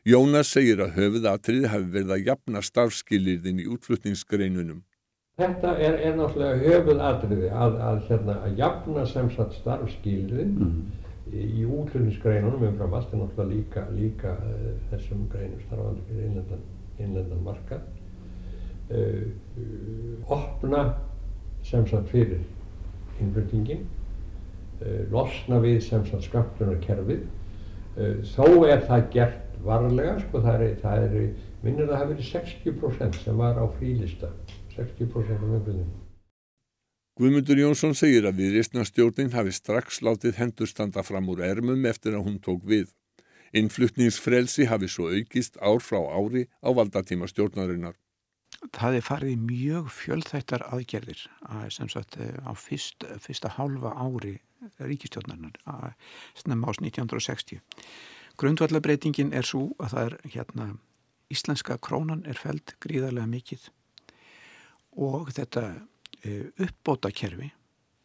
Jónas 0.03 0.51
segir 0.51 0.83
að 0.83 0.97
höfuðatrið 0.99 1.69
hafi 1.71 1.87
verið 1.93 2.11
að 2.17 2.27
jafna 2.27 2.65
starfskilirðin 2.67 3.63
í 3.63 3.69
útflutningsgreinunum. 3.71 4.83
Þetta 5.39 5.71
er, 5.79 5.95
er 6.03 6.19
náttúrulega 6.19 6.59
höfuðatriði 6.67 7.53
að, 7.63 7.79
að, 7.93 8.03
hérna, 8.11 8.37
að 8.43 8.59
jafna 8.59 9.07
sem 9.07 9.31
sagt 9.39 9.55
starfskilirðin 9.61 10.53
mm. 10.59 10.83
Í 11.33 11.65
útflutningsgreinunum 11.65 12.67
umfram 12.69 12.93
allt 12.93 13.13
er 13.13 13.21
náttúrulega 13.21 13.51
líka, 13.51 13.85
líka 13.95 14.33
uh, 14.37 14.67
þessum 14.91 15.25
greinum 15.31 15.61
starfandi 15.65 16.05
fyrir 16.09 16.27
innlendan, 16.29 16.65
innlendan 17.01 17.45
markað. 17.45 17.87
Uh, 18.91 19.23
uh, 19.57 20.35
opna 20.35 20.83
sem 21.65 21.87
sagt 21.89 22.11
fyrir 22.13 22.43
innflutningin, 23.21 23.87
losna 25.09 25.57
við 25.63 25.79
sem 25.85 26.03
sagt 26.05 26.25
sköptunarkerfið. 26.27 27.21
Þó 28.35 28.47
er 28.67 28.81
það 28.83 29.05
gert 29.13 29.45
varlega 29.65 30.17
sko 30.19 30.41
það 30.43 30.65
er, 30.65 30.73
það 30.81 31.05
er 31.05 31.13
minnir 31.63 31.85
að 31.85 31.93
það 31.93 32.01
hafi 32.01 32.11
verið 32.13 32.31
60% 32.33 33.21
sem 33.23 33.39
var 33.39 33.57
á 33.57 33.65
frílista 33.79 34.33
60% 34.75 35.31
af 35.31 35.45
umfjöldum 35.47 36.04
Guðmundur 37.15 37.55
Jónsson 37.55 37.93
segir 37.95 38.25
að 38.27 38.41
viðreistnastjórnin 38.41 39.29
hafi 39.31 39.53
strax 39.55 40.01
látið 40.03 40.35
hendur 40.35 40.67
standa 40.67 40.99
fram 40.99 41.29
úr 41.31 41.45
ermum 41.47 41.85
eftir 41.87 42.17
að 42.17 42.25
hún 42.25 42.41
tók 42.43 42.65
við. 42.67 42.89
Innflutningsfrelsi 43.55 44.65
hafi 44.67 44.89
svo 44.91 45.07
aukist 45.13 45.55
ár 45.63 45.79
frá 45.79 46.01
ári 46.11 46.43
á 46.59 46.75
valdatíma 46.75 47.29
stjórnarinnar. 47.31 47.95
Það 48.75 48.97
er 48.97 49.07
farið 49.07 49.47
mjög 49.47 49.87
fjöldþættar 49.95 50.67
aðgerðir 50.67 51.23
að, 51.47 51.79
sagt, 51.95 52.19
á 52.19 52.51
fyrst, 52.59 53.07
fyrsta 53.23 53.53
hálfa 53.55 53.95
ári 53.95 54.35
ríkistjórnarinnar 54.83 55.95
snemma 56.35 56.75
ás 56.75 56.83
1960. 56.83 57.63
Grundvallabreitingin 58.35 59.31
er 59.31 59.47
svo 59.47 59.69
að 59.79 59.95
það 59.95 60.11
er 60.11 60.19
hérna 60.35 60.69
íslenska 61.31 61.79
krónan 61.79 62.27
er 62.27 62.35
feld 62.35 62.75
gríðarlega 62.83 63.31
mikið 63.39 63.69
og 64.99 65.31
þetta 65.31 65.69
e, 66.25 66.35
uppbóta 66.65 67.11
kerfi 67.13 67.51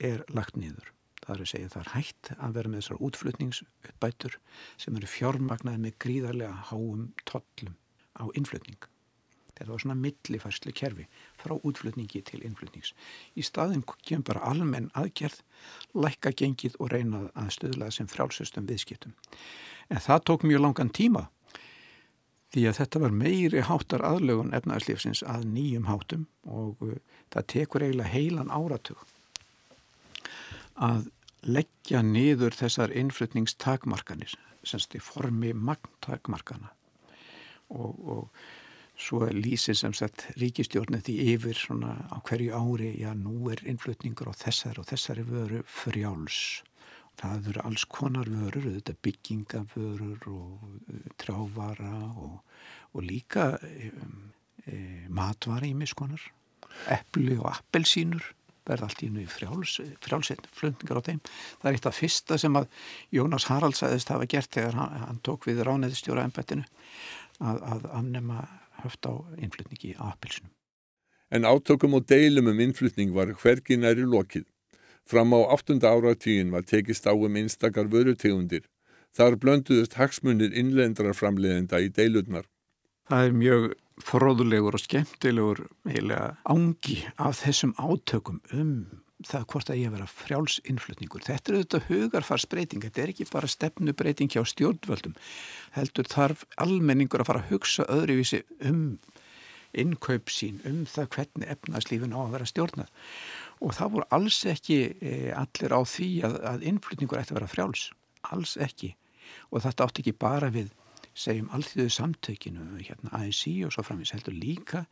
er 0.01 0.25
lagt 0.35 0.57
niður. 0.61 0.93
Það 1.21 1.35
er 1.35 1.43
að 1.45 1.51
segja 1.51 1.73
það 1.73 1.83
er 1.83 1.93
hægt 1.95 2.31
að 2.37 2.55
vera 2.57 2.71
með 2.71 2.81
þessar 2.81 3.03
útflutningsuppbætur 3.09 4.39
sem 4.81 4.97
eru 4.97 5.11
fjármagnaði 5.11 5.83
með 5.85 5.99
gríðarlega 6.05 6.65
háum 6.71 7.11
tollum 7.29 7.77
á 8.17 8.25
innflutning. 8.37 8.81
Þetta 9.61 9.75
var 9.75 9.83
svona 9.83 9.99
millifærslu 10.01 10.73
kerfi 10.73 11.05
frá 11.37 11.53
útflutningi 11.59 12.23
til 12.25 12.41
innflutnings. 12.47 12.95
Í 13.37 13.45
staðin 13.45 13.83
kemur 14.09 14.31
bara 14.31 14.47
almenn 14.49 14.89
aðgerð, 14.97 15.43
lækka 15.93 16.33
gengið 16.33 16.79
og 16.81 16.95
reyna 16.95 17.27
að 17.37 17.53
stöðla 17.59 17.91
sem 17.93 18.09
frálsöstum 18.09 18.65
viðskiptum. 18.71 19.13
En 19.93 20.01
það 20.01 20.25
tók 20.31 20.49
mjög 20.49 20.65
langan 20.65 20.93
tíma 20.97 21.27
því 22.55 22.67
að 22.69 22.79
þetta 22.81 23.03
var 23.05 23.15
meiri 23.15 23.63
háttar 23.67 24.05
aðlögun 24.07 24.55
efnæðarslífsins 24.57 25.23
að 25.23 25.47
nýjum 25.55 25.89
hátum 25.91 26.27
og 26.49 26.83
uh, 26.87 26.99
það 27.35 27.49
tekur 27.55 27.87
eiginlega 27.87 28.15
heilan 28.15 28.53
áratug 28.53 29.07
að 30.81 31.11
leggja 31.45 32.03
niður 32.05 32.57
þessar 32.57 32.93
innflutningstakmarkanir, 32.97 34.33
semst 34.65 34.97
í 34.97 35.01
formi 35.01 35.53
magntakmarkana 35.57 36.73
og, 37.71 37.95
og 38.01 38.43
svo 39.01 39.25
lýsir 39.33 39.77
sem 39.79 39.95
sagt 39.97 40.27
ríkistjórnið 40.41 41.07
því 41.07 41.15
yfir 41.35 41.61
svona 41.61 41.95
á 42.13 42.21
hverju 42.27 42.57
ári, 42.57 42.91
já 43.01 43.13
nú 43.17 43.49
er 43.53 43.63
innflutningur 43.65 44.29
á 44.29 44.35
þessar 44.37 44.81
og 44.83 44.89
þessari 44.91 45.25
vöru 45.25 45.63
frjáls. 45.65 46.61
Það 47.21 47.53
eru 47.53 47.63
alls 47.69 47.85
konar 47.91 48.29
vörur, 48.33 48.71
þetta 48.79 48.97
byggingavörur 49.05 50.29
og 50.33 50.67
uh, 50.67 51.01
trávara 51.21 51.95
og, 52.17 52.37
og 52.97 53.05
líka 53.05 53.53
um, 53.61 54.31
e, 54.65 55.07
matvara 55.13 55.69
í 55.69 55.75
miskonar, 55.77 56.23
eppli 56.91 57.37
og 57.37 57.51
appelsínur 57.53 58.25
verða 58.71 58.89
allt 58.89 59.03
í 59.05 59.11
nú 59.13 59.25
frjáls, 59.31 59.79
frjálsflutningar 60.05 61.01
á 61.01 61.07
þeim. 61.09 61.21
Það 61.61 61.69
er 61.71 61.79
eitt 61.79 61.89
af 61.91 61.99
fyrsta 61.99 62.39
sem 62.41 62.59
að 62.59 62.69
Jónas 63.15 63.49
Haralds 63.51 63.83
aðeins 63.87 64.09
hafa 64.11 64.29
gert 64.31 64.53
þegar 64.55 64.79
hann, 64.79 64.97
hann 65.09 65.21
tók 65.27 65.49
við 65.49 65.63
ráneðistjóra 65.67 66.27
ennbættinu 66.29 66.67
að, 67.41 67.61
að 67.75 67.91
annema 67.99 68.45
höft 68.85 69.09
á 69.09 69.13
innflutningi 69.41 69.97
á 69.99 70.13
appilsinum. 70.13 70.53
En 71.31 71.47
átökum 71.47 71.95
og 71.95 72.07
deilum 72.11 72.51
um 72.51 72.63
innflutning 72.63 73.13
var 73.15 73.31
hvergi 73.39 73.79
næri 73.79 74.07
lokið. 74.07 74.47
Fram 75.11 75.35
á 75.35 75.43
8. 75.43 75.83
áratígin 75.83 76.53
var 76.55 76.63
tekist 76.63 77.03
á 77.03 77.11
um 77.11 77.35
einstakar 77.35 77.89
vörutegundir. 77.91 78.63
Þar 79.11 79.41
blönduðust 79.43 79.97
hagsmunir 79.99 80.55
innlendrar 80.55 81.17
framleiðenda 81.19 81.81
í 81.83 81.89
deilurnar. 81.91 82.47
Það 83.11 83.27
er 83.27 83.35
mjög 83.35 83.65
fróðulegur 84.07 84.79
og 84.79 84.85
skemmtilegur 84.85 85.65
eiginlega 85.89 86.37
ángi 86.47 87.01
af 87.19 87.41
þessum 87.43 87.75
átökum 87.75 88.39
um 88.55 89.03
það 89.27 89.49
hvort 89.51 89.73
að 89.75 89.81
ég 89.83 89.95
vera 89.97 90.07
frjálsinnflutningur. 90.15 91.27
Þetta 91.27 91.51
er 91.51 91.59
auðvitað 91.59 91.89
hugarfarsbreyting, 91.91 92.87
þetta 92.87 93.03
er 93.03 93.13
ekki 93.13 93.27
bara 93.33 93.51
stefnubreiting 93.51 94.31
hjá 94.31 94.45
stjórnvöldum. 94.47 95.19
Heldur 95.75 96.07
þarf 96.09 96.47
almenningur 96.55 97.25
að 97.25 97.33
fara 97.33 97.43
að 97.43 97.51
hugsa 97.57 97.89
öðruvísi 97.91 98.45
um 98.63 98.85
innkaup 99.77 100.31
sín, 100.33 100.59
um 100.67 100.83
það 100.89 101.11
hvernig 101.17 101.51
efnarslífin 101.53 102.15
á 102.15 102.21
að 102.23 102.33
vera 102.35 102.49
stjórnað. 102.49 102.95
Og 103.61 103.75
það 103.77 103.95
voru 103.95 104.09
alls 104.17 104.41
ekki 104.49 104.79
e, 105.01 105.15
allir 105.37 105.75
á 105.77 105.81
því 105.85 106.11
að, 106.29 106.37
að 106.53 106.69
innflutningur 106.71 107.21
ætti 107.21 107.35
að 107.35 107.41
vera 107.41 107.51
frjáls. 107.53 107.89
Alls 108.33 108.57
ekki. 108.61 108.95
Og 109.53 109.65
þetta 109.65 109.87
átti 109.87 110.05
ekki 110.05 110.17
bara 110.17 110.49
við 110.53 110.71
segjum 111.17 111.51
allþjóðu 111.55 111.93
samtökinu, 111.93 112.65
hérna 112.79 113.13
ASI 113.19 113.53
og 113.67 113.75
svo 113.75 113.85
framins 113.85 114.13
heldur 114.15 114.37
líka 114.37 114.85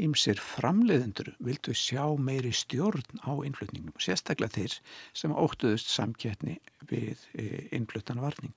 ymsir 0.00 0.40
framleiðendur 0.40 1.34
vildu 1.44 1.74
sjá 1.76 2.04
meiri 2.16 2.52
stjórn 2.56 3.20
á 3.20 3.32
innflutningum, 3.44 3.94
sérstaklega 4.00 4.56
þeir 4.56 4.76
sem 5.16 5.34
óttuðust 5.36 5.92
samkettni 5.92 6.58
við 6.88 7.20
e, 7.36 7.68
innfluttana 7.76 8.24
varning. 8.24 8.56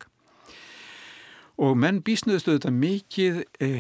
Og 1.62 1.76
menn 1.80 2.02
bísnuðustu 2.04 2.56
þetta 2.56 2.74
mikið 2.76 3.42
e, 3.64 3.72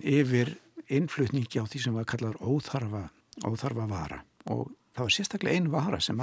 yfir 0.00 0.56
innflutningi 0.92 1.60
á 1.60 1.68
því 1.68 1.84
sem 1.86 1.96
var 1.96 2.08
kallar 2.08 2.36
óþarfa, 2.40 3.06
óþarfa 3.44 3.88
vara 3.88 4.22
og 4.52 4.72
það 4.92 5.06
var 5.06 5.14
sérstaklega 5.16 5.58
einn 5.58 5.72
vara 5.72 6.00
sem 6.02 6.20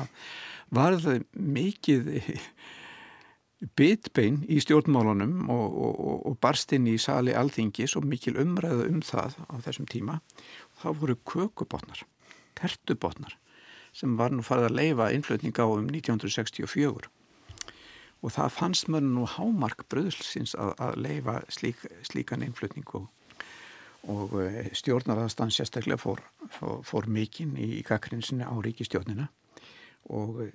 varði 0.75 1.19
mikið 1.33 2.09
bitbein 3.75 4.43
í 4.47 4.59
stjórnmálunum 4.63 5.49
og, 5.51 5.77
og, 5.83 6.15
og 6.29 6.39
barst 6.43 6.71
inn 6.75 6.87
í 6.87 6.95
sali 7.01 7.35
alþingis 7.35 7.97
og 7.99 8.07
mikil 8.07 8.37
umræðu 8.39 8.87
um 8.87 9.01
það 9.03 9.35
á 9.51 9.55
þessum 9.65 9.89
tíma. 9.91 10.19
Það 10.79 10.99
voru 11.01 11.17
kökubotnar, 11.27 12.05
tertubotnar 12.55 13.35
sem 13.95 14.15
var 14.19 14.31
nú 14.31 14.45
farið 14.45 14.69
að 14.69 14.77
leifa 14.77 15.09
innflutning 15.11 15.59
á 15.59 15.65
um 15.65 15.89
1964 15.89 17.09
og 18.19 18.33
það 18.35 18.51
fannst 18.53 18.89
mér 18.91 19.03
nú 19.03 19.25
hámark 19.27 19.85
bröðsins 19.91 20.53
að, 20.59 20.73
að 20.77 20.99
leifa 21.05 21.39
slík, 21.51 21.85
slíkan 22.05 22.43
innflutning 22.45 22.87
og, 24.07 24.33
eh, 24.41 24.71
stjórnarðastan 24.73 25.51
sérstaklega 25.51 25.99
fór, 25.99 26.23
fór, 26.47 26.79
fór 26.83 27.07
mikinn 27.11 27.57
í, 27.57 27.83
kakrinsinni 27.83 28.47
á 28.47 28.55
ríkistjórnina 28.55 29.27
og 30.09 30.49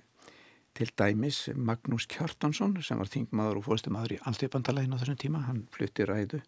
til 0.74 0.90
dæmis 0.98 1.48
Magnús 1.54 2.08
Kjartansson 2.10 2.74
sem 2.82 2.98
var 2.98 3.10
þingmaður 3.10 3.60
og 3.60 3.66
fórstummaður 3.68 4.16
í 4.16 4.20
allteipandalegin 4.26 4.96
á 4.96 5.00
þessum 5.02 5.20
tíma, 5.20 5.44
hann 5.46 5.66
flutti 5.70 6.06
ræðu 6.08 6.40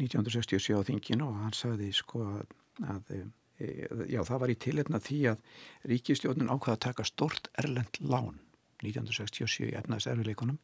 1967 0.00 0.74
á 0.74 0.82
þinginu 0.82 1.28
og 1.28 1.40
hann 1.44 1.54
sagði 1.54 1.92
sko 1.94 2.24
að, 2.26 2.54
að 2.90 3.12
e, 3.14 3.68
já 4.10 4.20
það 4.26 4.40
var 4.42 4.50
í 4.50 4.58
tilhefna 4.66 5.00
því 5.04 5.20
að 5.30 5.44
ríkistjónin 5.92 6.50
ákvaða 6.50 6.74
að 6.74 6.84
taka 6.88 7.06
stort 7.06 7.50
erlend 7.62 8.00
lán 8.02 8.40
1967 8.82 9.68
í 9.70 9.76
efnaðs 9.78 10.08
erfileikunum 10.10 10.58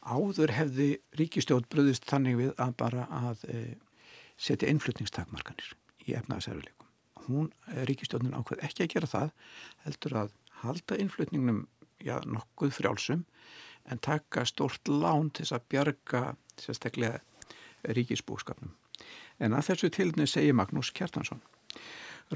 áður 0.00 0.54
hefði 0.56 0.88
ríkistjón 1.20 1.68
bröðist 1.68 2.08
þannig 2.08 2.38
við 2.40 2.54
að 2.56 2.76
bara 2.80 3.04
að 3.12 3.44
setja 4.40 4.70
innflutningstakmarkanir 4.72 5.74
í 6.08 6.16
efnaðs 6.16 6.48
erfileikum 6.48 6.80
hún, 7.30 7.50
ríkistjónin 7.88 8.36
ákvað 8.36 8.64
ekki 8.66 8.84
að 8.84 8.92
gera 8.94 9.10
það 9.10 9.30
heldur 9.84 10.16
að 10.22 10.34
halda 10.62 10.98
innflutningnum 11.02 11.62
já, 12.02 12.18
nokkuð 12.26 12.74
frjálsum 12.76 13.24
en 13.90 14.02
taka 14.02 14.44
stort 14.48 14.88
lán 14.88 15.30
til 15.30 15.46
þess 15.46 15.56
að 15.56 15.66
bjarga 15.72 16.22
sérstaklega 16.60 17.20
ríkisbúskapnum. 17.96 18.74
En 19.40 19.56
að 19.56 19.70
þessu 19.70 19.90
tilinu 19.94 20.26
segir 20.28 20.56
Magnús 20.56 20.92
Kjartansson. 20.92 21.40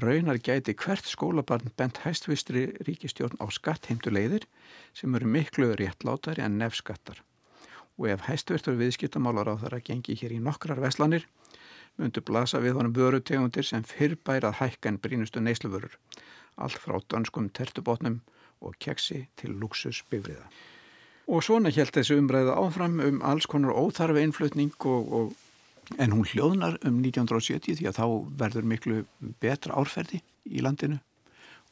Raunar 0.01 0.39
gæti 0.43 0.73
hvert 0.75 1.07
skólabarn 1.07 1.69
bent 1.77 2.01
hæstvistri 2.03 2.65
ríkistjórn 2.87 3.37
á 3.39 3.45
skattheimtuleiðir 3.53 4.47
sem 4.97 5.13
eru 5.15 5.29
miklu 5.29 5.69
réttlátari 5.77 6.43
en 6.43 6.57
nefnskattar 6.59 7.21
og 7.95 8.09
ef 8.11 8.25
hæstvirtur 8.27 8.75
viðskiptamálar 8.75 9.47
á 9.47 9.55
þar 9.61 9.77
að 9.77 9.85
gengi 9.87 10.17
hér 10.19 10.33
í 10.35 10.41
nokkrar 10.43 10.81
veslanir 10.83 11.29
myndu 11.97 12.21
blasa 12.21 12.59
við 12.59 12.79
honum 12.79 12.95
vörutegundir 12.95 13.65
sem 13.65 13.83
fyrrbæra 13.83 14.51
hækka 14.59 14.89
en 14.89 14.99
brínustu 14.99 15.39
neysluvörur 15.43 15.95
allt 16.57 16.79
frá 16.79 16.99
danskum 17.11 17.49
tertubotnum 17.49 18.21
og 18.63 18.75
keksi 18.79 19.25
til 19.37 19.55
luxusbifriða. 19.59 20.45
Og 21.27 21.43
svona 21.43 21.71
held 21.73 21.91
þessu 21.95 22.19
umræða 22.21 22.55
áfram 22.61 22.99
um 23.03 23.21
alls 23.25 23.47
konar 23.49 23.75
óþarfi 23.75 24.23
innflutning 24.23 24.73
og, 24.85 25.13
og, 25.13 25.33
en 25.99 26.13
hún 26.13 26.25
hljóðnar 26.29 26.77
um 26.85 27.01
1970 27.01 27.79
því 27.79 27.89
að 27.89 27.99
þá 27.99 28.05
verður 28.41 28.69
miklu 28.69 28.99
betra 29.41 29.75
árferði 29.77 30.21
í 30.45 30.61
landinu 30.61 30.99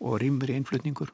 og 0.02 0.20
rýmur 0.22 0.52
í 0.52 0.58
innflutningur. 0.60 1.14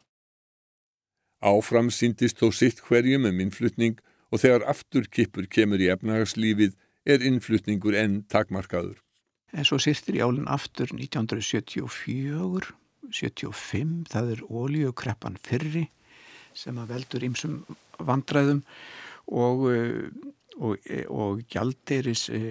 Áfram 1.40 1.92
síndist 1.92 2.40
þó 2.40 2.50
sitt 2.56 2.82
hverjum 2.84 3.28
um 3.30 3.44
innflutning 3.44 4.00
og 4.32 4.42
þegar 4.44 4.68
afturkippur 4.72 5.48
kemur 5.52 5.80
í 5.80 5.92
efnahagslífið 5.92 6.76
er 7.10 7.26
innflutningur 7.26 7.98
enn 7.98 8.24
takmarkaður. 8.32 8.98
En 9.54 9.66
svo 9.66 9.80
sýttir 9.82 10.20
í 10.20 10.22
álinn 10.22 10.50
aftur 10.50 10.92
1974 10.94 12.76
75, 13.10 14.10
það 14.12 14.34
er 14.36 14.42
ólíukreppan 14.46 15.38
fyrri 15.46 15.88
sem 16.58 16.78
að 16.82 16.92
veldur 16.94 17.26
ymsum 17.26 17.62
vandræðum 18.06 18.62
og, 19.30 19.64
eh, 19.72 20.10
og, 20.60 20.78
eh, 20.90 21.06
og 21.10 21.42
gjaldeiris 21.50 22.28
e, 22.34 22.42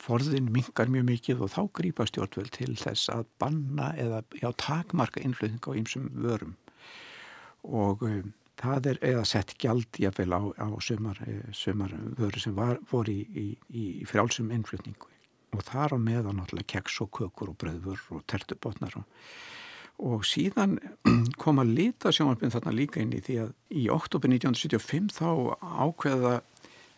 forðin 0.00 0.50
mingar 0.52 0.88
mjög 0.88 1.06
mikið 1.10 1.44
og 1.44 1.52
þá 1.52 1.62
grýpa 1.76 2.06
stjórnveld 2.08 2.52
til 2.56 2.74
þess 2.80 3.10
að 3.12 3.26
banna 3.38 3.92
eða 4.00 4.22
já, 4.40 4.50
takmarka 4.56 5.20
innflutning 5.20 5.60
á 5.60 5.72
ymsum 5.76 6.08
vörum 6.16 6.56
og 7.62 8.02
e, 8.08 8.22
það 8.60 8.90
er 8.92 9.00
eða 9.12 9.26
sett 9.28 9.54
gjald 9.60 10.00
jáfnveil 10.00 10.34
á, 10.36 10.42
á 10.60 10.68
sömar, 10.84 11.20
e, 11.26 11.38
sömar 11.56 11.94
vöru 12.18 12.42
sem 12.42 12.56
var, 12.56 12.80
voru 12.90 13.14
í, 13.14 13.24
í, 13.32 13.46
í 13.72 13.84
frjálsum 14.08 14.52
innflutningu 14.54 15.08
og 15.56 15.64
þar 15.66 15.96
á 15.96 15.98
meðan 15.98 16.38
náttúrulega 16.38 16.76
keks 16.76 17.00
og 17.02 17.10
kökur 17.16 17.54
og 17.54 17.58
bröður 17.58 18.04
og 18.14 18.26
tertubotnar 18.30 19.00
og 19.00 19.08
og 20.00 20.24
síðan 20.24 20.78
koma 21.42 21.64
litasjónvarpin 21.66 22.52
þarna 22.54 22.76
líka 22.76 23.02
inn 23.02 23.12
í 23.16 23.22
því 23.24 23.36
að 23.44 23.50
í 23.76 23.86
oktober 23.92 24.32
1975 24.32 25.10
þá 25.18 25.28
ákveða 25.60 26.34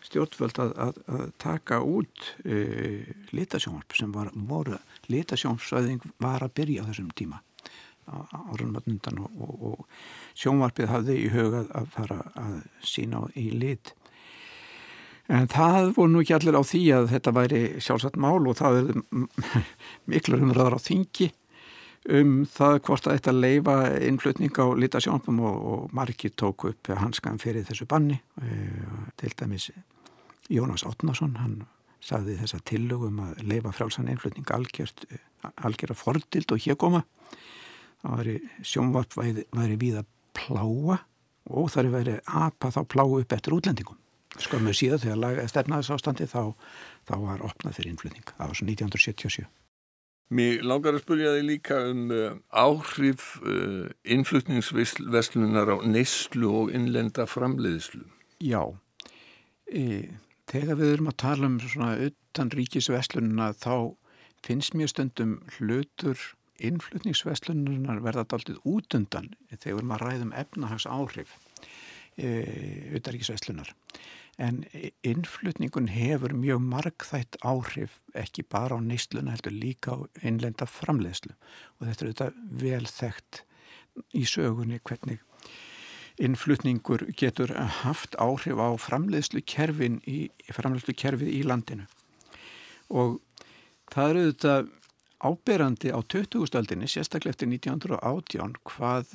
stjórnvöld 0.03 0.59
að, 0.59 0.73
að, 0.85 0.99
að 1.15 1.25
taka 1.39 1.79
út 1.83 2.27
uh, 2.43 3.03
litasjónvarp 3.35 3.95
sem 3.95 4.11
var, 4.15 4.31
voru 4.35 4.79
litasjónvarsvæðing 5.11 6.03
var 6.23 6.43
að 6.43 6.55
byrja 6.59 6.83
á 6.83 6.87
þessum 6.91 7.11
tíma 7.15 7.43
árunum 8.07 8.79
að 8.79 8.89
undan 8.91 9.19
og, 9.23 9.35
og, 9.39 9.67
og 9.71 10.39
sjónvarpið 10.39 10.91
hafði 10.91 11.19
í 11.21 11.27
hugað 11.33 11.69
að 11.79 11.91
fara 11.95 12.19
að 12.39 12.55
sína 12.85 13.23
í 13.39 13.49
lit. 13.55 13.93
En 15.31 15.47
það 15.47 15.93
voru 15.95 16.11
nú 16.11 16.23
ekki 16.23 16.35
allir 16.35 16.57
á 16.59 16.63
því 16.67 16.81
að 16.97 17.07
þetta 17.13 17.35
væri 17.37 17.61
sjálfsagt 17.83 18.19
mál 18.19 18.43
og 18.43 18.57
það 18.59 18.79
er 18.81 18.89
miklu 20.11 20.41
umræðar 20.41 20.75
á 20.75 20.81
þingi 20.83 21.31
um 22.11 22.41
það 22.51 22.81
hvort 22.83 23.07
að 23.07 23.17
þetta 23.17 23.33
leifa 23.37 23.75
innflutning 24.03 24.57
á 24.59 24.65
litasjónvarpum 24.75 25.39
og, 25.47 25.61
og 25.71 25.93
margir 25.95 26.33
tóku 26.35 26.73
upp 26.73 26.91
hanskan 26.99 27.39
fyrir 27.39 27.63
þessu 27.67 27.87
banni. 27.87 28.19
Til 29.19 29.31
dæmis 29.39 29.69
Jónas 30.51 30.83
Átnason 30.83 31.37
hann 31.39 31.61
sagði 32.03 32.35
þessa 32.41 32.59
tillögum 32.67 33.21
að 33.23 33.45
leifa 33.47 33.71
frálsann 33.71 34.09
innflutning 34.11 34.49
algjört 34.51 35.05
algjör 35.63 35.93
að 35.93 36.01
fordild 36.01 36.51
og 36.51 36.63
hér 36.63 36.79
koma 36.79 37.03
það 38.03 38.19
væri 38.19 38.37
sjónvarp 38.67 39.17
væri, 39.17 39.47
væri 39.55 39.79
við 39.81 39.99
að 40.03 40.11
pláa 40.37 40.99
og 41.49 41.73
það 41.73 41.91
væri 41.93 42.19
apa 42.27 42.71
þá 42.71 42.81
pláu 42.87 43.17
upp 43.19 43.35
eftir 43.35 43.55
útlendingum. 43.57 43.99
Skömmu 44.33 44.73
síðan 44.73 45.01
þegar 45.01 45.49
stefnaðis 45.49 45.91
ástandi 45.93 46.25
þá, 46.25 46.55
þá 47.05 47.15
var 47.21 47.43
opnað 47.45 47.77
fyrir 47.77 47.93
innflutning. 47.93 48.25
Það 48.33 48.49
var 48.49 48.57
svo 48.57 48.69
1977 48.69 49.51
Mér 50.33 50.63
langar 50.65 50.95
að 50.95 51.03
spurja 51.03 51.33
þig 51.35 51.43
líka 51.45 51.77
um 51.91 52.07
uh, 52.13 52.31
áhrif 52.49 53.35
uh, 53.43 53.89
innflutningsveslunar 54.01 55.69
á 55.69 55.77
neyslu 55.85 56.49
og 56.63 56.71
innlenda 56.73 57.27
framleiðslu. 57.29 58.01
Já. 58.41 58.63
E, 59.67 60.09
þegar 60.49 60.79
við 60.79 60.93
erum 60.95 61.11
að 61.11 61.19
tala 61.21 61.49
um 61.49 61.59
svona 61.61 61.91
utan 62.07 62.49
ríkisveslununa 62.55 63.51
þá 63.59 63.93
finnst 64.43 64.73
mér 64.79 64.89
stundum 64.91 65.37
hlutur 65.57 66.17
innflutningsveslununar 66.61 68.01
verða 68.03 68.25
daldið 68.29 68.59
út 68.69 68.93
undan 68.97 69.31
þegar 69.55 69.95
að 69.95 70.03
ræðum 70.03 70.35
efnahags 70.37 70.85
áhrif 70.85 71.37
e, 72.17 72.27
utaríkisveslunar 72.97 73.73
en 74.41 74.63
innflutningun 75.05 75.87
hefur 75.93 76.33
mjög 76.33 76.61
margþætt 76.65 77.37
áhrif 77.45 77.99
ekki 78.17 78.45
bara 78.49 78.77
á 78.77 78.79
nýstluna 78.81 79.35
heldur 79.35 79.53
líka 79.53 79.93
á 79.93 79.97
innlenda 80.25 80.65
framleiðslu. 80.65 81.35
Og 81.77 81.87
þetta 81.87 82.05
er 82.05 82.09
auðvitað 82.09 82.39
vel 82.63 82.87
þekkt 82.89 83.43
í 84.17 84.23
sögunni 84.25 84.79
hvernig 84.81 85.21
innflutningur 86.23 87.05
getur 87.17 87.53
haft 87.83 88.17
áhrif 88.21 88.57
á 88.57 88.69
framleiðslu 88.81 89.43
kerfin 89.45 90.01
í 90.09 90.31
framleiðslu 90.49 90.97
kerfið 90.97 91.29
í 91.29 91.43
landinu. 91.45 91.85
Og 92.89 93.19
það 93.93 94.09
eru 94.09 94.25
auðvitað 94.25 94.71
áberandi 95.23 95.93
á 95.95 95.99
2000-öldinni 96.03 96.89
sérstaklega 96.91 97.33
eftir 97.33 97.49
1918 97.51 98.57
hvað 98.67 99.13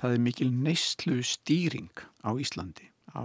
það 0.00 0.16
er 0.16 0.22
mikil 0.24 0.50
neyslu 0.52 1.20
stýring 1.26 2.04
á 2.26 2.30
Íslandi 2.34 2.88
á 3.12 3.22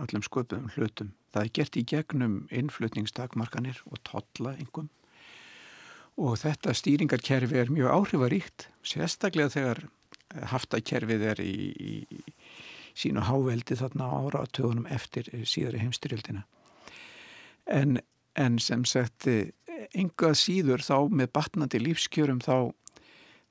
allum 0.00 0.24
sköpum 0.24 0.70
hlutum. 0.74 1.12
Það 1.34 1.44
er 1.44 1.54
gert 1.58 1.76
í 1.76 1.84
gegnum 1.86 2.38
innflutningstakmarkanir 2.50 3.82
og 3.90 4.00
totla 4.08 4.54
yngum 4.58 4.88
og 6.18 6.34
þetta 6.40 6.74
stýringarkerfi 6.74 7.60
er 7.60 7.70
mjög 7.70 7.92
áhrifaríkt, 7.94 8.66
sérstaklega 8.82 9.52
þegar 9.54 9.84
haftakerfið 10.50 11.24
er 11.30 11.42
í, 11.44 11.54
í 11.78 11.92
sínu 12.98 13.22
háveldi 13.28 13.78
þarna 13.78 14.08
ára 14.10 14.42
á 14.42 14.46
tögunum 14.50 14.88
eftir 14.90 15.30
síðari 15.46 15.84
heimstyrjöldina. 15.84 16.42
En, 17.70 18.00
en 18.34 18.58
sem 18.58 18.82
sagt, 18.88 19.28
yngað 19.96 20.34
síður 20.40 20.84
þá 20.84 20.96
með 21.10 21.32
batnandi 21.38 21.80
lífskjörum 21.82 22.42
þá 22.44 22.72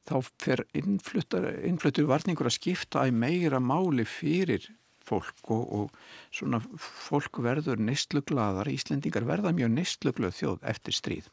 þá 0.07 0.17
fer 0.39 0.63
innfluttur 0.77 2.07
varningur 2.07 2.47
að 2.47 2.57
skipta 2.57 3.03
að 3.03 3.17
meira 3.19 3.59
máli 3.59 4.05
fyrir 4.07 4.69
fólk 5.07 5.51
og, 5.53 5.63
og 5.71 6.35
svona 6.35 6.59
fólk 6.79 7.39
verður 7.43 7.79
neystluglaðar, 7.83 8.69
Íslendingar 8.71 9.27
verða 9.27 9.53
mjög 9.55 9.71
neystlugluð 9.75 10.35
þjóð 10.35 10.67
eftir 10.71 10.97
stríð. 10.97 11.29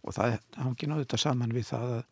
Og 0.00 0.16
það 0.16 0.38
hangi 0.56 0.88
náðu 0.88 1.04
þetta 1.04 1.20
saman 1.20 1.52
við 1.52 1.66
það 1.68 1.96
að, 1.98 2.06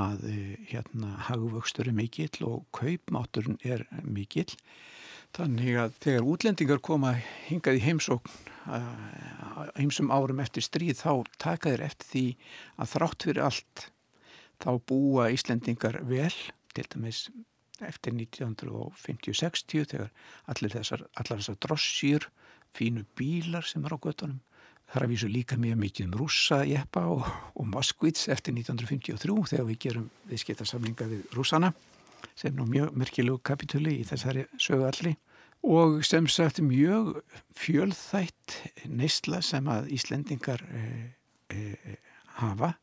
að 0.00 0.24
hérna 0.70 1.12
hagvöxtur 1.28 1.90
er 1.90 1.98
mikill 1.98 2.46
og 2.48 2.64
kaupmáturinn 2.76 3.60
er 3.60 3.84
mikill. 4.04 4.48
Þannig 5.36 5.76
að 5.84 5.98
þegar 6.02 6.30
útlendingar 6.32 6.80
koma 6.82 7.12
hingað 7.50 7.78
í 7.78 7.84
heimsókn 7.84 8.49
heimsum 9.76 10.10
árum 10.12 10.42
eftir 10.42 10.64
stríð 10.64 11.00
þá 11.00 11.12
taka 11.40 11.72
þeir 11.72 11.86
eftir 11.86 12.10
því 12.10 12.24
að 12.76 12.92
þrátt 12.94 13.26
fyrir 13.26 13.46
allt 13.46 13.86
þá 14.60 14.70
búa 14.90 15.30
Íslendingar 15.32 16.02
vel 16.08 16.34
til 16.74 16.86
dæmis 16.92 17.28
eftir 17.80 18.12
1950-60 18.18 19.88
þegar 19.88 20.10
allir 20.52 20.74
þessar, 20.74 21.06
þessar 21.16 21.58
drossýr, 21.64 22.26
fínu 22.76 23.06
bílar 23.16 23.66
sem 23.66 23.84
er 23.88 23.96
á 23.96 23.98
göttunum. 23.98 24.40
Það 24.90 24.98
er 24.98 25.06
að 25.06 25.12
vísu 25.14 25.30
líka 25.30 25.56
mjög 25.56 25.78
mikið 25.80 26.06
um 26.08 26.14
rússa, 26.18 26.60
jeppa 26.66 27.04
og, 27.08 27.24
og 27.54 27.66
moskvits 27.70 28.28
eftir 28.28 28.56
1953 28.58 29.54
þegar 29.54 29.68
við 29.68 29.80
gerum 29.86 30.08
viðskiptarsamlinga 30.28 31.08
við 31.10 31.36
rússana 31.36 31.72
sem 32.36 32.54
nú 32.56 32.66
mjög 32.68 32.96
myrkilegu 32.98 33.40
kapitúli 33.46 34.00
í 34.00 34.06
þessari 34.08 34.44
sögu 34.60 34.88
allri 34.88 35.14
og 35.62 36.04
sem 36.04 36.28
sagt 36.30 36.60
mjög 36.64 37.20
fjölþætt 37.56 38.60
neysla 38.88 39.42
sem 39.44 39.66
að 39.68 39.90
Íslendingar 39.96 40.62
e, 40.64 40.84
e, 41.52 41.96
hafa. 42.40 42.76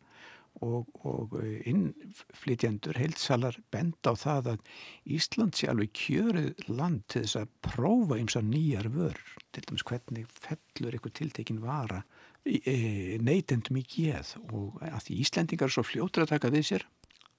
Og, 0.66 0.88
og 1.06 1.36
innflytjendur 1.70 2.98
heilsalar 2.98 3.60
benda 3.70 4.10
á 4.10 4.18
það 4.18 4.48
að 4.56 4.72
Ísland 5.14 5.54
sé 5.54 5.68
alveg 5.70 5.92
kjörið 5.94 6.64
land 6.72 7.04
til 7.14 7.22
þess 7.28 7.38
að 7.44 7.52
prófa 7.68 8.18
eins 8.18 8.38
og 8.40 8.48
nýjar 8.48 8.90
vör 8.90 9.20
til 9.54 9.68
dæmis 9.68 9.86
hvernig 9.86 10.26
fellur 10.34 10.98
eitthvað 10.98 11.14
tiltekin 11.20 11.62
vara 11.62 12.02
neytendum 12.48 13.78
í 13.78 13.86
geð. 13.86 14.34
Og 14.50 14.82
að 14.82 15.04
því 15.06 15.20
Íslendingar 15.28 15.74
svo 15.74 15.86
fljótur 15.86 16.26
að 16.26 16.34
taka 16.34 16.54
við 16.54 16.72
sér 16.72 16.88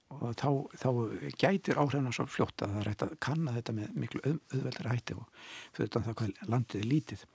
og 0.09 0.33
þá, 0.39 0.49
þá 0.81 0.89
gætir 1.37 1.79
áhrifna 1.79 2.13
svo 2.15 2.25
fljótt 2.29 2.63
að 2.65 2.73
það 2.73 2.81
er 2.81 2.91
hægt 2.91 3.05
að 3.05 3.17
kanna 3.23 3.53
þetta 3.57 3.75
með 3.77 3.97
miklu 4.03 4.23
auð, 4.25 4.39
auðveldra 4.55 4.95
hætti 4.95 5.17
og 5.19 5.45
fyrir 5.77 5.91
það 5.93 6.15
hvað 6.21 6.49
landið 6.49 6.81
er 6.81 6.89
lítið 6.89 7.25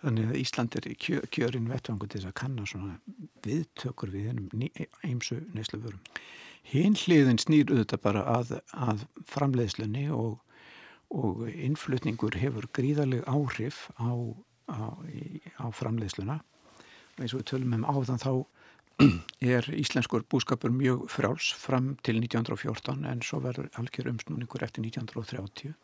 Þannig 0.00 0.30
að 0.30 0.36
Ísland 0.40 0.76
er 0.78 0.86
kjö, 0.96 1.18
kjörinn 1.28 1.66
vettvangu 1.68 2.06
til 2.08 2.22
þess 2.22 2.30
að 2.30 2.38
kanna 2.40 2.66
svona 2.68 2.94
viðtökur 3.44 4.12
við 4.14 4.30
hennum 4.30 4.62
eimsu 5.04 5.42
neyslu 5.52 5.80
vörum. 5.82 6.00
Hinn 6.70 6.96
hliðin 6.96 7.40
snýr 7.40 7.68
auðvitað 7.68 8.00
bara 8.06 8.22
að, 8.38 8.54
að 8.72 9.04
framleiðslunni 9.28 10.06
og, 10.16 10.38
og 11.12 11.42
innflutningur 11.50 12.38
hefur 12.40 12.68
gríðarleg 12.76 13.28
áhrif 13.28 13.88
á, 14.00 14.08
á, 14.72 14.96
á 15.60 15.66
framleiðsluna. 15.76 16.38
Eins 17.20 17.34
og 17.34 17.42
við 17.42 17.50
tölum 17.52 17.76
um 17.76 17.84
áðan 17.84 18.22
þá 18.22 18.32
er 19.56 19.70
íslenskur 19.76 20.26
búskapur 20.30 20.72
mjög 20.74 21.08
fráls 21.12 21.52
fram 21.56 21.94
til 22.06 22.20
1914 22.20 23.06
en 23.08 23.24
svo 23.24 23.40
verður 23.44 23.70
algjör 23.80 24.12
umsnúningur 24.12 24.66
eftir 24.66 24.84
1930 24.84 25.74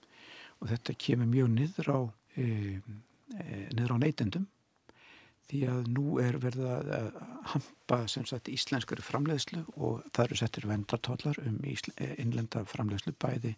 og 0.60 0.70
þetta 0.70 0.96
kemur 0.98 1.28
mjög 1.30 1.52
niður 1.54 1.92
á 1.92 1.98
um, 2.04 3.02
Eh, 3.34 3.66
niður 3.74 3.96
á 3.98 4.02
neytendum. 4.04 4.46
Því 5.46 5.60
að 5.70 5.88
nú 5.94 6.16
er 6.22 6.36
verið 6.42 6.66
að 6.70 7.18
hampa 7.52 7.98
sem 8.10 8.24
sagt 8.26 8.50
íslenskari 8.50 9.02
framleiðslu 9.02 9.62
og 9.76 10.04
það 10.14 10.22
eru 10.24 10.38
settir 10.40 10.66
vendartólar 10.66 11.38
um 11.42 11.58
eh, 11.66 12.14
innlenda 12.22 12.64
framleiðslu 12.66 13.14
bæði 13.22 13.52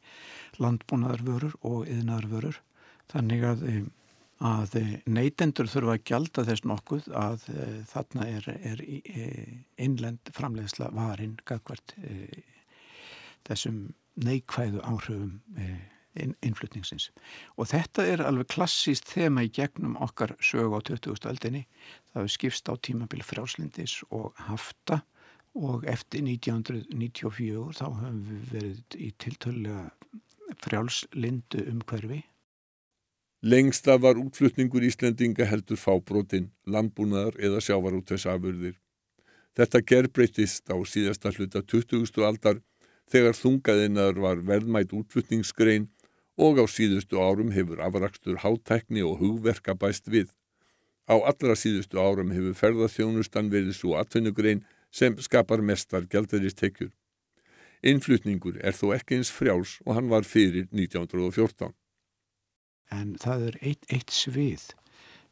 landbúnaðarvörur 0.60 1.56
og 1.68 1.88
yðnaðarvörur 1.88 2.60
þannig 3.12 3.46
að, 3.50 3.64
eh, 3.68 3.84
að 4.44 4.76
neytendur 5.10 5.66
þurfa 5.70 5.96
að 5.96 6.04
gjalda 6.10 6.44
þess 6.46 6.66
nokkuð 6.68 7.08
að 7.18 7.46
þarna 7.90 8.26
er, 8.36 8.48
er 8.62 8.82
innlend 9.82 10.32
framleiðsla 10.36 10.92
varinn 10.94 11.38
gagvart 11.48 11.96
þessum 13.48 13.88
neikvæðu 14.18 14.82
áhrifum 14.86 15.40
innflutningsins. 16.18 17.10
Og 17.58 17.68
þetta 17.70 18.06
er 18.06 18.22
alveg 18.26 18.50
klassíst 18.54 19.10
þema 19.10 19.44
í 19.46 19.52
gegnum 19.54 19.96
okkar 20.02 20.34
sög 20.42 20.74
á 20.74 20.78
20. 20.86 21.28
aldinni. 21.30 21.64
Það 22.10 22.22
hefur 22.22 22.34
skipst 22.34 22.70
á 22.70 22.74
tímabil 22.82 23.22
frjáslindis 23.26 24.00
og 24.10 24.32
hafta 24.48 25.02
og 25.58 25.86
eftir 25.90 26.24
1994 26.26 27.76
þá 27.78 27.86
hefum 27.86 28.18
við 28.28 28.50
verið 28.54 28.98
í 28.98 29.12
tiltölulega 29.22 30.56
frjálslindu 30.64 31.64
um 31.70 31.82
hverfi. 33.42 33.50
Lengsta 33.50 33.96
var 34.00 34.16
útflutningur 34.16 34.82
Íslendinga 34.82 35.44
heldur 35.44 35.76
fábrotin, 35.76 36.50
landbúnaðar 36.66 37.36
eða 37.38 37.60
sjávarútvegsafurðir. 37.60 38.74
Þetta 39.56 39.80
gerbreytist 39.80 40.70
á 40.70 40.76
síðasta 40.84 41.30
hluta 41.30 41.62
20. 41.62 42.24
aldar 42.24 42.60
þegar 43.10 43.34
þungaðinnar 43.34 44.20
var 44.20 44.36
verðmætt 44.36 44.92
útflutningsgrein 44.92 45.88
og 46.36 46.58
á 46.58 46.64
síðustu 46.66 47.18
árum 47.18 47.50
hefur 47.50 47.80
afrakstur 47.80 48.38
hátækni 48.38 49.02
og 49.02 49.18
hugverka 49.18 49.74
bæst 49.74 50.08
við. 50.08 50.28
Á 51.08 51.16
allra 51.16 51.56
síðustu 51.56 51.98
árum 51.98 52.30
hefur 52.30 52.54
ferðarþjónustan 52.54 53.50
verið 53.50 53.74
svo 53.74 53.96
atvinnugrein 53.96 54.64
sem 54.90 55.16
skapar 55.18 55.60
mestar 55.60 56.06
gældaristekjur. 56.06 56.92
Innflutningur 57.82 58.58
er 58.62 58.74
þó 58.74 58.94
ekki 58.94 59.18
eins 59.18 59.30
frjáls 59.30 59.80
og 59.86 59.94
hann 59.94 60.08
var 60.10 60.22
fyrir 60.26 60.68
1914. 60.70 61.72
En 62.94 63.16
það 63.20 63.48
er 63.48 63.58
eitt, 63.62 63.88
eitt 63.92 64.14
svið 64.14 64.70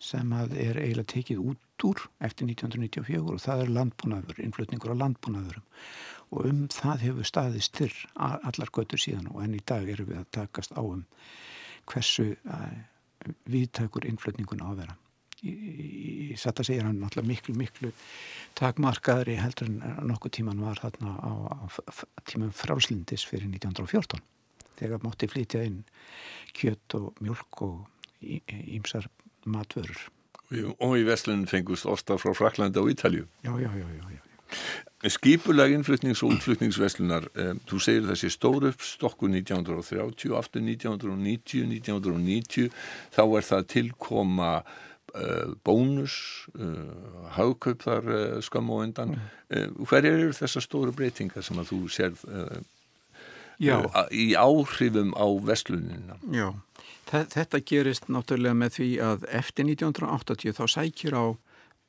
sem 0.02 0.32
er 0.36 0.76
eiginlega 0.76 1.09
tekið 1.14 1.40
út 1.52 1.86
úr 1.86 2.02
eftir 2.24 2.48
1994 2.48 3.22
og 3.32 3.40
það 3.40 3.62
er 3.62 3.72
landbúnaður, 3.78 4.42
innflutningur 4.44 4.92
á 4.92 5.00
landbúnaðurum 5.00 5.64
og 6.34 6.50
um 6.50 6.61
það 6.72 7.07
hefur 7.07 7.28
staðið 7.30 7.64
styrr 7.64 7.96
allar 8.16 8.72
götur 8.74 9.00
síðan 9.00 9.30
og 9.32 9.42
enn 9.44 9.57
í 9.57 9.64
dag 9.64 9.88
erum 9.88 10.11
við 10.11 10.20
að 10.20 10.30
takast 10.40 10.76
á 10.76 10.82
um 10.82 11.04
hversu 11.86 12.32
uh, 12.34 12.70
viðtækur 13.48 14.09
innflutningun 14.11 14.64
á 14.64 14.68
að 14.68 14.80
vera. 14.82 14.96
Að 15.46 16.62
segja 16.66 16.86
hann 16.86 16.98
náttúrulega 16.98 17.28
miklu, 17.28 17.54
miklu 17.61 17.90
takmarkaðri 18.59 19.36
heldur 19.38 19.68
en 19.68 20.09
nokkuð 20.09 20.38
tíman 20.38 20.62
var 20.64 20.80
þarna 20.80 21.12
á, 21.20 21.32
á 21.54 21.64
tímum 22.26 22.50
frálslindis 22.57 23.26
fyrir 23.28 23.46
1914 23.52 24.24
þegar 24.78 25.02
mótti 25.04 25.28
flytja 25.30 25.64
inn 25.66 25.82
kjött 26.56 26.96
og 26.98 27.18
mjölk 27.24 27.62
og 27.66 27.86
ímsar 28.22 29.08
matvörur. 29.46 29.98
Og 30.78 30.94
í 31.00 31.02
Vestlun 31.06 31.46
fengust 31.50 31.88
osta 31.90 32.16
frá 32.20 32.32
Fraklandi 32.36 32.78
og 32.78 32.92
Ítalju. 32.92 33.26
Já, 33.42 33.52
já, 33.58 33.70
já, 33.74 33.86
já, 33.86 34.10
já. 34.14 34.22
Skipulag 35.06 35.72
innflutnings- 35.74 36.22
og 36.22 36.32
útflutningsveslunar, 36.32 37.28
um, 37.34 37.60
þú 37.68 37.78
segir 37.82 38.06
þessi 38.08 38.30
stóru 38.32 38.70
uppstokku 38.72 39.28
1930, 39.28 40.32
aftur 40.38 40.62
1990, 40.62 41.66
1990, 41.68 42.70
þá 43.14 43.22
er 43.26 43.46
það 43.46 43.66
tilkoma 43.74 44.52
uh, 44.62 45.52
bónus, 45.66 46.46
uh, 46.56 47.28
hagkaup 47.36 47.84
þar 47.84 48.08
uh, 48.08 48.40
skam 48.40 48.70
og 48.70 48.86
undan. 48.86 49.14
Mm. 49.50 49.84
Hver 49.86 50.08
eru 50.08 50.32
þessar 50.34 50.64
stóru 50.64 50.94
breytingar 50.96 51.44
sem 51.44 51.58
að 51.60 51.74
þú 51.74 51.82
sérð 53.59 54.12
í 54.14 54.26
áhrifum 54.38 55.14
á 55.16 55.26
veslunina? 55.46 56.18
Já, 56.32 56.48
þetta 57.11 57.62
gerist 57.66 58.11
náttúrulega 58.12 58.59
með 58.59 58.76
því 58.78 58.90
að 59.07 59.26
eftir 59.40 59.68
1980 59.70 60.57
þá 60.59 60.64
sækir 60.74 61.16
á, 61.16 61.24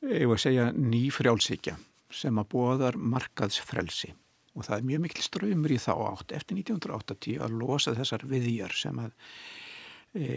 ég 0.08 0.30
var 0.30 0.40
að 0.40 0.46
segja, 0.46 0.70
ný 0.74 1.04
frjálsíkja 1.14 1.78
sem 2.14 2.40
að 2.40 2.50
bóðar 2.54 2.98
markaðsfrelsi 2.98 4.14
og 4.58 4.66
það 4.66 4.78
er 4.78 4.88
mjög 4.90 5.04
mikil 5.04 5.24
ströymur 5.26 5.74
í 5.74 5.80
þá 5.82 5.94
átt 6.08 6.34
eftir 6.34 6.58
1980 6.58 7.42
að 7.46 7.58
losa 7.60 7.94
þessar 7.98 8.24
viðjar 8.30 8.74
sem 8.74 9.02
að 9.04 9.12
e, 10.18 10.30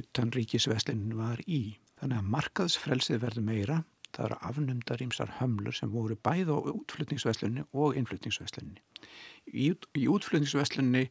utan 0.00 0.32
ríkisveslinn 0.34 1.12
var 1.18 1.42
í. 1.46 1.76
Þannig 1.98 2.20
að 2.20 2.32
markaðsfrelsið 2.34 3.22
verður 3.22 3.46
meira, 3.46 3.78
það 4.16 4.24
eru 4.26 4.38
afnumdar 4.50 5.02
ímsar 5.04 5.32
hömlur 5.38 5.76
sem 5.76 5.90
voru 5.92 6.16
bæð 6.24 6.52
á 6.54 6.56
útflutningsveslunni 6.72 7.64
og 7.72 7.98
innflutningsveslunni. 7.98 8.80
Í, 9.52 9.72
í 9.72 10.06
útflutningsveslunni 10.10 11.04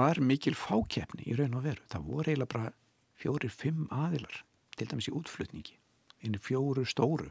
var 0.00 0.20
mikil 0.24 0.56
fákjefni 0.58 1.28
í 1.30 1.36
raun 1.38 1.58
og 1.58 1.66
veru. 1.68 1.84
Það 1.92 2.08
voru 2.08 2.26
eiginlega 2.26 2.54
bara 2.54 2.72
fjóri, 3.20 3.50
fimm 3.52 3.86
aðilar, 3.92 4.42
til 4.76 4.88
dæmis 4.90 5.10
í 5.10 5.14
útflutningi, 5.16 5.76
inn 6.24 6.36
í 6.36 6.42
fjóru 6.42 6.86
stóru. 6.88 7.30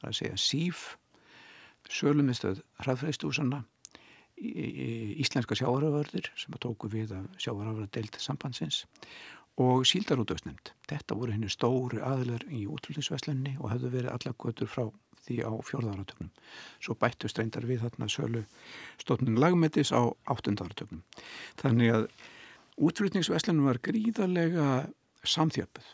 Það 0.00 0.08
er 0.08 0.12
að 0.12 0.18
segja 0.18 0.40
síf, 0.40 0.86
sölumistöð 1.92 2.62
hraðfræðstúsanna 2.82 3.64
íslenska 4.42 5.54
sjáaraförðir 5.58 6.30
sem 6.38 6.54
að 6.54 6.64
tóku 6.64 6.88
við 6.90 7.12
af 7.14 7.26
sjáaraföra 7.42 7.90
deilt 7.94 8.16
sambandsins 8.20 8.82
og 9.60 9.86
síldarútöfsnefnd. 9.88 10.72
Þetta 10.88 11.16
voru 11.18 11.34
henni 11.34 11.50
stóru 11.52 12.00
aðlar 12.04 12.44
í 12.48 12.64
útlýningsveslunni 12.70 13.58
og 13.60 13.72
hefðu 13.74 13.92
verið 13.92 14.14
alla 14.14 14.34
götur 14.44 14.70
frá 14.70 14.86
því 15.22 15.38
á 15.46 15.52
fjórðaratögnum. 15.66 16.30
Svo 16.82 16.96
bættu 16.98 17.30
streindar 17.30 17.66
við 17.68 17.84
þarna 17.84 18.08
sölu 18.10 18.44
stóknin 19.00 19.38
lagmetis 19.38 19.92
á 19.94 20.10
áttundaratögnum. 20.30 21.02
Þannig 21.60 21.94
að 21.94 22.06
útlýningsveslunum 22.82 23.68
var 23.68 23.82
gríðarlega 23.84 24.68
samþjöpuð 25.22 25.92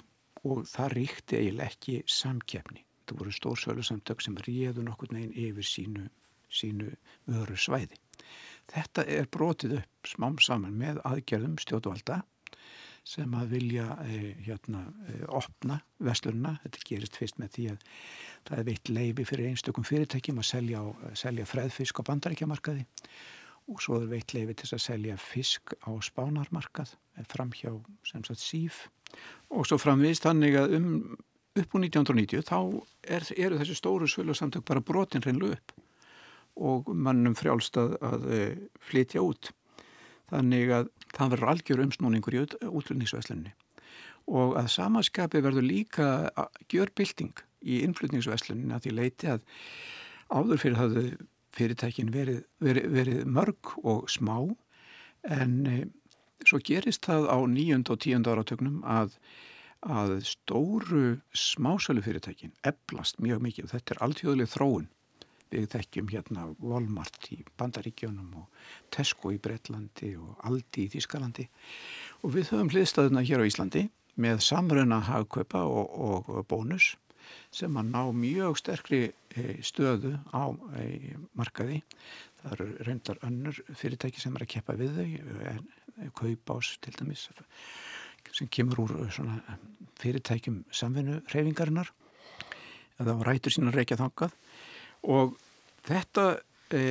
og 0.49 0.65
það 0.71 0.95
ríkti 0.95 1.41
eiginlega 1.41 1.73
ekki 1.73 1.99
samkjefni. 2.07 2.85
Þetta 3.03 3.19
voru 3.19 3.35
stórsölu 3.35 3.85
samtök 3.85 4.23
sem 4.25 4.37
réðu 4.47 4.85
nokkur 4.87 5.13
neginn 5.13 5.35
yfir 5.35 5.67
sínu, 5.67 6.09
sínu 6.49 6.93
vöru 7.29 7.57
svæði. 7.59 7.99
Þetta 8.69 9.05
er 9.09 9.29
brotið 9.33 9.79
upp 9.81 10.09
smám 10.09 10.37
saman 10.45 10.77
með 10.77 11.01
aðgerðum 11.09 11.57
stjótuvalda 11.61 12.23
sem 13.09 13.35
að 13.39 13.55
vilja 13.57 13.87
eh, 14.05 14.37
hérna, 14.45 14.85
eh, 15.09 15.25
opna 15.33 15.79
veslurna. 16.05 16.59
Þetta 16.65 16.85
gerist 16.91 17.19
fyrst 17.19 17.41
með 17.41 17.55
því 17.55 17.67
að 17.73 17.87
það 18.49 18.59
er 18.59 18.69
veitt 18.69 18.93
leifi 18.93 19.27
fyrir 19.29 19.51
einstökum 19.53 19.89
fyrirtækjum 19.89 20.43
að 20.43 20.49
selja, 20.51 20.85
selja 21.17 21.49
freðfisk 21.49 22.03
á 22.05 22.09
bandaríkjamarkaði 22.11 22.85
og 23.69 23.83
svo 23.85 24.03
er 24.03 24.11
veitt 24.13 24.33
leifi 24.37 24.57
til 24.61 24.71
að 24.77 24.85
selja 24.85 25.17
fisk 25.21 25.75
á 25.85 25.93
spánarmarkað 26.05 26.95
framhjá 27.29 27.75
sem 28.07 28.23
sagt 28.25 28.41
síf 28.41 28.87
og 29.53 29.67
svo 29.69 29.77
framvist 29.81 30.25
þannig 30.25 30.57
að 30.57 30.77
um 30.79 30.87
upp 31.59 31.75
úr 31.75 31.85
1990 31.85 32.47
þá 32.47 32.59
er, 33.03 33.27
eru 33.37 33.59
þessi 33.61 33.77
stóru 33.77 34.09
svölu 34.09 34.35
bara 34.63 34.85
brotin 34.85 35.25
reynlu 35.25 35.53
upp 35.57 35.75
og 36.59 36.91
mannum 36.91 37.37
frjálst 37.39 37.79
að, 37.79 37.95
að 38.03 38.25
e, 38.35 38.41
flytja 38.89 39.23
út. 39.23 39.53
Þannig 40.29 40.75
að 40.75 40.93
það 41.15 41.33
verður 41.35 41.53
algjör 41.55 41.83
umsnúningur 41.87 42.37
í 42.37 42.45
útlunningsveslunni 42.69 43.55
og 44.29 44.59
að 44.61 44.67
samaskapi 44.75 45.41
verður 45.41 45.65
líka 45.65 46.07
gjörbilding 46.69 47.39
í 47.65 47.81
innflutningsveslunni 47.87 48.75
að 48.77 48.85
því 48.85 48.95
leiti 48.99 49.31
að 49.33 49.45
áður 50.29 50.61
fyrir 50.61 50.81
hafðu 50.83 51.05
fyrirtækin 51.57 52.13
verið, 52.13 52.43
verið, 52.63 52.91
verið 52.93 53.23
mörg 53.39 53.73
og 53.81 54.09
smá 54.13 54.37
en 55.25 55.55
e, 55.67 55.79
svo 56.45 56.61
gerist 56.65 57.09
það 57.09 57.31
á 57.33 57.39
nýjund 57.49 57.89
og 57.91 58.03
tíund 58.05 58.29
áratögnum 58.29 58.83
að 58.85 59.17
að 59.79 60.17
stóru 60.27 61.21
smásölu 61.31 62.03
fyrirtækin 62.03 62.55
eblast 62.67 63.21
mjög 63.23 63.43
mikið 63.45 63.69
og 63.69 63.75
þetta 63.77 63.95
er 63.95 64.01
alltjóðlega 64.07 64.51
þróun. 64.51 64.89
Við 65.49 65.69
þekkjum 65.73 66.11
hérna 66.13 66.47
Walmart 66.61 67.31
í 67.33 67.39
Bandaríkjónum 67.61 68.35
og 68.43 68.65
Tesco 68.93 69.33
í 69.33 69.39
Breitlandi 69.41 70.13
og 70.21 70.43
Aldi 70.49 70.85
í 70.85 70.93
Þískalandi 70.93 71.49
og 72.23 72.35
við 72.35 72.53
höfum 72.53 72.73
hliðstæðuna 72.75 73.25
hér 73.25 73.45
á 73.45 73.49
Íslandi 73.49 73.85
með 74.19 74.43
samröna 74.45 74.99
hagkaupa 75.07 75.63
og, 75.65 75.95
og 76.29 76.47
bónus 76.51 76.97
sem 77.55 77.75
að 77.77 77.91
ná 77.93 78.03
mjög 78.17 78.59
sterkri 78.61 79.01
e, 79.09 79.59
stöðu 79.65 80.15
á 80.33 80.49
e, 80.81 81.17
markaði. 81.37 81.83
Það 82.41 82.55
eru 82.55 82.69
reyndar 82.87 83.21
önnur 83.27 83.61
fyrirtæki 83.77 84.23
sem 84.23 84.37
er 84.37 84.45
að 84.47 84.53
keppa 84.55 84.77
við 84.79 84.97
þau, 84.97 85.09
en 85.53 86.13
kaupás 86.17 86.77
til 86.85 86.95
dæmis 86.97 87.29
sem 88.37 88.49
kemur 88.53 88.85
úr 88.85 88.93
fyrirtækjum 89.99 90.63
samvinnu 90.75 91.23
reyfingarinnar 91.33 91.91
eða 93.01 93.17
á 93.19 93.25
rætur 93.27 93.55
sína 93.55 93.73
reykja 93.75 93.99
þangað 93.99 94.35
og 95.07 95.37
þetta 95.87 96.27
e, 96.75 96.83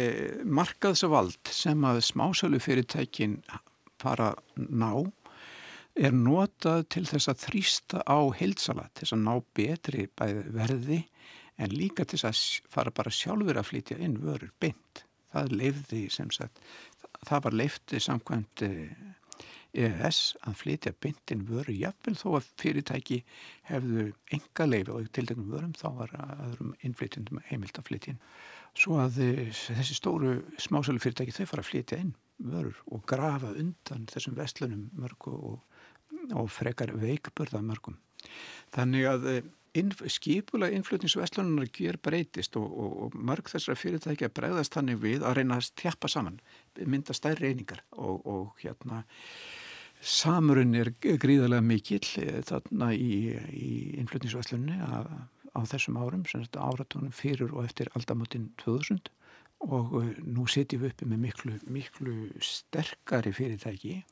markaðsvald 0.43 1.51
sem 1.53 1.85
að 1.87 2.03
smásölu 2.07 2.61
fyrirtækin 2.63 3.39
fara 4.01 4.33
ná 4.55 4.91
er 5.97 6.13
notað 6.13 6.85
til 6.93 7.05
þess 7.09 7.31
að 7.31 7.43
þrýsta 7.47 8.03
á 8.05 8.19
heilsala, 8.37 8.87
til 8.93 9.05
þess 9.05 9.15
að 9.17 9.23
ná 9.25 9.33
betri 9.57 10.07
verði 10.53 11.01
en 11.57 11.73
líka 11.73 12.05
til 12.05 12.19
þess 12.21 12.61
að 12.61 12.73
fara 12.75 12.93
bara 12.93 13.13
sjálfur 13.13 13.57
að 13.57 13.69
flytja 13.71 13.97
inn 13.97 14.19
vörur 14.21 14.51
beint. 14.61 15.03
Það 15.33 15.55
leifði 15.57 16.03
sem 16.13 16.29
sagt, 16.31 16.61
það 17.25 17.47
var 17.47 17.57
leifti 17.63 18.01
samkvæmt 18.01 18.63
EES 19.77 20.19
að 20.47 20.59
flytja 20.61 20.93
bindin 21.03 21.43
vöru 21.47 21.75
jafnvel 21.77 22.15
þó 22.17 22.27
að 22.39 22.47
fyrirtæki 22.61 23.17
hefðu 23.69 24.07
enga 24.33 24.67
leifi 24.67 24.93
og 24.93 25.09
til 25.13 25.25
dægnum 25.29 25.51
vörum 25.53 25.75
þá 25.77 25.87
var 25.99 26.15
aðrum 26.23 26.73
innflytjandum 26.87 27.41
heimilt 27.49 27.77
að 27.79 27.89
flytja 27.91 28.13
inn. 28.13 28.23
Svo 28.77 28.97
að 29.01 29.19
þessi 29.53 29.97
stóru 29.97 30.39
smásölu 30.61 31.01
fyrirtæki 31.03 31.35
þau 31.35 31.45
fara 31.53 31.65
að 31.65 31.69
flytja 31.71 32.01
inn 32.03 32.15
vörur 32.37 32.81
og 32.93 33.05
grafa 33.09 33.53
undan 33.57 34.09
þessum 34.11 34.37
vestlunum 34.37 34.89
mörgu 34.97 35.33
og, 35.33 35.61
og 36.33 36.49
frekar 36.53 36.93
veikburða 36.97 37.63
mörgum. 37.65 37.97
Þannig 38.75 39.07
að 39.09 39.29
innf 39.77 40.01
skipulega 40.09 40.77
innflutningsveslunar 40.77 41.69
ger 41.73 41.99
breytist 42.01 42.57
og, 42.59 42.65
og, 42.65 42.97
og 43.05 43.17
mörg 43.29 43.49
þessara 43.51 43.77
fyrirtækja 43.77 44.31
bregðast 44.33 44.77
þannig 44.77 45.01
við 45.03 45.25
að 45.25 45.39
reyna 45.39 45.59
að 45.59 45.67
stjappa 45.69 46.09
saman, 46.11 46.39
mynda 46.85 47.15
stærri 47.17 47.51
reyningar 47.51 47.83
og 47.97 48.57
hérna 48.61 49.03
Samurinn 50.01 50.75
er 50.77 50.91
gríðarlega 51.01 51.63
mikill 51.65 52.05
eh, 52.21 52.41
þarna 52.45 52.91
í, 52.93 53.33
í 53.49 53.71
innflutningsvæslunni 53.97 54.77
á 54.77 55.61
þessum 55.65 55.97
árum, 55.97 56.25
áratónum 56.53 57.13
fyrir 57.15 57.53
og 57.53 57.65
eftir 57.65 57.89
aldamotinn 57.97 58.51
2000 58.61 59.09
og 59.65 59.93
uh, 59.97 60.09
nú 60.21 60.45
setjum 60.49 60.83
við 60.83 60.93
uppi 60.93 61.07
með 61.09 61.23
miklu, 61.23 61.53
miklu 61.65 62.15
sterkari 62.45 63.33
fyrirtæki 63.33 64.03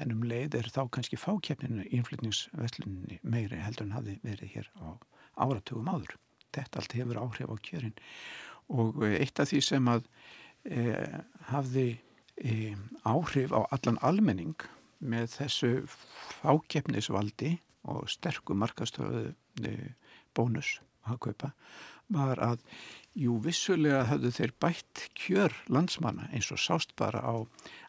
en 0.00 0.12
um 0.14 0.24
leið 0.28 0.56
er 0.56 0.70
þá 0.72 0.86
kannski 0.92 1.18
fákjefninu 1.20 1.84
innflytningsvesluninni 1.90 3.20
meiri 3.24 3.60
heldur 3.60 3.88
en 3.88 3.96
hafi 3.96 4.16
verið 4.24 4.54
hér 4.54 4.70
á 4.80 4.96
áratugum 5.36 5.88
áður. 5.88 6.16
Þetta 6.56 6.80
allt 6.80 6.96
hefur 6.96 7.20
áhrif 7.20 7.52
á 7.52 7.56
kjörin 7.60 7.96
og 8.72 8.96
uh, 9.02 9.12
eitt 9.20 9.40
af 9.40 9.52
því 9.52 9.62
sem 9.64 9.92
að 9.92 10.08
e, 10.64 10.96
hafði 11.52 11.86
e, 12.40 12.72
áhrif 13.06 13.52
á 13.54 13.68
allan 13.68 14.00
almenning 14.02 14.56
með 15.00 15.30
þessu 15.34 15.70
fákjefnisvaldi 16.40 17.56
og 17.90 18.08
sterku 18.10 18.56
markastöðu 18.58 19.28
e, 19.62 19.74
bónus 20.36 20.78
að 21.06 21.20
kaupa 21.28 21.52
var 22.12 22.38
að 22.42 22.62
jú 23.18 23.36
vissulega 23.42 24.04
hafðu 24.10 24.30
þeir 24.36 24.52
bætt 24.62 25.04
kjör 25.18 25.54
landsmanna 25.72 26.28
eins 26.32 26.50
og 26.54 26.60
sást 26.62 26.94
bara 26.98 27.22
á, 27.22 27.34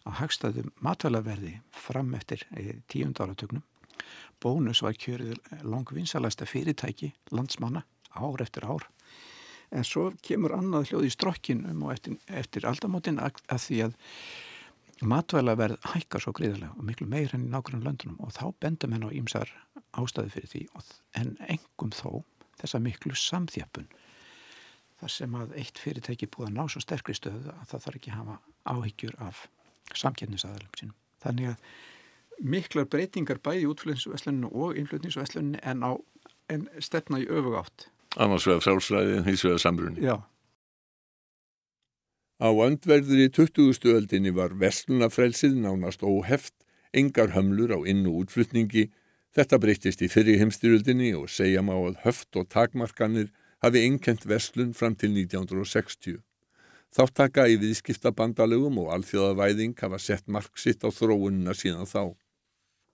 á 0.07 0.09
hagstaðum 0.21 0.71
matvælaverði 0.81 1.57
fram 1.71 2.13
eftir 2.17 2.45
e, 2.55 2.79
tíund 2.89 3.19
áratögnum. 3.21 3.65
Bónus 4.41 4.83
var 4.85 4.97
kjörið 4.97 5.37
langvinsalasta 5.65 6.45
fyrirtæki 6.49 7.13
landsmanna 7.33 7.83
ár 8.13 8.41
eftir 8.41 8.65
ár. 8.65 8.87
En 9.73 9.83
svo 9.83 10.11
kemur 10.23 10.55
annað 10.55 10.91
hljóð 10.91 11.07
í 11.09 11.13
strokkinum 11.13 11.81
og 11.83 11.93
eftir, 11.97 12.17
eftir 12.27 12.67
aldamótin 12.69 13.19
að, 13.19 13.41
að 13.51 13.63
því 13.65 13.79
að 13.87 13.97
matvælaverð 15.01 15.77
hækkar 15.93 16.23
svo 16.23 16.33
gríðarlega 16.37 16.73
og 16.77 16.87
miklu 16.87 17.07
meir 17.09 17.33
enn 17.35 17.45
í 17.45 17.51
nákvæmum 17.53 17.85
löndunum 17.85 18.21
og 18.23 18.33
þá 18.33 18.45
benda 18.63 18.89
menn 18.89 19.05
á 19.05 19.09
ímsar 19.13 19.51
ástæði 19.97 20.33
fyrir 20.33 20.51
því 20.53 20.63
en 21.21 21.35
engum 21.47 21.93
þó 21.93 22.23
þessa 22.57 22.81
miklu 22.81 23.13
samþjöppun 23.13 23.89
þar 24.97 25.13
sem 25.13 25.35
að 25.37 25.53
eitt 25.61 25.81
fyrirtæki 25.81 26.29
búið 26.33 26.49
að 26.49 26.55
ná 26.55 26.63
svo 26.71 26.81
sterkri 26.81 27.15
stöðu 27.17 27.53
að 27.53 27.67
það 27.73 27.83
þarf 27.85 27.99
ekki 27.99 28.13
að 28.13 28.17
hafa 28.21 28.37
áhyggjur 28.73 29.19
af 29.23 29.43
samkjörnisaðalum 29.97 30.79
sínum. 30.79 30.95
Þannig 31.23 31.51
að 31.51 32.47
miklar 32.53 32.87
breytingar 32.89 33.41
bæði 33.43 33.67
útflutningsvesluninu 33.71 34.49
og 34.53 34.79
innflutningsvesluninu 34.79 35.61
en, 35.63 35.85
en 36.53 36.65
stefna 36.83 37.21
í 37.21 37.29
öfug 37.29 37.59
átt. 37.61 37.87
Annars 38.17 38.47
vegar 38.49 38.65
frálsræði 38.65 39.21
hins 39.27 39.45
vegar 39.45 39.61
sambrunni. 39.61 40.01
Já. 40.05 40.17
Á 42.37 42.53
öndverður 42.53 43.23
í 43.23 43.29
20. 43.33 43.87
öldinni 43.97 44.29
var 44.29 44.53
vestlunafrelsið 44.61 45.55
nánast 45.57 46.03
óheft, 46.05 46.53
engar 46.93 47.33
hömlur 47.33 47.73
á 47.73 47.79
inn- 47.81 48.05
og 48.05 48.21
útflutningi. 48.21 48.91
Þetta 49.33 49.57
breytist 49.57 50.03
í 50.05 50.09
fyrri 50.09 50.37
heimstyrjöldinni 50.37 51.15
og 51.17 51.31
segja 51.33 51.65
má 51.65 51.73
að 51.73 51.97
höft 52.05 52.37
og 52.37 52.45
takmarkanir 52.53 53.31
hafi 53.65 53.81
einkent 53.81 54.29
vestlun 54.29 54.75
fram 54.77 54.93
til 54.93 55.15
1960. 55.17 56.21
Þáttaka 56.93 57.47
í 57.49 57.57
viðskiptabandalögum 57.57 58.77
og 58.85 58.93
alþjóðavæðing 58.95 59.73
hafa 59.81 59.97
sett 59.97 60.27
mark 60.29 60.61
sitt 60.61 60.85
á 60.85 60.93
þróunina 60.93 61.57
síðan 61.57 61.89
þá. 61.89 62.13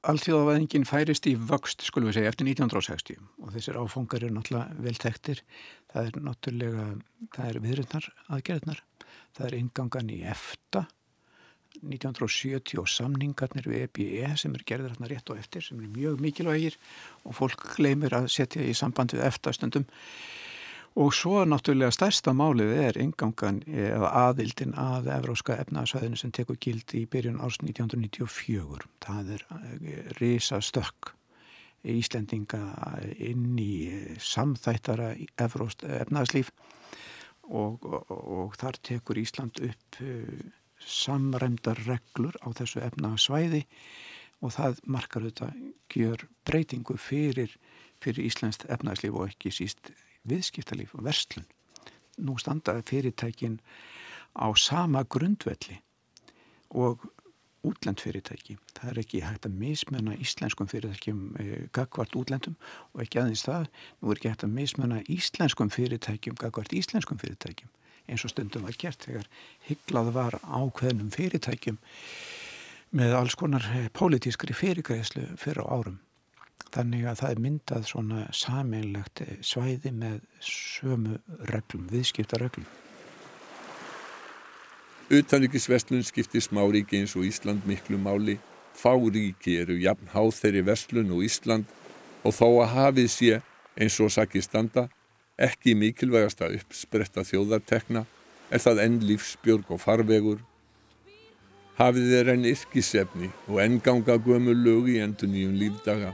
Alþjóðavæðingin 0.04 0.88
færist 0.88 1.28
í 1.32 1.36
vöxt, 1.36 1.84
skulum 1.88 2.10
við 2.10 2.18
segja, 2.18 2.32
eftir 2.34 2.48
1960 2.48 3.20
og 3.40 3.54
þessir 3.54 3.78
áfangar 3.80 4.24
eru 4.24 4.36
náttúrulega 4.36 4.84
vel 4.84 4.98
tektir. 5.00 5.44
Það 5.94 6.10
er 6.10 6.18
náttúrulega, 6.26 6.88
það 7.36 7.52
er 7.52 7.62
viðröndar 7.64 8.10
aðgerðnar, 8.28 8.82
það 9.38 9.48
er 9.48 9.58
ingangan 9.60 10.12
í 10.14 10.20
EFTA 10.30 10.86
1970 11.82 12.80
og 12.80 12.88
samningarnir 12.90 13.68
við 13.68 13.88
EBE 13.88 14.36
sem 14.40 14.54
er 14.56 14.64
gerður 14.68 14.94
hérna 14.94 15.10
rétt 15.12 15.32
og 15.34 15.42
eftir 15.42 15.66
sem 15.66 15.82
er 15.82 15.92
mjög 15.92 16.22
mikilvægir 16.24 16.78
og 17.26 17.36
fólk 17.40 17.66
gleymir 17.76 18.16
að 18.16 18.30
setja 18.32 18.64
í 18.64 18.76
samband 18.78 19.16
við 19.16 19.26
EFTA 19.28 19.54
stundum. 19.58 19.88
Og 20.94 21.10
svo 21.18 21.42
náttúrulega 21.50 21.90
stærsta 21.96 22.36
málið 22.38 22.76
er 22.78 23.00
ingangan 23.02 23.64
eða 23.66 24.12
aðildin 24.28 24.76
að 24.78 25.10
Evróska 25.16 25.58
efnaðsvæðinu 25.64 26.20
sem 26.22 26.34
tekur 26.38 26.60
gildi 26.62 27.02
í 27.02 27.10
byrjun 27.10 27.42
árs 27.42 27.58
1994 27.64 28.86
það 29.02 29.34
er 29.40 29.46
eh, 29.58 30.14
risa 30.22 30.62
stökk 30.62 31.16
Íslendinga 31.84 32.62
inn 33.20 33.58
í 33.60 33.74
samþættara 34.24 35.10
efnaðslíf 35.36 36.54
og, 37.50 37.84
og, 37.84 38.12
og 38.12 38.58
þar 38.60 38.80
tekur 38.86 39.20
Ísland 39.20 39.60
upp 39.64 40.00
eh, 40.02 40.52
samræmdar 40.80 41.80
reglur 41.88 42.36
á 42.44 42.52
þessu 42.56 42.82
efnaðsvæði 42.84 43.64
og 44.44 44.56
það 44.56 44.80
markar 44.92 45.26
þetta 45.28 45.50
gjör 45.94 46.26
breytingu 46.48 46.98
fyrir, 47.00 47.56
fyrir 48.04 48.28
Íslandst 48.28 48.66
efnaðslíf 48.72 49.16
og 49.16 49.30
ekki 49.32 49.54
síst 49.56 49.94
viðskiptalíf 50.28 50.96
og 50.98 51.06
verslun. 51.08 51.48
Nú 52.20 52.36
standa 52.40 52.76
fyrirtækin 52.86 53.60
á 54.36 54.48
sama 54.60 55.04
grundvelli 55.04 55.80
og 56.74 57.06
útlendfyrirtæki. 57.64 58.58
Það 58.78 58.92
er 58.92 59.00
ekki 59.04 59.22
hægt 59.24 59.48
að 59.48 59.60
mismenna 59.62 60.16
íslenskum 60.20 60.70
fyrirtækjum 60.72 61.22
e, 61.40 61.46
gagvart 61.76 62.16
útlendum 62.20 62.58
og 62.94 63.06
ekki 63.06 63.22
aðeins 63.22 63.46
það. 63.48 63.70
Nú 64.02 64.12
er 64.12 64.20
ekki 64.20 64.34
hægt 64.34 64.48
að 64.48 64.58
mismenna 64.58 65.00
íslenskum 65.12 65.72
fyrirtækjum 65.74 66.40
gagvart 66.42 66.76
íslenskum 66.76 67.22
fyrirtækjum 67.22 67.72
eins 68.08 68.24
og 68.28 68.34
stundum 68.34 68.66
var 68.68 68.76
gert 68.80 69.06
þegar 69.06 69.28
hygglað 69.68 70.10
var 70.16 70.40
ákveðnum 70.44 71.12
fyrirtækjum 71.14 71.80
með 72.94 73.16
alls 73.18 73.38
konar 73.40 73.66
eh, 73.74 73.90
pólitískri 73.96 74.54
fyrirgræslu 74.54 75.26
fyrir 75.40 75.64
á 75.66 75.72
árum. 75.72 76.00
Þannig 76.74 77.08
að 77.10 77.20
það 77.22 77.34
er 77.34 77.44
myndað 77.46 77.90
svona 77.90 78.24
sameinlegt 78.36 79.24
eh, 79.26 79.36
svæði 79.42 79.94
með 79.98 80.20
sömu 80.46 81.20
reglum, 81.50 81.88
viðskiptarreglum. 81.94 82.68
Utanríkisverslun 85.14 86.04
skiptir 86.08 86.42
smáríki 86.42 86.98
eins 86.98 87.14
og 87.16 87.28
Ísland 87.28 87.68
miklu 87.70 88.00
máli. 88.02 88.40
Fáríki 88.74 89.60
eru 89.62 89.78
jafn 89.78 90.10
háð 90.14 90.32
þeirri 90.40 90.64
verslun 90.66 91.12
og 91.14 91.22
Ísland 91.28 91.70
og 92.24 92.34
þó 92.34 92.48
að 92.64 92.74
hafið 92.74 93.10
sé 93.14 93.40
eins 93.78 94.00
og 94.02 94.12
sakir 94.14 94.42
standa 94.46 94.88
ekki 95.38 95.76
mikilvægasta 95.78 96.50
uppspretta 96.56 97.24
þjóðartekna 97.28 98.06
er 98.54 98.62
það 98.62 98.82
enn 98.86 99.00
lífsbjörg 99.08 99.72
og 99.74 99.82
farvegur. 99.82 100.42
Hafið 101.78 102.14
er 102.20 102.34
enn 102.36 102.46
yrkisefni 102.46 103.32
og 103.48 103.62
enn 103.64 103.80
ganga 103.82 104.20
gömu 104.22 104.54
lög 104.54 104.92
í 104.94 105.00
endur 105.02 105.30
nýjum 105.30 105.58
lífdaga. 105.58 106.14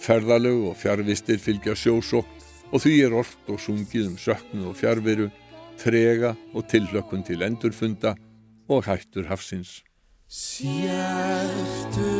Ferðalög 0.00 0.70
og 0.70 0.78
fjárvistir 0.80 1.40
fylgja 1.40 1.76
sjósokk 1.76 2.28
og 2.70 2.80
því 2.80 2.94
er 3.04 3.16
orft 3.20 3.50
og 3.52 3.60
sungið 3.60 4.12
um 4.12 4.16
söknu 4.20 4.70
og 4.70 4.78
fjárveru, 4.78 5.28
trega 5.80 6.34
og 6.54 6.64
tillökkun 6.68 7.22
til 7.24 7.42
endurfunda 7.42 8.14
og 8.68 8.84
hættur 8.84 9.24
hafsins. 9.28 9.82
Sértu 10.30 12.10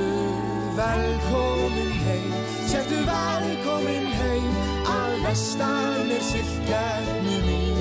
velkomin 0.81 1.93
heim, 2.05 2.33
sértu 2.71 2.99
velkomin 3.11 4.07
heim, 4.21 4.55
að 4.97 5.13
vestan 5.27 6.11
er 6.17 6.25
sylkjarnu 6.31 7.37
mín. 7.47 7.79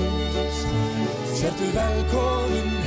Sértu 1.40 1.66
velkomin 1.80 2.68
heim, 2.68 2.79